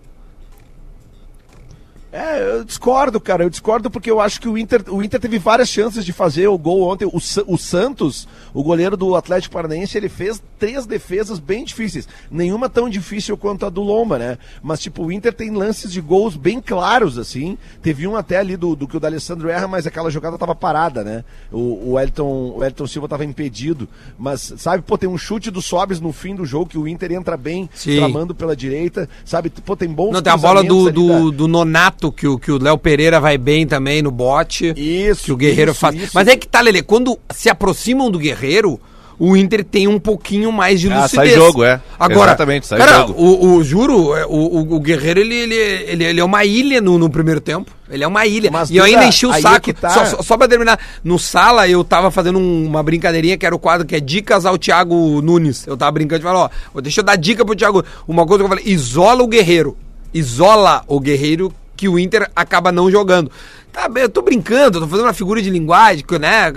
É, 2.12 2.40
eu 2.58 2.64
discordo, 2.64 3.20
cara. 3.20 3.44
Eu 3.44 3.50
discordo 3.50 3.90
porque 3.90 4.10
eu 4.10 4.20
acho 4.20 4.40
que 4.40 4.48
o 4.48 4.56
Inter, 4.56 4.82
o 4.88 5.02
Inter 5.02 5.20
teve 5.20 5.38
várias 5.38 5.68
chances 5.68 6.02
de 6.02 6.14
fazer 6.14 6.46
o 6.48 6.56
gol 6.56 6.82
ontem. 6.82 7.04
O, 7.04 7.18
o 7.46 7.58
Santos, 7.58 8.26
o 8.54 8.62
goleiro 8.62 8.96
do 8.96 9.14
Atlético 9.14 9.52
Paranaense, 9.52 9.98
ele 9.98 10.08
fez 10.08 10.42
três 10.58 10.86
defesas 10.86 11.38
bem 11.38 11.64
difíceis. 11.64 12.08
Nenhuma 12.30 12.68
tão 12.68 12.88
difícil 12.88 13.36
quanto 13.36 13.66
a 13.66 13.70
do 13.70 13.82
Lomba, 13.82 14.18
né? 14.18 14.38
Mas, 14.62 14.80
tipo, 14.80 15.04
o 15.04 15.12
Inter 15.12 15.32
tem 15.32 15.50
lances 15.50 15.92
de 15.92 16.00
gols 16.00 16.36
bem 16.36 16.60
claros, 16.60 17.18
assim. 17.18 17.56
Teve 17.82 18.06
um 18.06 18.16
até 18.16 18.38
ali 18.38 18.56
do, 18.56 18.74
do 18.74 18.88
que 18.88 18.96
o 18.96 19.00
D'Alessandro 19.00 19.48
erra, 19.48 19.68
mas 19.68 19.86
aquela 19.86 20.10
jogada 20.10 20.38
tava 20.38 20.54
parada, 20.54 21.04
né? 21.04 21.24
O, 21.52 21.92
o, 21.92 22.00
Elton, 22.00 22.54
o 22.56 22.64
Elton 22.64 22.86
Silva 22.86 23.08
tava 23.08 23.24
impedido. 23.24 23.88
Mas, 24.18 24.54
sabe, 24.56 24.82
pô, 24.82 24.96
tem 24.98 25.08
um 25.08 25.18
chute 25.18 25.50
do 25.50 25.60
Sobes 25.62 26.00
no 26.00 26.12
fim 26.12 26.34
do 26.34 26.44
jogo 26.46 26.66
que 26.66 26.78
o 26.78 26.88
Inter 26.88 27.12
entra 27.12 27.36
bem, 27.36 27.68
Sim. 27.74 27.96
tramando 27.96 28.34
pela 28.34 28.56
direita. 28.56 29.08
Sabe, 29.24 29.50
pô, 29.50 29.76
tem 29.76 29.88
bons 29.88 30.12
Não, 30.12 30.22
tem 30.22 30.32
a 30.32 30.36
bola 30.36 30.62
do, 30.64 30.90
do, 30.90 31.08
da- 31.30 31.36
do 31.36 31.48
Nonato, 31.48 32.10
que 32.12 32.26
o, 32.26 32.38
que 32.38 32.50
o 32.50 32.62
Léo 32.62 32.78
Pereira 32.78 33.20
vai 33.20 33.36
bem 33.38 33.66
também 33.66 34.02
no 34.02 34.10
bote. 34.10 34.72
Isso, 34.76 35.24
Que 35.24 35.32
o 35.32 35.36
Guerreiro 35.36 35.72
isso, 35.72 35.80
faz. 35.80 35.94
isso. 35.96 36.12
Mas 36.14 36.28
é 36.28 36.36
que 36.36 36.46
tá, 36.48 36.60
Lele, 36.60 36.82
quando 36.82 37.18
se 37.30 37.48
aproximam 37.48 38.10
do 38.10 38.18
Guerreiro, 38.18 38.80
o 39.18 39.36
Inter 39.36 39.64
tem 39.64 39.88
um 39.88 39.98
pouquinho 39.98 40.52
mais 40.52 40.80
de 40.80 40.90
Ah, 40.90 41.02
lucidez. 41.02 41.30
sai 41.30 41.38
jogo, 41.38 41.64
é. 41.64 41.80
Agora, 41.98 42.30
Exatamente, 42.30 42.66
sai 42.66 42.78
cara, 42.78 42.98
jogo. 42.98 43.14
O, 43.16 43.54
o- 43.56 43.64
juro, 43.64 44.14
é, 44.16 44.26
o, 44.26 44.74
o, 44.74 44.80
Guerreiro, 44.80 45.20
ele, 45.20 45.34
ele, 45.34 45.54
ele, 45.54 46.04
ele 46.04 46.20
é 46.20 46.24
uma 46.24 46.44
ilha 46.44 46.80
no, 46.80 46.98
no 46.98 47.08
primeiro 47.08 47.40
tempo. 47.40 47.70
Ele 47.88 48.02
é 48.02 48.06
uma 48.06 48.26
ilha. 48.26 48.50
Mas, 48.50 48.68
e 48.70 48.76
eu 48.76 48.84
ainda 48.84 48.98
Duda, 48.98 49.08
enchi 49.08 49.26
o 49.26 49.32
é 49.32 49.40
saco. 49.40 49.60
que 49.60 49.72
tá. 49.72 49.88
Só, 49.90 50.04
só, 50.04 50.22
só 50.22 50.36
pra 50.36 50.48
terminar. 50.48 50.78
No 51.04 51.18
sala, 51.18 51.68
eu 51.68 51.82
tava 51.84 52.10
fazendo 52.10 52.38
um- 52.38 52.66
uma 52.66 52.82
brincadeirinha 52.82 53.38
que 53.38 53.46
era 53.46 53.54
o 53.54 53.58
quadro 53.58 53.86
que 53.86 53.94
é 53.96 54.00
Dicas 54.00 54.44
ao 54.44 54.58
Thiago 54.58 55.22
Nunes. 55.22 55.66
Eu 55.66 55.76
tava 55.76 55.92
brincando 55.92 56.20
e 56.20 56.24
falando, 56.24 56.50
ó, 56.74 56.80
deixa 56.80 57.00
eu 57.00 57.04
dar 57.04 57.16
dica 57.16 57.44
pro 57.44 57.54
Thiago. 57.54 57.84
Uma 58.06 58.26
coisa 58.26 58.42
que 58.42 58.52
eu 58.52 58.56
falei, 58.56 58.64
isola 58.72 59.22
o 59.22 59.26
Guerreiro. 59.28 59.76
Isola 60.12 60.82
o 60.86 60.98
Guerreiro 61.00 61.52
que 61.76 61.88
o 61.88 61.98
Inter 61.98 62.28
acaba 62.34 62.72
não 62.72 62.90
jogando. 62.90 63.30
Tá, 63.76 63.90
bem, 63.90 64.04
eu 64.04 64.08
tô 64.08 64.22
brincando, 64.22 64.80
tô 64.80 64.88
fazendo 64.88 65.04
uma 65.04 65.12
figura 65.12 65.42
de 65.42 65.50
linguagem, 65.50 66.02
né? 66.18 66.50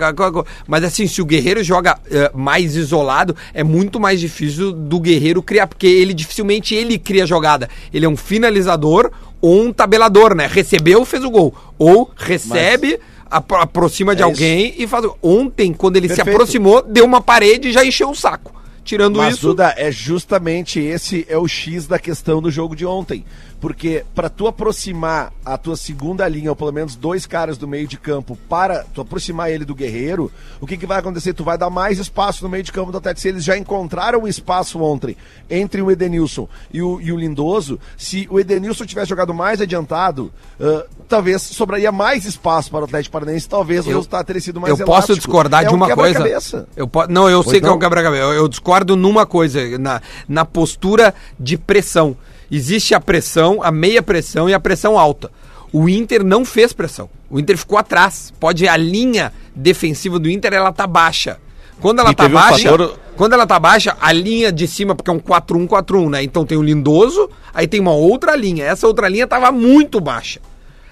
Mas 0.66 0.82
assim, 0.84 1.06
se 1.06 1.20
o 1.20 1.24
Guerreiro 1.26 1.62
joga 1.62 1.98
eh, 2.10 2.30
mais 2.34 2.74
isolado, 2.76 3.36
é 3.52 3.62
muito 3.62 4.00
mais 4.00 4.18
difícil 4.18 4.72
do 4.72 4.98
Guerreiro 4.98 5.42
criar, 5.42 5.66
porque 5.66 5.86
ele 5.86 6.14
dificilmente 6.14 6.74
ele 6.74 6.98
cria 6.98 7.26
jogada. 7.26 7.68
Ele 7.92 8.06
é 8.06 8.08
um 8.08 8.16
finalizador 8.16 9.10
ou 9.38 9.64
um 9.64 9.70
tabelador, 9.70 10.34
né? 10.34 10.48
Recebeu, 10.50 11.04
fez 11.04 11.22
o 11.22 11.28
gol. 11.30 11.54
Ou 11.78 12.10
recebe, 12.16 12.98
apro- 13.30 13.58
aproxima 13.58 14.16
de 14.16 14.22
É 14.22 14.24
alguém 14.24 14.74
e 14.78 14.86
faz 14.86 15.04
o 15.04 15.08
gol. 15.08 15.18
Ontem, 15.20 15.74
quando 15.74 15.98
ele 15.98 16.08
se 16.08 16.16
Perfeito. 16.16 16.34
aproximou, 16.36 16.82
deu 16.82 17.04
uma 17.04 17.20
parede 17.20 17.68
e 17.68 17.72
já 17.72 17.84
encheu 17.84 18.08
o 18.08 18.14
saco. 18.14 18.58
Tirando 18.82 19.18
Mas, 19.18 19.34
isso. 19.34 19.48
Duda, 19.48 19.74
é 19.76 19.92
justamente 19.92 20.80
esse 20.80 21.26
é 21.28 21.36
o 21.36 21.46
X 21.46 21.86
da 21.86 21.98
questão 21.98 22.40
do 22.40 22.50
jogo 22.50 22.74
de 22.74 22.86
ontem. 22.86 23.26
Porque 23.60 24.04
para 24.14 24.30
tu 24.30 24.46
aproximar 24.46 25.32
a 25.44 25.58
tua 25.58 25.76
segunda 25.76 26.26
linha, 26.26 26.48
ou 26.50 26.56
pelo 26.56 26.72
menos 26.72 26.96
dois 26.96 27.26
caras 27.26 27.58
do 27.58 27.68
meio 27.68 27.86
de 27.86 27.98
campo, 27.98 28.36
para 28.48 28.84
tu 28.94 29.00
aproximar 29.02 29.50
ele 29.50 29.64
do 29.66 29.74
Guerreiro, 29.74 30.32
o 30.60 30.66
que, 30.66 30.76
que 30.78 30.86
vai 30.86 30.98
acontecer? 30.98 31.34
Tu 31.34 31.44
vai 31.44 31.58
dar 31.58 31.68
mais 31.68 31.98
espaço 31.98 32.42
no 32.42 32.48
meio 32.48 32.62
de 32.62 32.72
campo 32.72 32.90
do 32.90 32.96
Atlético. 32.96 33.20
Se 33.20 33.28
eles 33.28 33.44
já 33.44 33.58
encontraram 33.58 34.22
o 34.22 34.28
espaço 34.28 34.80
ontem 34.80 35.14
entre 35.50 35.82
o 35.82 35.90
Edenilson 35.90 36.48
e 36.72 36.80
o, 36.80 37.00
e 37.02 37.12
o 37.12 37.18
Lindoso, 37.18 37.78
se 37.98 38.26
o 38.30 38.40
Edenilson 38.40 38.86
tivesse 38.86 39.10
jogado 39.10 39.34
mais 39.34 39.60
adiantado, 39.60 40.32
ah, 40.58 40.86
talvez 41.06 41.42
sobraria 41.42 41.92
mais 41.92 42.24
espaço 42.24 42.70
para 42.70 42.80
o 42.80 42.84
Atlético 42.84 43.12
Paranaense, 43.12 43.46
talvez 43.48 43.84
o 43.86 43.90
Eu- 43.90 43.96
resultado 43.96 44.24
teria 44.24 44.40
sido 44.40 44.58
mais 44.60 44.70
eu 44.70 44.86
posso 44.86 45.12
elástico. 45.12 45.16
discordar 45.16 45.64
É 45.64 45.66
de 45.68 45.72
um 45.74 45.76
uma 45.76 45.94
coisa. 45.94 46.14
quebra-cabeça. 46.14 46.66
Eu. 46.74 46.90
Não, 47.10 47.28
eu 47.28 47.42
sei 47.42 47.60
que 47.60 47.66
é 47.66 47.68
não? 47.68 47.76
um 47.76 47.78
quebra-cabeça. 47.78 48.22
Eu, 48.22 48.32
eu 48.32 48.48
discordo 48.48 48.96
numa 48.96 49.26
coisa, 49.26 49.78
na, 49.78 50.00
na 50.26 50.44
postura 50.46 51.14
de 51.38 51.58
pressão. 51.58 52.16
Existe 52.50 52.94
a 52.94 53.00
pressão, 53.00 53.60
a 53.62 53.70
meia 53.70 54.02
pressão 54.02 54.48
e 54.48 54.54
a 54.54 54.60
pressão 54.60 54.98
alta. 54.98 55.30
O 55.72 55.88
Inter 55.88 56.24
não 56.24 56.44
fez 56.44 56.72
pressão. 56.72 57.08
O 57.30 57.38
Inter 57.38 57.56
ficou 57.56 57.78
atrás. 57.78 58.32
Pode 58.40 58.62
ver, 58.64 58.68
a 58.68 58.76
linha 58.76 59.32
defensiva 59.54 60.18
do 60.18 60.28
Inter 60.28 60.52
ela 60.52 60.72
tá 60.72 60.86
baixa. 60.86 61.38
Quando 61.80 62.00
ela 62.00 62.10
E 62.10 62.14
tá 62.14 62.24
teve 62.24 62.34
um 62.36 62.38
baixa, 62.40 62.70
fator- 62.70 62.98
quando 63.16 63.32
ela 63.34 63.46
tá 63.46 63.58
baixa, 63.58 63.96
a 64.00 64.12
linha 64.12 64.50
de 64.52 64.66
cima, 64.66 64.94
porque 64.94 65.10
é 65.10 65.14
um 65.14 65.20
4-1-4-1, 65.20 66.10
né? 66.10 66.22
Então 66.22 66.44
tem 66.44 66.58
o 66.58 66.62
Lindoso, 66.62 67.30
aí 67.54 67.66
tem 67.66 67.80
uma 67.80 67.92
outra 67.92 68.34
linha. 68.36 68.64
Essa 68.64 68.86
outra 68.86 69.08
linha 69.08 69.26
tava 69.26 69.50
muito 69.52 70.00
baixa. 70.00 70.40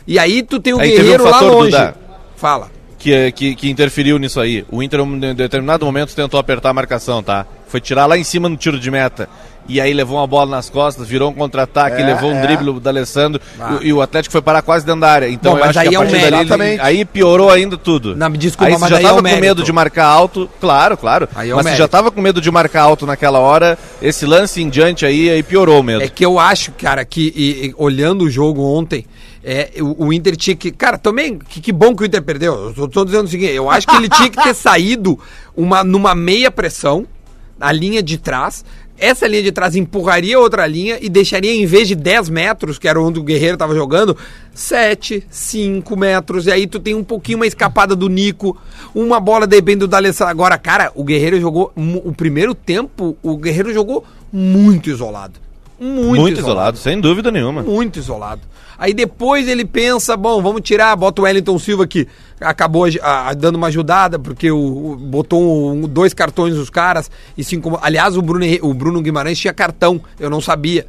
E 0.06 0.18
aí 0.18 0.42
tu 0.42 0.59
tem 0.61 0.72
o 0.72 0.78
Aí 0.78 0.90
teve 0.90 1.00
um 1.00 1.04
Guerreiro 1.04 1.24
lá 1.24 1.40
longe. 1.40 1.70
Duda. 1.72 1.96
Fala. 2.36 2.70
que, 2.98 3.32
que, 3.32 3.54
que 3.54 3.70
interferiu 3.70 4.18
nisso 4.18 4.40
aí. 4.40 4.64
O 4.70 4.82
Inter, 4.82 5.00
em 5.00 5.34
determinado 5.34 5.84
momento, 5.84 6.14
tentou 6.14 6.38
apertar 6.40 6.70
a 6.70 6.74
marcação, 6.74 7.22
tá? 7.22 7.44
Foi 7.66 7.80
tirar 7.80 8.06
lá 8.06 8.16
em 8.16 8.24
cima 8.24 8.48
no 8.48 8.56
tiro 8.56 8.78
de 8.78 8.90
meta. 8.90 9.28
E 9.68 9.80
aí 9.82 9.92
levou 9.92 10.16
uma 10.16 10.26
bola 10.26 10.50
nas 10.50 10.70
costas, 10.70 11.06
virou 11.06 11.30
um 11.30 11.34
contra-ataque, 11.34 12.00
É, 12.00 12.06
levou 12.06 12.30
um 12.30 12.36
é. 12.36 12.40
drible 12.40 12.80
do 12.80 12.88
Alessandro 12.88 13.38
Ah. 13.60 13.78
e, 13.82 13.88
e 13.88 13.92
o 13.92 14.00
Atlético 14.00 14.32
foi 14.32 14.40
parar 14.40 14.62
quase 14.62 14.86
dentro 14.86 15.02
da 15.02 15.10
área. 15.10 15.28
Então 15.28 15.52
Bom, 15.52 15.58
eu 15.58 15.60
mas 15.60 15.70
acho 15.76 15.78
aí 15.80 15.88
que 15.90 15.94
é 15.94 15.98
a 15.98 16.00
um 16.00 16.10
mérito. 16.10 16.56
dali 16.56 16.78
aí 16.80 17.04
piorou 17.04 17.50
ainda 17.50 17.76
tudo. 17.76 18.16
Não, 18.16 18.30
me 18.30 18.38
desculpa, 18.38 18.66
aí 18.66 18.72
você 18.72 18.80
mas 18.80 18.90
já 18.90 18.96
aí 18.96 19.02
é 19.04 19.06
tava 19.06 19.18
um 19.20 19.22
com 19.22 19.40
medo 19.40 19.62
de 19.62 19.72
marcar 19.72 20.06
alto, 20.06 20.48
claro, 20.60 20.96
claro. 20.96 21.28
Aí 21.34 21.50
é 21.50 21.52
um 21.52 21.56
mas 21.56 21.64
você 21.64 21.70
mérito. 21.70 21.82
já 21.82 21.88
tava 21.88 22.10
com 22.10 22.20
medo 22.22 22.40
de 22.40 22.50
marcar 22.50 22.82
alto 22.82 23.04
naquela 23.04 23.38
hora, 23.38 23.78
esse 24.00 24.24
lance 24.24 24.62
em 24.62 24.70
diante 24.70 25.04
aí, 25.04 25.28
aí 25.28 25.42
piorou 25.42 25.82
mesmo. 25.82 26.02
É 26.02 26.08
que 26.08 26.24
eu 26.24 26.38
acho, 26.38 26.72
cara, 26.72 27.04
que 27.04 27.32
e- 27.36 27.66
e 27.66 27.74
olhando 27.76 28.24
o 28.24 28.30
jogo 28.30 28.62
ontem, 28.62 29.04
é, 29.44 29.70
o, 29.80 30.06
o 30.06 30.12
Inter 30.12 30.34
tinha 30.36 30.56
que. 30.56 30.70
Cara, 30.70 30.96
também, 30.96 31.38
que, 31.38 31.60
que 31.60 31.72
bom 31.72 31.94
que 31.94 32.02
o 32.02 32.06
Inter 32.06 32.22
perdeu. 32.22 32.54
Eu 32.68 32.74
tô, 32.74 32.88
tô 32.88 33.04
dizendo 33.04 33.26
o 33.26 33.28
seguinte: 33.28 33.52
eu 33.52 33.70
acho 33.70 33.86
que 33.86 33.96
ele 33.96 34.08
tinha 34.08 34.30
que 34.30 34.42
ter 34.42 34.54
saído 34.56 35.18
uma, 35.54 35.84
numa 35.84 36.14
meia 36.14 36.50
pressão, 36.50 37.06
na 37.58 37.70
linha 37.70 38.02
de 38.02 38.16
trás. 38.18 38.64
Essa 38.99 39.28
linha 39.28 39.42
de 39.42 39.53
trás 39.53 39.76
empurraria 39.76 40.38
outra 40.38 40.66
linha 40.66 40.99
e 41.01 41.09
deixaria, 41.09 41.53
em 41.53 41.64
vez 41.66 41.86
de 41.86 41.94
10 41.94 42.28
metros, 42.28 42.78
que 42.78 42.88
era 42.88 43.01
onde 43.01 43.20
o 43.20 43.22
Guerreiro 43.22 43.57
tava 43.57 43.74
jogando, 43.74 44.16
7, 44.53 45.24
5 45.30 45.96
metros. 45.96 46.46
E 46.46 46.51
aí 46.51 46.66
tu 46.66 46.80
tem 46.80 46.94
um 46.94 47.05
pouquinho 47.05 47.38
uma 47.38 47.46
escapada 47.46 47.94
do 47.94 48.09
Nico, 48.09 48.57
uma 48.94 49.20
bola 49.20 49.46
depende 49.46 49.80
do 49.80 49.88
D'Alessandro. 49.88 50.30
Agora, 50.30 50.59
cara, 50.59 50.90
o 50.94 51.05
Guerreiro 51.05 51.40
jogou. 51.40 51.72
O 51.76 52.12
primeiro 52.12 52.55
tempo, 52.55 53.16
o 53.22 53.36
Guerreiro 53.36 53.72
jogou 53.72 54.05
muito 54.32 54.90
isolado. 54.90 55.47
Muito, 55.81 56.20
Muito, 56.20 56.41
isolado, 56.41 56.76
sem 56.76 57.01
dúvida 57.01 57.31
nenhuma. 57.31 57.62
muito 57.62 57.99
isolado. 57.99 58.41
Aí 58.76 58.93
depois 58.95 59.47
ele 59.49 59.64
pensa, 59.64 60.16
bom, 60.16 60.41
vamos 60.43 60.61
tirar, 60.62 60.95
bota 60.97 61.22
o 61.22 61.24
Wellington 61.24 61.59
Silva 61.59 61.87
que 61.87 62.07
acabou 62.41 62.85
a- 63.03 63.29
a- 63.29 63.35
dando 63.35 63.57
uma 63.57 63.66
ajudada, 63.68 64.18
porque 64.18 64.51
o, 64.51 64.59
o- 64.93 64.97
botou 64.97 65.72
um- 65.72 65.87
dois 65.89 66.12
cartões 66.14 66.55
nos 66.55 66.70
caras 66.70 67.11
e 67.37 67.43
incomodou. 67.55 67.85
Aliás, 67.85 68.16
o 68.16 68.22
Bruno, 68.22 68.45
o 68.62 68.74
Bruno 68.74 69.01
Guimarães 69.03 69.39
tinha 69.39 69.53
cartão, 69.53 70.01
eu 70.18 70.29
não 70.31 70.41
sabia. 70.41 70.87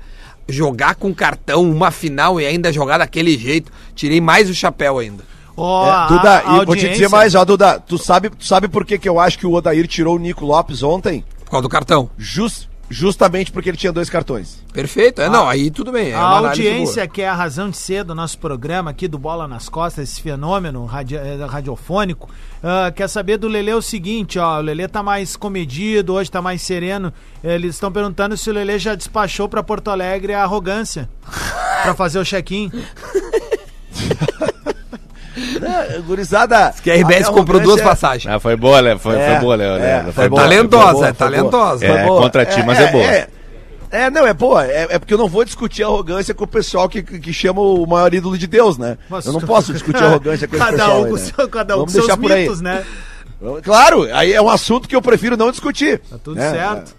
Jogar 0.47 0.95
com 0.95 1.13
cartão, 1.13 1.61
uma 1.69 1.91
final 1.91 2.41
e 2.41 2.45
ainda 2.45 2.73
jogar 2.73 2.97
daquele 2.97 3.37
jeito, 3.37 3.71
tirei 3.93 4.19
mais 4.19 4.49
o 4.49 4.53
chapéu 4.55 4.97
ainda. 4.97 5.23
Ó, 5.55 5.85
É, 5.85 5.91
a- 5.91 6.07
Duda, 6.07 6.43
a 6.45 6.63
e 6.63 6.65
vou 6.65 6.75
te 6.75 6.89
dizer 6.89 7.09
mais, 7.09 7.35
ó, 7.35 7.45
Duda, 7.45 7.79
tu 7.79 7.97
sabe, 7.97 8.29
tu 8.31 8.45
sabe 8.45 8.67
por 8.67 8.85
que, 8.85 8.97
que 8.97 9.07
eu 9.09 9.19
acho 9.19 9.37
que 9.37 9.45
o 9.45 9.53
Odair 9.53 9.87
tirou 9.87 10.15
o 10.15 10.19
Nico 10.19 10.45
Lopes 10.45 10.81
ontem? 10.81 11.23
Por 11.43 11.51
causa 11.51 11.61
do 11.63 11.69
cartão. 11.69 12.09
Jus- 12.17 12.67
justamente 12.89 13.51
porque 13.51 13.69
ele 13.69 13.77
tinha 13.77 13.91
dois 13.93 14.09
cartões. 14.09 14.63
Perfeito. 14.73 15.21
É, 15.21 15.29
não, 15.29 15.47
aí 15.47 15.69
tudo 15.69 15.91
bem. 15.91 16.09
É 16.11 16.15
A 16.15 16.21
audiência, 16.21 17.03
boa. 17.03 17.13
que 17.13 17.21
é 17.21 17.29
a 17.29 17.33
razão 17.35 17.69
de 17.69 17.77
ser 17.77 18.03
do 18.03 18.15
nosso 18.15 18.37
programa 18.39 18.91
aqui 18.91 19.07
do 19.07 19.17
Bola 19.19 19.47
nas 19.47 19.69
Costas, 19.69 20.09
esse 20.09 20.21
fenômeno 20.21 20.85
radi- 20.85 21.15
eh, 21.15 21.37
radiofônico, 21.47 22.29
ah, 22.63 22.91
quer 22.95 23.07
saber 23.07 23.37
do 23.37 23.47
Lelê 23.47 23.73
o 23.73 23.81
seguinte, 23.81 24.39
ó, 24.39 24.57
o 24.57 24.61
Lelê 24.61 24.87
tá 24.87 25.03
mais 25.03 25.35
comedido, 25.35 26.13
hoje 26.13 26.31
tá 26.31 26.41
mais 26.41 26.61
sereno. 26.61 27.13
Eles 27.43 27.75
estão 27.75 27.91
perguntando 27.91 28.35
se 28.35 28.49
o 28.49 28.53
Lelê 28.53 28.79
já 28.79 28.95
despachou 28.95 29.47
pra 29.47 29.61
Porto 29.63 29.89
Alegre 29.89 30.33
a 30.33 30.43
arrogância 30.43 31.09
pra 31.83 31.93
fazer 31.93 32.19
o 32.19 32.25
check-in. 32.25 32.71
É, 35.61 35.99
gurizada. 35.99 36.73
Que 36.83 36.91
a 36.91 36.95
RBS 36.95 37.27
a 37.27 37.31
comprou 37.31 37.59
duas 37.59 37.79
arrogância- 37.79 37.85
passagens. 38.07 38.33
Ah, 38.33 38.39
foi 38.39 38.55
boa, 38.55 38.79
Léo. 38.79 38.99
Foi, 38.99 39.15
É, 39.15 39.31
foi 39.31 39.39
boa, 39.39 39.55
Léo. 39.55 39.75
é, 39.77 40.03
foi 40.03 40.11
foi 40.13 40.29
boa, 40.29 40.41
talentosa, 40.41 40.91
boa, 40.93 41.07
é 41.07 41.13
foi 41.13 41.27
boa. 41.27 41.31
talentosa. 41.31 41.85
É, 41.85 42.05
contra 42.07 42.45
ti, 42.45 42.63
mas 42.65 42.79
é 42.79 42.91
boa. 42.91 43.03
É, 43.03 43.27
é, 43.91 44.09
não, 44.09 44.25
é 44.27 44.33
boa. 44.33 44.65
É, 44.65 44.87
é 44.91 44.99
porque 44.99 45.13
eu 45.13 45.17
não 45.17 45.27
vou 45.27 45.43
discutir 45.43 45.83
arrogância 45.83 46.33
com 46.33 46.43
o 46.43 46.47
pessoal 46.47 46.87
que, 46.87 47.01
que, 47.01 47.33
chama 47.33 47.61
o 47.61 47.85
maior 47.85 48.13
ídolo 48.13 48.37
de 48.37 48.47
Deus, 48.47 48.77
né? 48.77 48.97
Mas- 49.09 49.25
eu 49.25 49.33
não 49.33 49.41
posso 49.41 49.73
discutir 49.73 50.03
arrogância 50.03 50.47
com 50.47 50.55
esse 50.55 50.63
cada 50.65 50.77
pessoal. 50.77 51.01
um 51.01 51.05
aí, 51.05 51.11
né? 51.13 51.17
seu, 51.19 51.49
cada 51.49 51.77
um 51.77 51.79
com 51.81 51.87
seus 51.89 52.15
por 52.15 52.31
aí. 52.31 52.41
mitos, 52.43 52.61
né? 52.61 52.83
Claro, 53.63 54.03
aí 54.13 54.33
é 54.33 54.41
um 54.41 54.49
assunto 54.49 54.87
que 54.87 54.95
eu 54.95 55.01
prefiro 55.01 55.37
não 55.37 55.49
discutir. 55.49 55.99
Tá 56.09 56.17
tudo 56.21 56.35
né? 56.37 56.51
certo. 56.51 56.98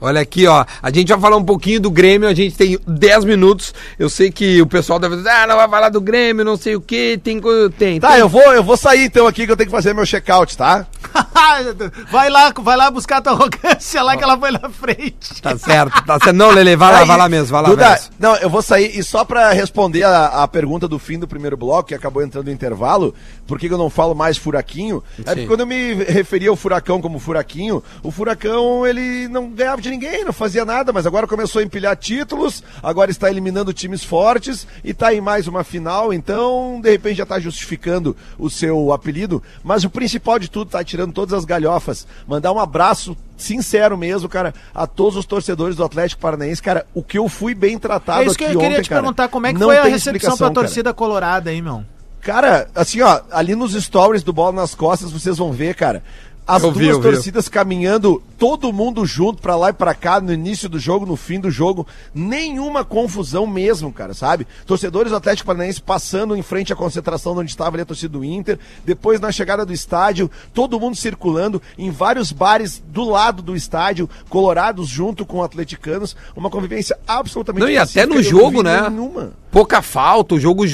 Olha 0.00 0.20
aqui, 0.20 0.46
ó. 0.46 0.64
A 0.82 0.90
gente 0.90 1.08
vai 1.08 1.20
falar 1.20 1.36
um 1.36 1.44
pouquinho 1.44 1.80
do 1.80 1.90
Grêmio. 1.90 2.28
A 2.28 2.34
gente 2.34 2.56
tem 2.56 2.78
10 2.86 3.24
minutos. 3.24 3.74
Eu 3.98 4.08
sei 4.08 4.30
que 4.30 4.60
o 4.62 4.66
pessoal 4.66 4.98
deve 4.98 5.16
dizer, 5.16 5.28
ah, 5.28 5.46
não 5.46 5.56
vai 5.56 5.68
falar 5.68 5.88
do 5.90 6.00
Grêmio, 6.00 6.44
não 6.44 6.56
sei 6.56 6.76
o 6.76 6.80
quê. 6.80 7.20
Tem 7.22 7.40
coisa. 7.40 7.70
Tem. 7.70 8.00
Tá, 8.00 8.12
tem. 8.12 8.18
eu 8.20 8.28
vou, 8.28 8.52
eu 8.52 8.62
vou 8.62 8.76
sair 8.76 9.04
então 9.04 9.26
aqui 9.26 9.44
que 9.44 9.52
eu 9.52 9.56
tenho 9.56 9.68
que 9.68 9.76
fazer 9.76 9.94
meu 9.94 10.06
check-out, 10.06 10.56
tá? 10.56 10.86
vai 12.10 12.30
lá, 12.30 12.52
vai 12.56 12.76
lá 12.76 12.90
buscar 12.90 13.18
a 13.18 13.20
tua 13.20 13.32
arrogância 13.32 14.02
lá 14.02 14.16
que 14.16 14.22
ela 14.22 14.38
foi 14.38 14.50
na 14.50 14.68
frente. 14.70 15.42
Tá 15.42 15.56
certo, 15.58 16.04
tá 16.04 16.18
certo. 16.18 16.32
Não, 16.36 16.50
Lele, 16.50 16.76
vai 16.76 16.92
lá, 16.92 17.04
vai 17.04 17.16
lá 17.16 17.28
mesmo, 17.28 17.48
vai 17.48 17.62
lá 17.62 17.68
Duda, 17.68 17.90
mesmo. 17.90 18.10
não, 18.18 18.36
eu 18.36 18.48
vou 18.48 18.62
sair 18.62 18.96
e 18.98 19.02
só 19.02 19.24
pra 19.24 19.52
responder 19.52 20.04
a, 20.04 20.42
a 20.42 20.48
pergunta 20.48 20.86
do 20.86 20.98
fim 20.98 21.18
do 21.18 21.28
primeiro 21.28 21.56
bloco, 21.56 21.88
que 21.88 21.94
acabou 21.94 22.22
entrando 22.22 22.46
no 22.46 22.52
intervalo, 22.52 23.14
por 23.46 23.58
que 23.58 23.68
que 23.68 23.74
eu 23.74 23.78
não 23.78 23.90
falo 23.90 24.14
mais 24.14 24.36
furaquinho? 24.36 25.02
É 25.18 25.22
porque 25.22 25.46
quando 25.46 25.60
eu 25.60 25.66
me 25.66 25.94
referia 25.94 26.50
ao 26.50 26.56
furacão 26.56 27.00
como 27.00 27.18
furaquinho, 27.18 27.82
o 28.02 28.10
furacão 28.10 28.86
ele 28.86 29.28
não 29.28 29.50
ganhava 29.50 29.82
de 29.82 29.89
ninguém, 29.90 30.24
não 30.24 30.32
fazia 30.32 30.64
nada, 30.64 30.92
mas 30.92 31.06
agora 31.06 31.26
começou 31.26 31.60
a 31.60 31.64
empilhar 31.64 31.96
títulos, 31.96 32.62
agora 32.82 33.10
está 33.10 33.28
eliminando 33.30 33.72
times 33.72 34.02
fortes 34.02 34.66
e 34.82 34.94
tá 34.94 35.12
em 35.12 35.20
mais 35.20 35.46
uma 35.46 35.62
final, 35.62 36.12
então 36.12 36.80
de 36.80 36.90
repente 36.90 37.16
já 37.18 37.26
tá 37.26 37.38
justificando 37.38 38.16
o 38.38 38.48
seu 38.48 38.92
apelido, 38.92 39.42
mas 39.62 39.84
o 39.84 39.90
principal 39.90 40.38
de 40.38 40.50
tudo 40.50 40.70
tá 40.70 40.82
tirando 40.82 41.12
todas 41.12 41.34
as 41.34 41.44
galhofas. 41.44 42.06
Mandar 42.26 42.52
um 42.52 42.58
abraço 42.58 43.16
sincero 43.36 43.96
mesmo, 43.96 44.28
cara, 44.28 44.54
a 44.74 44.86
todos 44.86 45.16
os 45.16 45.26
torcedores 45.26 45.76
do 45.76 45.84
Atlético 45.84 46.22
Paranaense, 46.22 46.62
cara, 46.62 46.86
o 46.94 47.02
que 47.02 47.18
eu 47.18 47.28
fui 47.28 47.54
bem 47.54 47.78
tratado 47.78 48.22
É 48.22 48.26
isso 48.26 48.36
que 48.36 48.44
aqui 48.44 48.54
eu 48.54 48.60
queria 48.60 48.76
ontem, 48.76 48.84
te 48.84 48.88
cara, 48.88 49.02
perguntar, 49.02 49.28
como 49.28 49.46
é 49.46 49.52
que 49.52 49.58
foi 49.58 49.78
a 49.78 49.84
recepção 49.84 50.36
pra 50.36 50.48
cara. 50.48 50.54
torcida 50.54 50.94
colorada 50.94 51.50
aí, 51.50 51.60
meu? 51.60 51.84
Cara, 52.20 52.68
assim, 52.74 53.00
ó, 53.00 53.20
ali 53.30 53.54
nos 53.54 53.72
stories 53.72 54.22
do 54.22 54.32
Bola 54.32 54.52
nas 54.52 54.74
Costas, 54.74 55.10
vocês 55.10 55.38
vão 55.38 55.52
ver, 55.52 55.74
cara. 55.74 56.02
As 56.50 56.62
Eu 56.64 56.72
duas 56.72 56.84
vi, 56.84 56.90
eu 56.90 57.00
vi. 57.00 57.02
torcidas 57.02 57.48
caminhando, 57.48 58.20
todo 58.36 58.72
mundo 58.72 59.06
junto 59.06 59.40
pra 59.40 59.54
lá 59.54 59.70
e 59.70 59.72
pra 59.72 59.94
cá, 59.94 60.20
no 60.20 60.32
início 60.32 60.68
do 60.68 60.78
jogo, 60.78 61.06
no 61.06 61.14
fim 61.16 61.38
do 61.38 61.50
jogo. 61.50 61.86
Nenhuma 62.14 62.84
confusão 62.84 63.46
mesmo, 63.46 63.92
cara, 63.92 64.12
sabe? 64.14 64.46
Torcedores 64.66 65.10
do 65.10 65.16
Atlético 65.16 65.46
Paranaense 65.46 65.80
passando 65.80 66.34
em 66.36 66.42
frente 66.42 66.72
à 66.72 66.76
concentração 66.76 67.36
onde 67.36 67.50
estava 67.50 67.76
ali 67.76 67.82
a 67.82 67.86
torcida 67.86 68.12
do 68.12 68.24
Inter. 68.24 68.58
Depois, 68.84 69.20
na 69.20 69.30
chegada 69.30 69.64
do 69.64 69.72
estádio, 69.72 70.30
todo 70.52 70.80
mundo 70.80 70.96
circulando 70.96 71.62
em 71.78 71.90
vários 71.90 72.32
bares 72.32 72.82
do 72.88 73.04
lado 73.08 73.42
do 73.42 73.54
estádio, 73.54 74.10
colorados 74.28 74.88
junto 74.88 75.24
com 75.24 75.42
atleticanos. 75.42 76.16
Uma 76.34 76.50
convivência 76.50 76.98
absolutamente 77.06 77.62
Não, 77.64 77.70
e 77.70 77.78
até 77.78 78.04
no 78.06 78.22
jogo, 78.22 78.62
né? 78.62 78.88
Nenhuma. 78.90 79.32
Pouca 79.50 79.82
falta, 79.82 80.36
o 80.36 80.38
jogo 80.38 80.64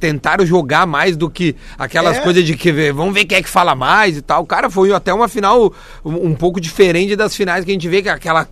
tentaram 0.00 0.46
jogar 0.46 0.86
mais 0.86 1.14
do 1.14 1.28
que 1.28 1.54
aquelas 1.78 2.16
É. 2.16 2.20
coisas 2.20 2.42
de 2.42 2.56
que 2.56 2.72
vê- 2.72 2.90
vamos 2.90 3.12
ver 3.12 3.26
quem 3.26 3.36
é 3.36 3.42
que 3.42 3.48
fala 3.50 3.74
mais 3.74 4.16
e 4.16 4.22
tal. 4.22 4.46
Cara, 4.46 4.70
foi 4.70 4.92
até 4.94 5.12
uma 5.12 5.28
final 5.28 5.72
um, 6.02 6.28
um 6.28 6.34
pouco 6.34 6.58
diferente 6.58 7.14
das 7.14 7.36
finais 7.36 7.66
que 7.66 7.70
a 7.70 7.74
gente 7.74 7.86
vê 7.86 8.00
que 8.00 8.08
é 8.08 8.12
aquela 8.12 8.48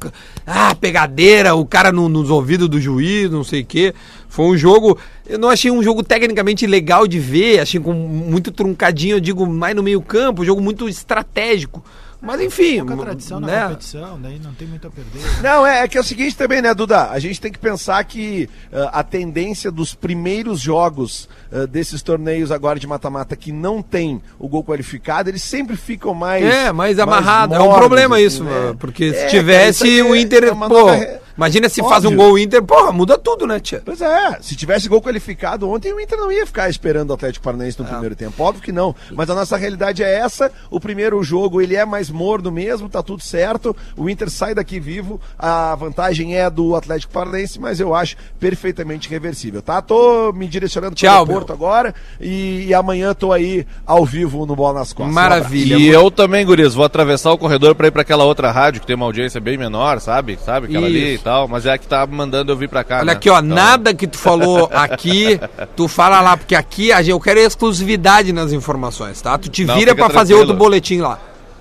ah, 0.47 0.75
pegadeira, 0.75 1.55
o 1.55 1.65
cara 1.65 1.91
no- 1.91 2.09
nos 2.09 2.29
ouvidos 2.29 2.69
do 2.69 2.79
juiz, 2.79 3.31
não 3.31 3.43
sei 3.43 3.63
o 3.63 3.65
quê. 3.67 3.95
Foi 4.29 4.45
um 4.45 4.57
jogo, 4.59 4.99
eu 5.27 5.39
não 5.39 5.49
achei 5.49 5.71
um 5.71 5.83
jogo 5.83 6.03
tecnicamente 6.03 6.67
legal 6.67 7.07
de 7.07 7.19
ver, 7.19 7.61
achei 7.61 7.81
com 7.81 7.95
muito 7.95 8.53
truncadinho, 8.53 9.17
eu 9.17 9.21
digo, 9.21 9.47
mais 9.47 9.75
no 9.75 9.83
meio-campo, 9.83 10.43
um 10.43 10.45
jogo 10.45 10.61
muito 10.61 10.87
estratégico. 10.87 11.83
Mas 12.21 12.41
enfim, 12.41 12.79
Pouca 12.79 12.97
tradição 13.05 13.39
na 13.41 13.47
né? 13.47 13.63
competição, 13.65 14.19
daí 14.21 14.41
não 14.43 14.53
tem 14.55 14.67
muito 14.67 14.87
a 14.87 14.91
perder. 14.91 15.43
Não, 15.43 15.67
é, 15.67 15.81
é 15.85 15.89
que 15.89 15.97
é 15.99 16.01
o 16.01 16.05
seguinte 16.05 16.37
também, 16.37 16.63
né, 16.63 16.75
Duda? 16.75 17.11
A 17.11 17.19
gente 17.19 17.41
tem 17.41 17.53
que 17.53 17.59
pensar 17.59 18.03
que 18.05 18.49
ah, 18.73 19.01
a 19.01 19.03
tendência 19.03 19.71
dos 19.71 19.95
primeiros 19.95 20.61
jogos 20.61 21.29
ah, 21.53 21.67
desses 21.67 22.03
torneios 22.03 22.51
agora 22.51 22.81
de 22.81 22.87
mata-mata 22.87 23.37
que 23.37 23.53
não 23.53 23.83
tem 23.83 24.21
o 24.39 24.49
gol 24.49 24.65
qualificado, 24.65 25.29
eles 25.29 25.43
sempre 25.43 25.77
ficam 25.77 26.15
mais. 26.15 26.45
É, 26.45 26.73
mais 26.73 26.99
amarrado. 26.99 27.55
é 27.55 27.61
um 27.61 27.75
problema 27.75 28.17
assim, 28.17 28.25
isso, 28.27 28.45
né? 28.45 28.51
mano, 28.51 28.77
porque 28.77 29.05
É, 29.05 29.13
se 29.13 29.19
cara, 29.19 29.31
tivesse 29.31 29.85
aí 29.85 30.03
o 30.03 30.15
é- 30.15 30.21
Inter, 30.21 30.45
é 30.45 30.53
uma 30.53 30.69
pô, 30.69 30.75
nova 30.75 31.21
imagina 31.37 31.69
se 31.69 31.81
faz 31.83 32.05
um 32.05 32.09
Óbvio. 32.09 32.17
gol 32.25 32.33
o 32.35 32.39
Inter, 32.39 32.63
porra, 32.63 32.93
muda 32.93 33.17
tudo, 33.19 33.47
né, 33.47 33.61
tia? 33.61 33.83
Pois 33.85 34.01
é, 34.01 34.39
se 34.41 34.57
tivesse 34.57 34.89
gol 34.89 35.01
qualificado 35.03 35.69
ontem, 35.69 35.93
o 35.93 36.01
Inter 36.01 36.19
não 36.19 36.31
ia 36.33 36.47
ficar 36.47 36.69
esperando 36.69 37.11
o 37.11 37.15
Atlético 37.15 37.45
Paranaense 37.45 37.79
É. 37.81 37.83
no 37.83 37.89
primeiro 37.89 38.17
tempo. 38.17 38.43
Óbvio 38.43 38.63
que 38.63 38.73
não. 38.73 38.95
Mas 39.13 39.29
a 39.31 39.35
nossa 39.35 39.57
realidade 39.57 40.03
é 40.03 40.15
essa. 40.19 40.51
O 40.71 40.81
primeiro 40.81 41.23
jogo 41.23 41.61
ele 41.61 41.77
é 41.77 41.85
mais 41.85 42.11
morno 42.11 42.51
mesmo, 42.51 42.89
tá 42.89 43.03
tudo 43.03 43.23
certo. 43.23 43.75
O 43.97 44.09
Inter 44.09 44.31
sai 44.31 44.55
daqui 44.55 44.79
vivo. 44.81 45.21
A 45.39 45.75
vantagem 45.75 46.37
é 46.37 46.49
do 46.49 46.75
Atlético 46.77 47.13
Paranaense, 47.13 47.61
mas 47.61 47.81
eu 47.81 47.95
acho 47.95 48.17
perfeitamente 48.39 49.09
reversível, 49.09 49.61
tá? 49.63 49.83
Tô 49.83 50.33
me 50.33 50.47
direcionando 50.47 50.97
pro 50.97 51.27
Porto 51.27 51.53
agora 51.53 51.95
e, 52.21 52.67
e 52.69 52.75
amanhã 52.75 53.13
tô 53.15 53.33
aí 53.33 53.67
ao 53.85 54.05
vivo 54.05 54.47
no 54.47 54.55
Bola 54.57 54.81
nas 54.81 54.93
Costas. 54.93 55.11
Um 55.11 55.15
Maravilha. 55.15 55.77
E 55.77 55.89
eu 55.89 56.11
também, 56.11 56.45
Gurias, 56.47 56.75
vou 56.75 56.85
atravessar 56.85 57.33
o 57.33 57.39
corredor 57.39 57.75
pra 57.75 57.89
ir 57.89 57.91
pra 57.91 58.03
aquela 58.03 58.25
outra 58.25 58.51
rádio 58.51 58.81
que 58.81 58.87
tem 58.87 58.97
uma 58.97 59.07
audiência 59.07 59.41
bem 59.41 59.57
menor, 59.59 60.01
sabe? 60.01 60.39
Sabe? 60.45 60.67
Aquela 60.67 60.87
ali 60.87 61.15
Isso. 61.15 61.25
Tal. 61.27 61.49
Mas 61.49 61.67
é 61.67 61.73
a 61.73 61.79
que 61.79 61.89
tá 61.89 62.07
mandando 62.07 62.53
eu 62.53 62.57
vir 62.57 62.69
pra 62.69 62.85
cá. 62.85 62.99
Olha 62.99 63.07
né? 63.07 63.13
aqui, 63.13 63.29
ó, 63.29 63.41
Então, 63.41 63.57
nada 63.57 63.93
que 63.93 64.07
tu 64.07 64.17
falou 64.17 64.71
aqui, 64.73 65.41
tu 65.75 65.89
fala 65.89 66.21
lá, 66.21 66.37
porque 66.37 66.55
aqui 66.55 66.91
eu 67.07 67.19
quero 67.19 67.41
exclusividade 67.41 68.33
nas 68.33 68.53
informações, 68.53 69.21
tá? 69.21 69.37
Tu 69.37 69.49
te 69.49 69.65
Não, 69.65 69.75
vira 69.75 69.95
pra 69.95 70.09
fazer 70.09 70.35
outro 70.35 70.55
boletim 70.55 71.01
lá. 71.01 71.19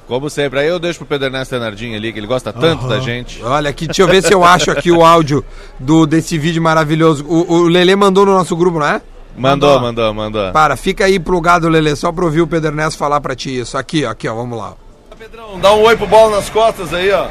Como 0.08 0.30
sempre. 0.30 0.60
Aí 0.60 0.68
eu 0.68 0.78
deixo 0.78 1.00
pro 1.00 1.08
Pedro 1.08 1.28
Ernesto 1.28 1.56
ali, 1.56 2.14
que 2.14 2.20
ele 2.20 2.28
gosta 2.28 2.54
tanto 2.54 2.88
da 2.88 3.00
gente. 3.00 3.42
Olha 3.44 3.72
aqui, 3.72 3.88
deixa 3.88 4.04
eu 4.04 4.08
ver 4.08 4.22
se 4.22 4.32
eu 4.32 4.44
acho 4.44 4.70
aqui 4.70 4.92
o 4.92 5.04
áudio 5.04 5.44
do, 5.80 6.06
desse 6.06 6.38
vídeo 6.38 6.62
maravilhoso. 6.62 7.26
O, 7.28 7.54
o 7.54 7.68
Lelê 7.68 7.96
mandou 7.96 8.24
no 8.24 8.34
nosso 8.34 8.56
grupo, 8.56 8.78
não 8.78 8.86
é? 8.86 9.02
Mandou, 9.36 9.82
mandou, 9.82 10.14
mandou. 10.14 10.52
Para, 10.52 10.78
fica 10.78 11.06
aí 11.06 11.20
plugado, 11.20 11.68
Lelê, 11.68 11.96
só 11.96 12.12
pra 12.12 12.24
ouvir 12.24 12.42
o 12.42 12.48
Pedro 12.48 12.70
Ernesto 12.70 13.00
falar 13.00 13.20
pra 13.20 13.36
ti 13.36 13.60
isso. 13.60 13.78
Aqui, 13.78 14.06
ó, 14.06 14.12
aqui, 14.12 14.28
ó, 14.28 14.36
vamos 14.36 14.58
lá. 14.58 14.76
Pedrão, 15.18 15.60
dá 15.60 15.74
um 15.74 15.82
oi 15.82 15.98
pro 15.98 16.06
Bola 16.06 16.36
nas 16.36 16.50
Costas 16.50 16.94
aí, 16.94 17.12
ó. 17.12 17.26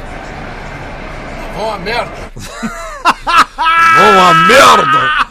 Uma 1.55 1.77
merda! 4.47 5.25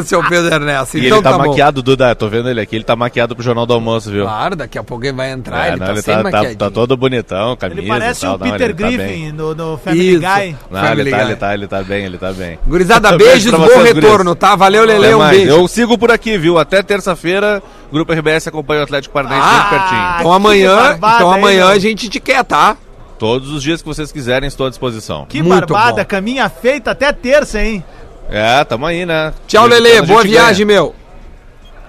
Esse 0.00 0.14
é 0.14 0.18
o 0.18 0.28
Pedro 0.28 0.52
Ernesto. 0.52 0.98
E 0.98 1.06
então 1.06 1.18
ele 1.18 1.24
tá, 1.24 1.30
tá, 1.30 1.38
bom. 1.38 1.46
maquiado, 1.48 1.82
Duda, 1.82 2.14
tô 2.14 2.28
vendo 2.28 2.50
ele 2.50 2.60
aqui, 2.60 2.76
ele 2.76 2.84
tá 2.84 2.96
maquiado 2.96 3.34
pro 3.34 3.44
Jornal 3.44 3.64
do 3.64 3.72
Almoço, 3.74 4.10
viu? 4.10 4.24
Claro, 4.24 4.56
daqui 4.56 4.76
a 4.76 4.82
pouco 4.82 5.04
ele 5.04 5.16
vai 5.16 5.30
entrar, 5.30 5.66
É, 5.66 5.68
ele 5.68 5.76
não, 5.76 5.86
tá 5.86 5.92
ele 5.92 6.02
sempre 6.02 6.30
tá, 6.32 6.44
tá, 6.44 6.54
tá 6.54 6.70
todo 6.70 6.96
bonitão, 6.96 7.56
camisa 7.56 7.80
Ele 7.80 7.88
parece 7.88 8.20
e 8.20 8.22
tal, 8.28 8.34
o 8.34 8.38
não, 8.38 8.50
Peter 8.50 8.74
tá 8.74 8.86
bem. 8.86 8.96
Griffin 8.96 9.32
no, 9.32 9.54
no 9.54 9.78
Family 9.78 10.10
Isso. 10.14 10.20
Guy. 10.20 10.56
Não, 10.70 10.80
Family 10.80 11.00
ele 11.00 11.10
tá, 11.10 11.16
Guy. 11.16 11.26
ele 11.26 11.36
tá, 11.36 11.54
ele 11.54 11.66
tá 11.68 11.82
bem, 11.82 12.04
ele 12.04 12.18
tá 12.18 12.32
bem. 12.32 12.58
Gurizada, 12.66 13.12
Beijo 13.16 13.24
beijos, 13.30 13.52
bom 13.52 13.58
vocês, 13.66 13.94
retorno, 13.94 14.16
gurias. 14.18 14.38
tá? 14.38 14.56
Valeu, 14.56 14.84
Lele, 14.84 15.14
um 15.14 15.28
beijo. 15.28 15.50
Eu 15.50 15.68
sigo 15.68 15.96
por 15.96 16.10
aqui, 16.10 16.36
viu? 16.36 16.58
Até 16.58 16.82
terça-feira, 16.82 17.62
Grupo 17.92 18.12
RBS 18.12 18.48
acompanha 18.48 18.80
o 18.80 18.84
Atlético 18.84 19.14
Paranaense 19.14 19.46
Ah, 19.48 19.68
bem 19.70 19.78
pertinho. 19.78 20.00
Então 20.18 20.32
amanhã, 20.32 20.94
então 20.96 21.32
amanhã 21.32 21.66
meu? 21.66 21.68
a 21.68 21.78
gente 21.78 22.08
te 22.08 22.18
quer, 22.20 22.44
tá? 22.44 22.76
Todos 23.18 23.50
os 23.50 23.62
dias 23.62 23.82
que 23.82 23.88
vocês 23.88 24.12
quiserem, 24.12 24.46
estou 24.46 24.66
à 24.66 24.70
disposição. 24.70 25.26
Que 25.28 25.42
Muito 25.42 25.72
barbada, 25.72 26.02
bom. 26.02 26.08
caminha 26.08 26.48
feita 26.48 26.92
até 26.92 27.12
terça, 27.12 27.62
hein? 27.62 27.84
É, 28.30 28.62
tamo 28.64 28.86
aí, 28.86 29.04
né? 29.04 29.32
Tchau, 29.46 29.66
Lele, 29.66 30.02
boa 30.02 30.22
viagem, 30.22 30.66
ganha. 30.66 30.80
meu. 30.80 30.94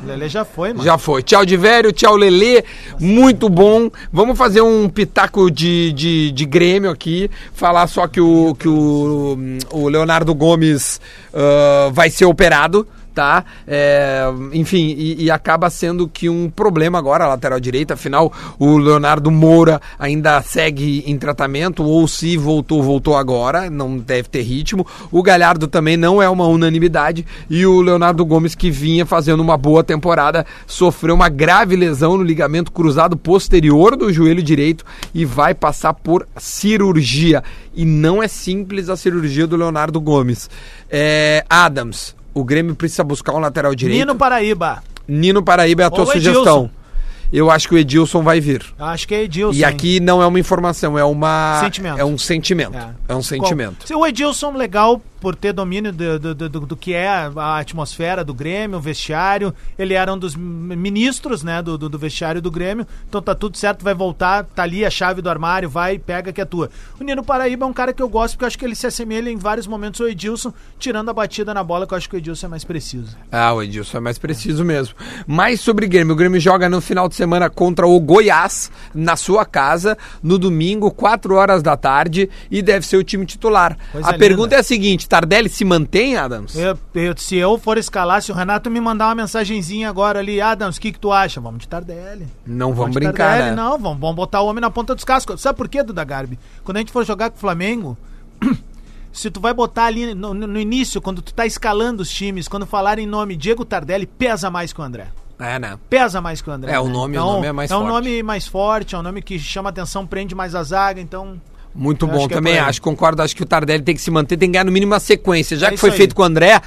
O 0.02 0.06
Lelê 0.06 0.30
já 0.30 0.46
foi, 0.46 0.70
mano. 0.70 0.84
Já 0.84 0.98
foi. 0.98 1.22
Tchau 1.22 1.46
de 1.46 1.58
velho, 1.58 1.92
tchau 1.92 2.16
Lelê. 2.16 2.64
Muito 3.00 3.50
bom. 3.50 3.90
Vamos 4.12 4.38
fazer 4.38 4.62
um 4.62 4.88
pitaco 4.88 5.52
de, 5.52 5.92
de, 5.92 6.32
de 6.32 6.46
Grêmio 6.46 6.90
aqui. 6.90 7.30
Falar 7.54 7.86
só 7.88 8.08
que 8.08 8.22
o, 8.22 8.56
que 8.58 8.68
o, 8.68 9.38
o 9.72 9.90
Leonardo 9.90 10.34
Gomes 10.34 11.02
ah, 11.34 11.90
vai 11.92 12.10
ser 12.10 12.26
operado. 12.26 12.88
Tá? 13.14 13.44
É, 13.68 14.24
enfim, 14.54 14.96
e, 14.98 15.26
e 15.26 15.32
acaba 15.32 15.70
sendo 15.70 16.08
que 16.08 16.30
um 16.30 16.50
problema 16.50 16.98
agora 16.98 17.26
a 17.26 17.28
lateral 17.28 17.60
direita. 17.60 17.96
Afinal, 17.96 18.32
o 18.58 18.78
Leonardo 18.78 19.30
Moura 19.30 19.82
ainda 19.98 20.42
segue 20.42 21.04
em 21.06 21.18
tratamento, 21.18 21.84
ou 21.84 22.08
se 22.08 22.38
voltou, 22.38 22.82
voltou 22.82 23.16
agora. 23.16 23.70
Não 23.70 23.98
deve 23.98 24.30
ter 24.30 24.42
ritmo. 24.42 24.86
O 25.12 25.22
Galhardo 25.22 25.68
também 25.68 25.98
não 25.98 26.22
é 26.22 26.30
uma 26.30 26.48
unanimidade. 26.48 27.26
E 27.50 27.66
o 27.66 27.82
Leonardo 27.82 28.26
Gomes, 28.26 28.56
que 28.56 28.72
vinha 28.72 29.06
fazendo 29.06 29.42
uma 29.42 29.58
boa 29.58 29.84
temporada, 29.84 30.46
sofreu 30.66 31.16
uma 31.16 31.30
grave 31.30 31.76
lesão 31.76 32.18
no 32.18 32.24
ligamento 32.24 32.72
cruzado 32.72 33.18
posterior 33.18 33.96
do 33.96 34.12
joelho 34.14 34.42
direito 34.42 34.86
e 35.14 35.26
vai 35.26 35.54
passar 35.54 35.94
por 35.94 36.28
cirurgia. 36.38 37.44
E 37.74 37.86
não 37.86 38.22
é 38.22 38.28
simples 38.28 38.90
a 38.90 38.98
cirurgia 38.98 39.48
do 39.48 39.56
Leonardo 39.56 40.00
Gomes. 40.00 40.50
É, 40.90 41.46
Adams, 41.50 42.16
o 42.34 42.44
Grêmio 42.44 42.76
precisa 42.76 43.04
buscar 43.04 43.34
um 43.34 43.40
lateral 43.40 43.74
direito. 43.76 44.00
Nino 44.00 44.16
Paraíba. 44.16 44.84
Nino 45.08 45.42
Paraíba 45.44 45.84
é 45.84 45.86
a 45.86 45.90
tua 45.90 46.06
Ou 46.06 46.12
sugestão. 46.12 46.70
Eu 47.32 47.52
acho 47.52 47.68
que 47.68 47.76
o 47.76 47.78
Edilson 47.78 48.24
vai 48.24 48.40
vir. 48.40 48.66
Acho 48.78 49.08
que 49.08 49.14
é 49.14 49.24
Edilson. 49.24 49.58
E 49.58 49.64
aqui 49.64 50.00
não 50.00 50.22
é 50.22 50.26
uma 50.26 50.40
informação, 50.40 50.98
é 50.98 51.04
uma. 51.04 51.60
Sentimento. 51.62 52.00
É 52.00 52.06
um 52.06 52.18
sentimento. 52.18 52.76
hein? 52.76 52.90
É, 53.08 53.16
um 53.16 53.22
sentimento. 53.22 53.88
Se 53.88 53.94
o 53.94 54.06
Edilson, 54.06 54.52
legal 54.54 55.00
por 55.20 55.36
ter 55.36 55.54
domínio 55.54 55.92
do, 55.92 56.20
do, 56.20 56.36
do, 56.36 56.50
do- 56.62 56.78
que 56.78 56.94
é 56.94 57.08
a 57.08 57.58
atmosfera 57.60 58.24
do 58.24 58.34
Grêmio, 58.34 58.78
o 58.78 58.82
vestiário. 58.82 59.54
Ele 59.78 59.94
era 59.94 60.14
um 60.14 60.18
dos 60.18 60.36
ministros, 60.36 61.44
né, 61.44 61.62
do, 61.62 61.78
do, 61.78 61.90
do 61.90 62.00
vestiário 62.00 62.42
do 62.42 62.50
Grêmio. 62.52 62.88
Então 63.08 63.22
tá 63.22 63.36
tudo 63.36 63.58
certo, 63.58 63.84
vai 63.84 63.94
voltar, 63.94 64.44
tá 64.46 64.64
ali 64.64 64.86
a 64.86 64.90
chave 64.90 65.22
do 65.22 65.30
armário, 65.30 65.70
vai, 65.70 65.98
pega 66.00 66.32
que 66.32 66.42
é 66.42 66.46
tua. 66.46 66.70
O 67.00 67.04
Nino 67.04 67.24
Paraíba 67.24 67.66
é 67.66 67.68
um 67.68 67.74
cara 67.74 67.94
que 67.94 68.02
eu 68.02 68.10
gosto, 68.10 68.34
porque 68.36 68.46
eu 68.46 68.48
acho 68.48 68.58
que 68.58 68.66
ele 68.66 68.76
se 68.76 68.88
assemelha 68.88 69.30
em 69.30 69.38
vários 69.38 69.68
momentos 69.68 70.00
ao 70.02 70.08
Edilson, 70.08 70.54
tirando 70.78 71.10
a 71.10 71.14
batida 71.14 71.54
na 71.54 71.64
bola, 71.64 71.86
que 71.86 71.94
eu 71.94 71.98
acho 71.98 72.10
que 72.10 72.16
o 72.16 72.18
Edilson 72.18 72.48
é 72.48 72.50
mais 72.50 72.64
preciso. 72.64 73.18
Ah, 73.32 73.54
o 73.54 73.62
Edilson 73.62 73.98
é 73.98 74.02
mais 74.02 74.18
preciso 74.18 74.64
mesmo. 74.64 74.96
Mais 75.28 75.60
sobre 75.60 75.88
Grêmio. 75.88 76.14
O 76.14 76.16
Grêmio 76.18 76.40
joga 76.40 76.70
no 76.70 76.80
final 76.82 77.10
de 77.10 77.16
semana 77.16 77.50
contra 77.50 77.86
o 77.88 78.00
Goiás, 78.00 78.72
na 78.94 79.16
sua 79.16 79.46
casa, 79.46 79.98
no 80.24 80.38
domingo, 80.38 80.92
4 80.92 81.36
horas 81.36 81.62
da 81.62 81.76
tarde, 81.76 82.30
e 82.50 82.62
deve 82.62 82.86
ser 82.86 82.98
o 82.98 83.04
time 83.04 83.26
titular. 83.26 83.78
Coisa 83.92 84.08
a 84.08 84.12
linda. 84.12 84.20
pergunta 84.20 84.56
é 84.56 84.60
a 84.60 84.64
seguinte: 84.64 85.08
Tardelli 85.10 85.50
se 85.50 85.66
mantém, 85.66 86.16
Adams? 86.16 86.56
Eu- 86.56 86.78
eu- 86.94 87.18
se 87.18 87.36
eu 87.36 87.58
for 87.58 87.80
escalar, 87.80 88.22
se 88.22 88.32
o 88.32 88.36
Renato 88.36 88.70
me 88.70 88.80
mandar 88.80 89.08
uma 89.08 89.16
mensagenzinha 89.16 89.90
agora 89.90 90.20
ali, 90.20 90.40
Adams, 90.40 90.78
o 90.78 90.82
que, 90.82 90.92
que 90.92 91.00
tu 91.00 91.12
acha? 91.12 91.42
Vamos 91.42 91.62
de 91.62 91.68
Tardelli. 91.68 92.28
Não 92.46 92.74
vamos 92.74 92.92
de 92.92 93.00
brincar, 93.00 93.30
Tardelli, 93.32 93.50
né? 93.50 93.56
Não, 93.56 93.72
vamos, 93.80 94.00
vamos 94.00 94.16
botar 94.16 94.42
o 94.42 94.46
homem 94.48 94.62
na 94.62 94.70
ponta 94.70 94.94
dos 94.94 95.04
cascos. 95.04 95.42
Sabe 95.42 95.58
por 95.58 95.68
quê, 95.68 95.82
Duda 95.82 96.04
Garbi? 96.04 96.38
Quando 96.64 96.78
a 96.78 96.80
gente 96.82 96.92
for 96.92 97.04
jogar 97.04 97.32
com 97.32 97.38
o 97.38 97.40
Flamengo, 97.40 97.98
se 99.12 99.32
tu 99.32 99.40
vai 99.40 99.52
botar 99.54 99.86
ali 99.86 100.14
no, 100.14 100.34
no- 100.34 100.60
início, 100.60 101.02
quando 101.02 101.22
tu 101.24 101.34
tá 101.34 101.46
escalando 101.46 102.04
os 102.04 102.10
times, 102.12 102.48
quando 102.48 102.66
falar 102.68 103.00
em 103.00 103.08
nome 103.08 103.36
Diego 103.36 103.66
Tardelli, 103.66 104.06
pesa 104.06 104.52
mais 104.52 104.72
que 104.72 104.80
o 104.80 104.84
André. 104.84 105.08
É, 105.40 105.58
né? 105.58 105.80
Pesa 105.90 106.22
mais 106.22 106.42
que 106.42 106.50
o 106.50 106.54
André. 106.54 106.72
É, 106.74 106.80
o 106.80 106.86
né? 106.86 106.92
nome- 106.94 107.18
o 107.18 107.22
nome 107.26 107.48
é 107.48 107.52
mais 107.52 107.72
É 107.72 107.76
um 107.76 107.80
forte. 107.80 107.92
nome 107.94 108.22
mais 108.24 108.46
forte, 108.48 108.94
é 108.94 108.98
um 109.00 109.02
nome 109.02 109.22
que 109.24 109.40
chama 109.40 109.70
atenção, 109.70 110.06
prende 110.06 110.36
mais 110.36 110.54
a 110.54 110.62
zaga, 110.62 111.02
então... 111.02 111.42
Muito 111.74 112.06
Eu 112.06 112.10
bom 112.12 112.18
acho 112.18 112.26
é 112.26 112.30
também, 112.30 112.54
aí. 112.54 112.60
acho, 112.60 112.82
concordo, 112.82 113.22
acho 113.22 113.36
que 113.36 113.44
o 113.44 113.46
Tardelli 113.46 113.84
tem 113.84 113.96
que 113.96 114.02
se 114.02 114.10
manter, 114.12 114.38
tem 114.38 114.50
que 114.50 114.54
ganhar 114.54 114.64
no 114.66 114.72
mínimo 114.72 114.92
uma 114.94 115.00
sequência, 115.00 115.56
já 115.58 115.68
É 115.68 115.72
que 115.72 115.78
foi 115.78 115.92
aí. 115.92 115.98
feito 115.98 116.16
com 116.16 116.22
o 116.22 116.26
André, 116.26 116.60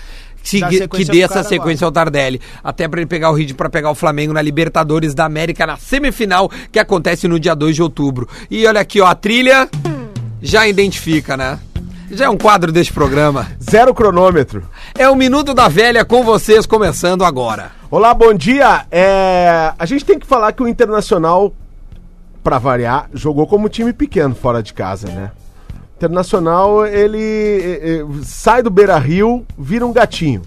que, 0.43 0.61
que 0.89 1.05
dê 1.05 1.21
essa 1.23 1.43
sequência 1.45 1.85
ao 1.85 1.93
Tardelli, 1.93 2.41
até 2.65 2.89
pra 2.89 3.01
ele 3.01 3.07
pegar 3.09 3.31
o 3.31 3.35
ritmo 3.35 3.57
pra 3.57 3.69
pegar 3.69 3.91
o 3.91 3.95
Flamengo 3.95 4.33
na 4.33 4.41
Libertadores 4.43 5.15
da 5.15 5.25
América 5.25 5.67
na 5.67 5.77
semifinal, 5.77 6.51
que 6.71 6.79
acontece 6.79 7.29
no 7.29 7.39
dia 7.39 7.55
2 7.55 7.77
de 7.77 7.83
outubro. 7.83 8.29
E 8.51 8.67
olha 8.67 8.81
aqui, 8.81 9.01
ó, 9.01 9.07
a 9.07 9.15
trilha 9.15 9.69
já 10.41 10.67
identifica, 10.67 11.37
né? 11.37 11.59
Já 12.11 12.27
é 12.27 12.29
um 12.29 12.37
quadro 12.37 12.71
deste 12.71 12.93
programa. 12.93 13.49
Zero 13.63 13.95
cronômetro. 13.95 14.63
É 14.99 15.09
o 15.09 15.17
Minuto 15.17 15.55
da 15.55 15.67
Velha 15.69 16.05
com 16.05 16.23
vocês, 16.23 16.67
começando 16.67 17.25
agora. 17.25 17.71
Olá, 17.91 18.13
bom 18.13 18.35
dia. 18.35 18.85
É, 18.91 19.73
A 19.79 19.87
gente 19.87 20.05
tem 20.05 20.19
que 20.19 20.27
falar 20.27 20.53
que 20.53 20.63
o 20.63 20.69
Internacional, 20.69 21.55
pra 22.43 22.59
variar, 22.59 23.09
jogou 23.13 23.47
como 23.47 23.69
time 23.69 23.93
pequeno 23.93 24.35
fora 24.35 24.63
de 24.63 24.73
casa, 24.75 25.09
né? 25.09 25.31
O 25.75 25.95
Internacional, 25.97 26.85
ele 26.87 27.61
eh, 27.63 28.05
sai 28.25 28.63
do 28.63 28.71
Beira 28.71 28.99
Rio, 28.99 29.47
vira 29.57 29.87
um 29.87 29.93
gatinho. 29.93 30.43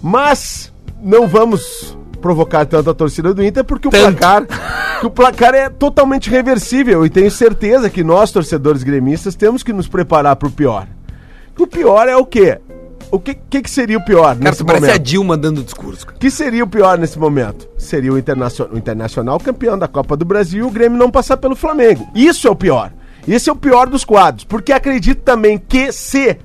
Mas 0.00 0.72
não 1.02 1.26
vamos 1.26 1.96
provocar 2.20 2.64
tanto 2.66 2.90
a 2.90 2.94
torcida 2.94 3.34
do 3.34 3.42
Inter, 3.44 3.64
porque 3.64 3.88
o 3.88 3.90
Tanto. 3.90 4.18
placar. 4.18 4.46
que 5.00 5.06
o 5.06 5.10
placar 5.10 5.54
é 5.54 5.68
totalmente 5.68 6.30
reversível. 6.30 7.04
E 7.04 7.10
tenho 7.10 7.30
certeza 7.30 7.90
que 7.90 8.02
nós, 8.02 8.30
torcedores 8.32 8.82
gremistas, 8.82 9.34
temos 9.34 9.62
que 9.62 9.72
nos 9.72 9.88
preparar 9.88 10.36
para 10.36 10.48
o 10.48 10.52
pior. 10.52 10.86
O 11.58 11.66
pior 11.66 12.08
é 12.08 12.16
o 12.16 12.24
quê? 12.26 12.58
O 13.10 13.18
que, 13.20 13.34
que, 13.34 13.62
que 13.62 13.70
seria 13.70 13.98
o 13.98 14.04
pior 14.04 14.36
Cara, 14.36 14.50
nesse 14.50 14.58
tu 14.58 14.64
parece 14.64 14.84
a 14.84 14.88
momento? 14.88 15.02
Dilma 15.02 15.36
dando 15.36 15.62
discurso. 15.62 16.04
cara. 16.06 16.16
O 16.16 16.20
que 16.20 16.30
seria 16.30 16.64
o 16.64 16.66
pior 16.66 16.98
nesse 16.98 17.18
momento? 17.18 17.68
Seria 17.78 18.12
o, 18.12 18.18
internacion... 18.18 18.66
o 18.72 18.78
Internacional 18.78 19.38
campeão 19.38 19.78
da 19.78 19.86
Copa 19.86 20.16
do 20.16 20.24
Brasil 20.24 20.64
e 20.64 20.68
o 20.68 20.70
Grêmio 20.70 20.98
não 20.98 21.10
passar 21.10 21.36
pelo 21.36 21.54
Flamengo. 21.54 22.06
Isso 22.14 22.48
é 22.48 22.50
o 22.50 22.56
pior. 22.56 22.92
Esse 23.26 23.48
é 23.48 23.52
o 23.52 23.56
pior 23.56 23.88
dos 23.88 24.04
quadros. 24.04 24.44
Porque 24.44 24.72
acredito 24.72 25.22
também 25.22 25.58
que 25.58 25.92
se 25.92 26.36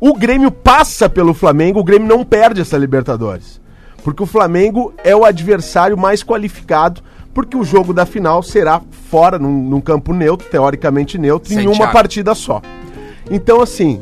o 0.00 0.14
Grêmio 0.14 0.50
passa 0.50 1.08
pelo 1.08 1.34
Flamengo, 1.34 1.80
o 1.80 1.84
Grêmio 1.84 2.08
não 2.08 2.24
perde 2.24 2.60
essa 2.60 2.76
Libertadores. 2.76 3.60
Porque 4.02 4.22
o 4.22 4.26
Flamengo 4.26 4.94
é 5.02 5.16
o 5.16 5.24
adversário 5.24 5.96
mais 5.96 6.22
qualificado, 6.22 7.02
porque 7.34 7.56
o 7.56 7.64
jogo 7.64 7.92
da 7.92 8.06
final 8.06 8.42
será 8.42 8.80
fora, 9.10 9.38
num, 9.38 9.50
num 9.68 9.80
campo 9.80 10.14
neutro, 10.14 10.48
teoricamente 10.48 11.18
neutro, 11.18 11.52
em 11.52 11.66
uma 11.66 11.70
Santiago. 11.72 11.92
partida 11.92 12.34
só. 12.34 12.62
Então, 13.30 13.60
assim, 13.60 14.00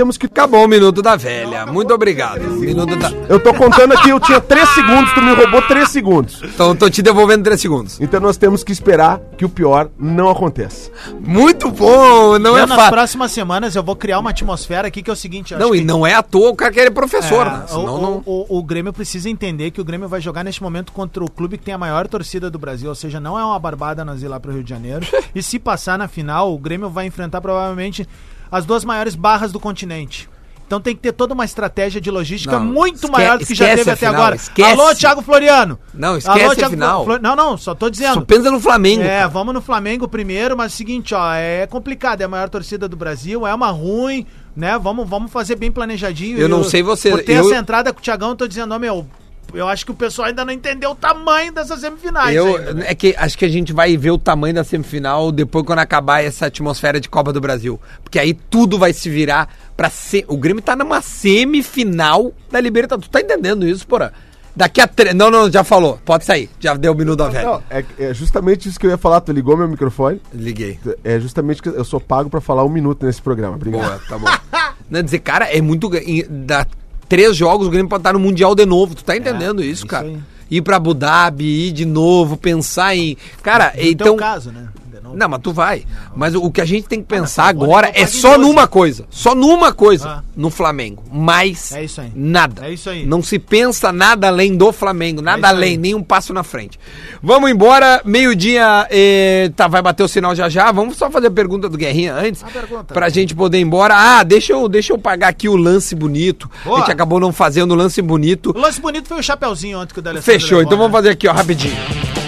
temos 0.00 0.16
que 0.16 0.24
Acabou 0.30 0.64
o 0.64 0.68
Minuto 0.68 1.02
da 1.02 1.16
Velha. 1.16 1.66
Muito 1.66 1.92
obrigado. 1.92 2.40
Minuto 2.52 2.96
da... 2.96 3.10
Eu 3.28 3.38
tô 3.38 3.52
contando 3.52 3.92
aqui, 3.92 4.08
eu 4.08 4.18
tinha 4.18 4.40
3 4.40 4.66
segundos, 4.70 5.12
tu 5.12 5.20
me 5.20 5.34
roubou 5.34 5.60
3 5.60 5.86
segundos. 5.88 6.40
Então, 6.42 6.74
tô 6.74 6.88
te 6.88 7.02
devolvendo 7.02 7.42
três 7.44 7.60
segundos. 7.60 8.00
Então 8.00 8.18
nós 8.20 8.38
temos 8.38 8.64
que 8.64 8.72
esperar 8.72 9.20
que 9.36 9.44
o 9.44 9.48
pior 9.50 9.90
não 9.98 10.30
aconteça. 10.30 10.90
Muito 11.20 11.70
bom, 11.70 12.38
não 12.38 12.56
é 12.56 12.64
nas 12.64 12.76
fácil. 12.76 12.92
próximas 12.92 13.32
semanas 13.32 13.76
eu 13.76 13.82
vou 13.82 13.94
criar 13.94 14.18
uma 14.20 14.30
atmosfera 14.30 14.88
aqui 14.88 15.02
que 15.02 15.10
é 15.10 15.12
o 15.12 15.16
seguinte... 15.16 15.54
Não, 15.56 15.74
e 15.74 15.80
que- 15.80 15.84
não 15.84 16.06
é 16.06 16.14
à 16.14 16.22
toa 16.22 16.48
o 16.50 16.56
cara 16.56 16.72
querer 16.72 16.90
professor, 16.92 17.46
É, 17.46 17.50
né? 17.50 17.64
o, 17.64 17.68
Senão 17.68 17.94
o- 17.96 18.00
não... 18.00 18.22
o- 18.24 18.58
o 18.58 18.62
Grêmio 18.62 18.92
precisa 18.94 19.28
entender 19.28 19.70
que 19.72 19.80
o 19.80 19.84
Grêmio 19.84 20.08
vai 20.08 20.20
jogar 20.22 20.42
neste 20.42 20.62
momento 20.62 20.92
contra 20.92 21.22
o 21.22 21.30
clube 21.30 21.58
que 21.58 21.64
tem 21.64 21.74
a 21.74 21.78
maior 21.78 22.08
torcida 22.08 22.48
do 22.50 22.58
Brasil, 22.58 22.88
ou 22.88 22.94
seja, 22.94 23.20
não 23.20 23.38
é 23.38 23.44
uma 23.44 23.58
barbada 23.58 24.04
nós 24.06 24.22
ir 24.22 24.28
lá 24.28 24.40
pro 24.40 24.52
Rio 24.52 24.62
de 24.64 24.70
Janeiro. 24.70 25.04
e 25.34 25.42
se 25.42 25.58
passar 25.58 25.98
na 25.98 26.08
final, 26.08 26.54
o 26.54 26.58
Grêmio 26.58 26.88
vai 26.88 27.04
enfrentar 27.04 27.40
provavelmente 27.42 28.08
as 28.50 28.64
duas 28.66 28.84
maiores 28.84 29.14
barras 29.14 29.52
do 29.52 29.60
continente. 29.60 30.28
Então 30.66 30.80
tem 30.80 30.94
que 30.94 31.02
ter 31.02 31.10
toda 31.10 31.34
uma 31.34 31.44
estratégia 31.44 32.00
de 32.00 32.12
logística 32.12 32.56
Não, 32.56 32.64
muito 32.64 32.94
esque- 32.94 33.10
maior 33.10 33.36
do 33.38 33.44
que 33.44 33.56
já 33.56 33.64
teve 33.70 33.80
até 33.90 33.96
final, 33.96 34.14
agora. 34.14 34.36
esquece. 34.36 34.70
Alô, 34.70 34.94
Thiago 34.94 35.20
Floriano. 35.20 35.76
Não, 35.92 36.16
esquece 36.16 36.44
a 36.46 36.54
Thiago 36.54 36.70
final. 36.74 37.04
Flo- 37.04 37.18
Não, 37.18 37.34
não, 37.34 37.58
só 37.58 37.74
tô 37.74 37.90
dizendo. 37.90 38.14
Só 38.14 38.20
pensa 38.20 38.52
no 38.52 38.60
Flamengo. 38.60 39.02
É, 39.02 39.18
cara. 39.18 39.28
vamos 39.28 39.52
no 39.52 39.60
Flamengo 39.60 40.06
primeiro, 40.06 40.56
mas 40.56 40.70
é 40.70 40.74
o 40.74 40.76
seguinte, 40.76 41.12
ó, 41.12 41.34
é 41.34 41.66
complicado, 41.66 42.20
é 42.20 42.24
a 42.24 42.28
maior 42.28 42.48
torcida 42.48 42.88
do 42.88 42.96
Brasil, 42.96 43.44
é 43.44 43.52
uma 43.52 43.68
ruim, 43.72 44.24
né? 44.54 44.78
Vamos, 44.78 45.08
vamos 45.10 45.32
fazer 45.32 45.56
bem 45.56 45.72
planejadinho. 45.72 46.38
Eu 46.38 46.48
não 46.48 46.62
sei 46.62 46.84
você, 46.84 47.10
Por 47.10 47.24
ter 47.24 47.32
eu- 47.38 47.46
essa 47.46 47.56
entrada 47.56 47.92
com 47.92 47.98
o 47.98 48.02
Thiagão, 48.02 48.28
eu 48.28 48.36
tô 48.36 48.46
dizendo, 48.46 48.72
ó, 48.72 48.78
meu, 48.78 49.08
eu 49.54 49.68
acho 49.68 49.84
que 49.84 49.92
o 49.92 49.94
pessoal 49.94 50.28
ainda 50.28 50.44
não 50.44 50.52
entendeu 50.52 50.90
o 50.90 50.94
tamanho 50.94 51.52
dessas 51.52 51.80
semifinais. 51.80 52.34
Eu, 52.34 52.56
ainda, 52.56 52.74
né? 52.74 52.84
é 52.88 52.94
que 52.94 53.14
acho 53.16 53.36
que 53.36 53.44
a 53.44 53.48
gente 53.48 53.72
vai 53.72 53.96
ver 53.96 54.10
o 54.10 54.18
tamanho 54.18 54.54
da 54.54 54.64
semifinal 54.64 55.30
depois 55.32 55.64
quando 55.64 55.78
acabar 55.80 56.22
essa 56.24 56.46
atmosfera 56.46 57.00
de 57.00 57.08
Copa 57.08 57.32
do 57.32 57.40
Brasil. 57.40 57.80
Porque 58.02 58.18
aí 58.18 58.34
tudo 58.34 58.78
vai 58.78 58.92
se 58.92 59.08
virar 59.08 59.54
pra 59.76 59.90
ser. 59.90 60.24
O 60.28 60.36
Grêmio 60.36 60.62
tá 60.62 60.74
numa 60.76 61.00
semifinal 61.00 62.32
da 62.50 62.60
Libertadores. 62.60 63.08
Tu 63.08 63.12
tá 63.12 63.20
entendendo 63.20 63.66
isso, 63.66 63.86
porra? 63.86 64.12
Daqui 64.54 64.80
a 64.80 64.86
três. 64.86 65.14
Não, 65.14 65.30
não, 65.30 65.50
já 65.50 65.62
falou. 65.64 65.98
Pode 66.04 66.24
sair. 66.24 66.50
Já 66.58 66.74
deu 66.74 66.92
o 66.92 66.94
minuto 66.94 67.18
da 67.18 67.28
velha. 67.28 67.46
Não, 67.46 67.62
é, 67.70 67.84
é 67.98 68.14
justamente 68.14 68.68
isso 68.68 68.78
que 68.78 68.86
eu 68.86 68.90
ia 68.90 68.98
falar. 68.98 69.20
Tu 69.20 69.32
ligou 69.32 69.56
meu 69.56 69.68
microfone? 69.68 70.20
Liguei. 70.32 70.78
É 71.04 71.18
justamente 71.20 71.62
que 71.62 71.68
eu 71.68 71.84
sou 71.84 72.00
pago 72.00 72.28
pra 72.28 72.40
falar 72.40 72.64
um 72.64 72.68
minuto 72.68 73.06
nesse 73.06 73.22
programa. 73.22 73.56
Obrigado. 73.56 73.82
Boa, 73.82 74.00
tá 74.08 74.18
bom. 74.18 74.26
Não, 74.90 75.02
dizer, 75.02 75.20
cara, 75.20 75.44
é 75.46 75.60
muito. 75.60 75.88
Da 76.28 76.66
três 77.10 77.36
jogos, 77.36 77.66
o 77.66 77.70
Grêmio 77.70 77.88
pode 77.90 78.00
estar 78.00 78.12
no 78.14 78.20
Mundial 78.20 78.54
de 78.54 78.64
novo. 78.64 78.94
Tu 78.94 79.04
tá 79.04 79.14
entendendo 79.16 79.60
isso, 79.62 79.72
isso 79.72 79.86
cara? 79.86 80.10
Ir 80.50 80.62
pra 80.62 80.76
Abu 80.76 80.94
Dhabi, 80.94 81.66
ir 81.68 81.72
de 81.72 81.84
novo, 81.84 82.36
pensar 82.36 82.96
em. 82.96 83.16
Cara, 83.42 83.72
No 83.76 83.82
então. 83.82 84.06
teu 84.06 84.16
caso, 84.16 84.50
né? 84.50 84.68
Novo. 85.10 85.18
Não, 85.18 85.28
mas 85.28 85.40
tu 85.42 85.52
vai. 85.52 85.84
Mas 86.16 86.34
o, 86.34 86.50
que 86.50 86.60
a 86.60 86.64
gente 86.64 86.86
tem 86.88 87.00
que 87.00 87.06
pensar 87.06 87.52
eu 87.52 87.58
vou 87.58 87.64
agora 87.66 87.86
levar 87.88 87.98
é 88.00 88.06
só 88.06 88.30
Pagnoso. 88.30 88.48
numa 88.52 88.66
coisa. 88.66 89.06
Só 89.10 89.34
numa 89.34 89.72
coisa. 89.72 90.08
Ah. 90.08 90.22
No 90.36 90.50
Flamengo. 90.50 91.02
Mais 91.12 91.72
É 91.72 91.84
isso 91.84 92.00
aí. 92.00 92.10
nada. 92.14 92.66
É 92.66 92.72
isso 92.72 92.88
aí. 92.88 93.04
Não 93.04 93.22
se 93.22 93.38
pensa 93.38 93.92
nada 93.92 94.28
além 94.28 94.56
do 94.56 94.72
Flamengo. 94.72 95.20
Nada 95.20 95.46
É 95.48 95.50
além, 95.50 95.70
aí. 95.72 95.76
nem 95.76 95.94
um 95.94 96.02
passo 96.02 96.32
na 96.32 96.42
frente. 96.42 96.78
Vamos 97.22 97.50
embora. 97.50 98.00
Meio-dia. 98.04 98.86
eh, 98.90 99.50
tá, 99.56 99.68
vai 99.68 99.82
bater 99.82 100.02
o 100.02 100.08
sinal 100.08 100.34
já 100.34 100.48
já. 100.48 100.70
Vamos 100.72 100.96
só 100.96 101.10
fazer 101.10 101.26
a 101.28 101.30
pergunta 101.30 101.68
do 101.68 101.76
Guerrinha 101.76 102.14
antes. 102.14 102.42
A 102.42 102.46
pergunta. 102.48 102.94
Pra 102.94 103.08
gente 103.08 103.34
poder 103.34 103.58
ir 103.58 103.62
embora. 103.62 103.94
Ah, 103.96 104.22
deixa 104.22 104.52
eu, 104.52 104.68
deixa 104.68 104.92
eu 104.92 104.98
pagar 104.98 105.28
aqui 105.28 105.48
o 105.48 105.56
lance 105.56 105.94
bonito. 105.94 106.50
Boa. 106.64 106.78
A 106.78 106.80
gente 106.80 106.92
acabou 106.92 107.20
não 107.20 107.32
fazendo 107.32 107.72
o 107.72 107.74
lance 107.74 108.00
bonito. 108.00 108.52
O 108.54 108.58
lance 108.58 108.80
bonito 108.80 109.08
foi 109.08 109.18
o 109.18 109.22
chapeuzinho 109.22 109.78
ontem 109.80 109.92
que 109.92 109.98
o 109.98 110.02
D'Alessandro 110.02 110.32
Fechou. 110.32 110.58
levou, 110.58 110.62
Então 110.62 110.78
vamos 110.78 110.92
né? 110.92 110.98
fazer 110.98 111.10
aqui, 111.10 111.28
ó, 111.28 111.32
rapidinho. 111.32 112.19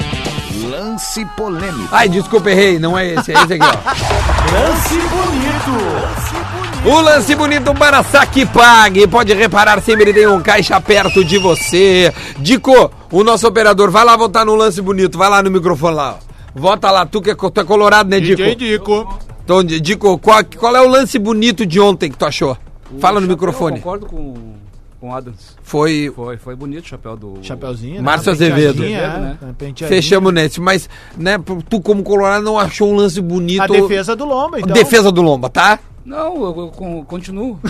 Lance 0.82 1.24
polêmico. 1.36 1.88
Ai, 1.92 2.08
desculpa, 2.08 2.50
errei. 2.50 2.78
Não 2.78 2.98
é 2.98 3.14
esse, 3.14 3.30
é 3.32 3.34
esse 3.34 3.52
aqui, 3.54 3.64
ó. 3.64 4.52
Lance 4.52 4.94
bonito. 4.94 6.88
O 6.90 7.00
lance 7.00 7.34
bonito 7.36 7.72
para 7.74 8.02
Saque 8.02 8.44
Pague. 8.44 9.06
Pode 9.06 9.32
reparar 9.32 9.80
sempre 9.80 10.12
tem 10.12 10.26
um 10.26 10.40
caixa 10.40 10.80
perto 10.80 11.24
de 11.24 11.38
você. 11.38 12.12
Dico, 12.38 12.90
o 13.12 13.22
nosso 13.22 13.46
operador, 13.46 13.90
vai 13.92 14.04
lá 14.04 14.16
votar 14.16 14.44
no 14.44 14.56
lance 14.56 14.82
bonito. 14.82 15.16
Vai 15.16 15.30
lá 15.30 15.40
no 15.40 15.50
microfone 15.52 15.94
lá. 15.94 16.18
ó. 16.18 16.32
Vota 16.54 16.90
lá, 16.90 17.06
tu 17.06 17.22
que 17.22 17.30
é, 17.30 17.34
tu 17.34 17.60
é 17.60 17.64
colorado, 17.64 18.10
né, 18.10 18.18
Dico? 18.18 18.42
DJ 18.42 18.56
Dico. 18.56 19.20
Então, 19.44 19.62
Dico, 19.62 20.18
qual, 20.18 20.42
qual 20.58 20.74
é 20.76 20.82
o 20.82 20.88
lance 20.88 21.16
bonito 21.18 21.64
de 21.64 21.78
ontem 21.80 22.10
que 22.10 22.16
tu 22.18 22.26
achou? 22.26 22.56
Fala 23.00 23.20
no 23.20 23.26
Eu 23.26 23.30
microfone. 23.30 23.76
concordo 23.76 24.06
com, 24.06 24.34
com 25.02 25.10
o 25.10 25.14
Adams. 25.16 25.56
Foi. 25.64 26.12
Foi, 26.14 26.36
foi 26.36 26.54
bonito 26.54 26.84
o 26.84 26.88
chapéu 26.88 27.16
do. 27.16 27.34
Chapeuzinho. 27.42 27.96
né? 27.96 28.00
Márcio 28.02 28.30
Penteadinha, 28.30 28.68
Azevedo. 28.70 28.84
é, 28.84 29.18
né? 29.18 29.88
Fechamos 29.88 30.32
nesse, 30.32 30.60
mas, 30.60 30.88
né, 31.16 31.36
tu 31.68 31.80
como 31.80 32.04
colorado 32.04 32.44
não 32.44 32.56
achou 32.56 32.88
um 32.88 32.94
lance 32.94 33.20
bonito. 33.20 33.62
A 33.62 33.66
defesa 33.66 34.14
do 34.14 34.24
Lomba, 34.24 34.60
então. 34.60 34.72
Defesa 34.72 35.10
do 35.10 35.20
Lomba, 35.20 35.50
tá? 35.50 35.80
Não, 36.04 36.36
eu, 36.36 36.54
eu 36.56 36.68
con- 36.68 37.04
continuo. 37.04 37.58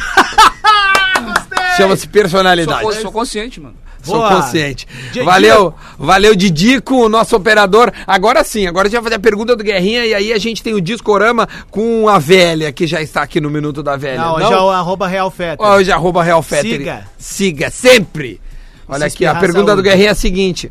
Chama-se 1.78 2.02
Sou, 2.02 2.10
personalidade. 2.10 2.82
co- 2.82 2.92
sou 2.92 3.10
consciente, 3.10 3.58
mano. 3.60 3.76
Sou 4.02 4.16
Boa. 4.16 4.36
consciente. 4.36 4.86
Didico. 5.04 5.24
Valeu, 5.24 5.74
valeu 5.98 6.34
Didico, 6.34 6.94
o 6.96 7.08
nosso 7.08 7.36
operador. 7.36 7.92
Agora 8.06 8.42
sim, 8.42 8.66
agora 8.66 8.88
a 8.88 8.90
gente 8.90 9.00
vai 9.00 9.04
fazer 9.04 9.16
a 9.16 9.20
pergunta 9.20 9.54
do 9.54 9.62
Guerrinha 9.62 10.04
e 10.04 10.14
aí 10.14 10.32
a 10.32 10.38
gente 10.38 10.62
tem 10.62 10.74
o 10.74 10.80
Discorama 10.80 11.48
com 11.70 12.08
a 12.08 12.18
velha, 12.18 12.72
que 12.72 12.86
já 12.86 13.00
está 13.00 13.22
aqui 13.22 13.40
no 13.40 13.48
Minuto 13.48 13.82
da 13.82 13.96
Velha. 13.96 14.20
Não, 14.20 14.34
hoje 14.34 14.52
é 14.52 14.58
o 14.58 14.70
arroba 14.70 15.06
Real 15.06 15.30
Fetter. 15.30 15.64
Hoje 15.64 15.90
é 15.90 15.94
arroba 15.94 16.22
Real 16.22 16.42
Fetter. 16.42 16.78
Siga. 16.78 17.08
Siga, 17.16 17.70
sempre. 17.70 18.40
Olha 18.88 19.08
Se 19.08 19.16
aqui, 19.16 19.26
a 19.26 19.34
pergunta 19.36 19.66
do 19.66 19.68
saúde. 19.68 19.82
Guerrinha 19.88 20.08
é 20.08 20.12
a 20.12 20.14
seguinte. 20.14 20.70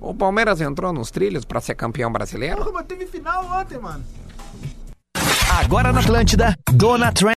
O 0.00 0.14
Palmeiras 0.14 0.60
entrou 0.60 0.92
nos 0.92 1.10
trilhos 1.10 1.44
para 1.44 1.60
ser 1.60 1.74
campeão 1.74 2.10
brasileiro? 2.10 2.56
Porra, 2.56 2.72
mas 2.72 2.86
teve 2.86 3.06
final 3.06 3.44
ontem, 3.60 3.78
mano. 3.78 4.04
Agora 5.50 5.92
na 5.92 6.00
Atlântida, 6.00 6.56
Dona 6.72 7.12
Trend. 7.12 7.32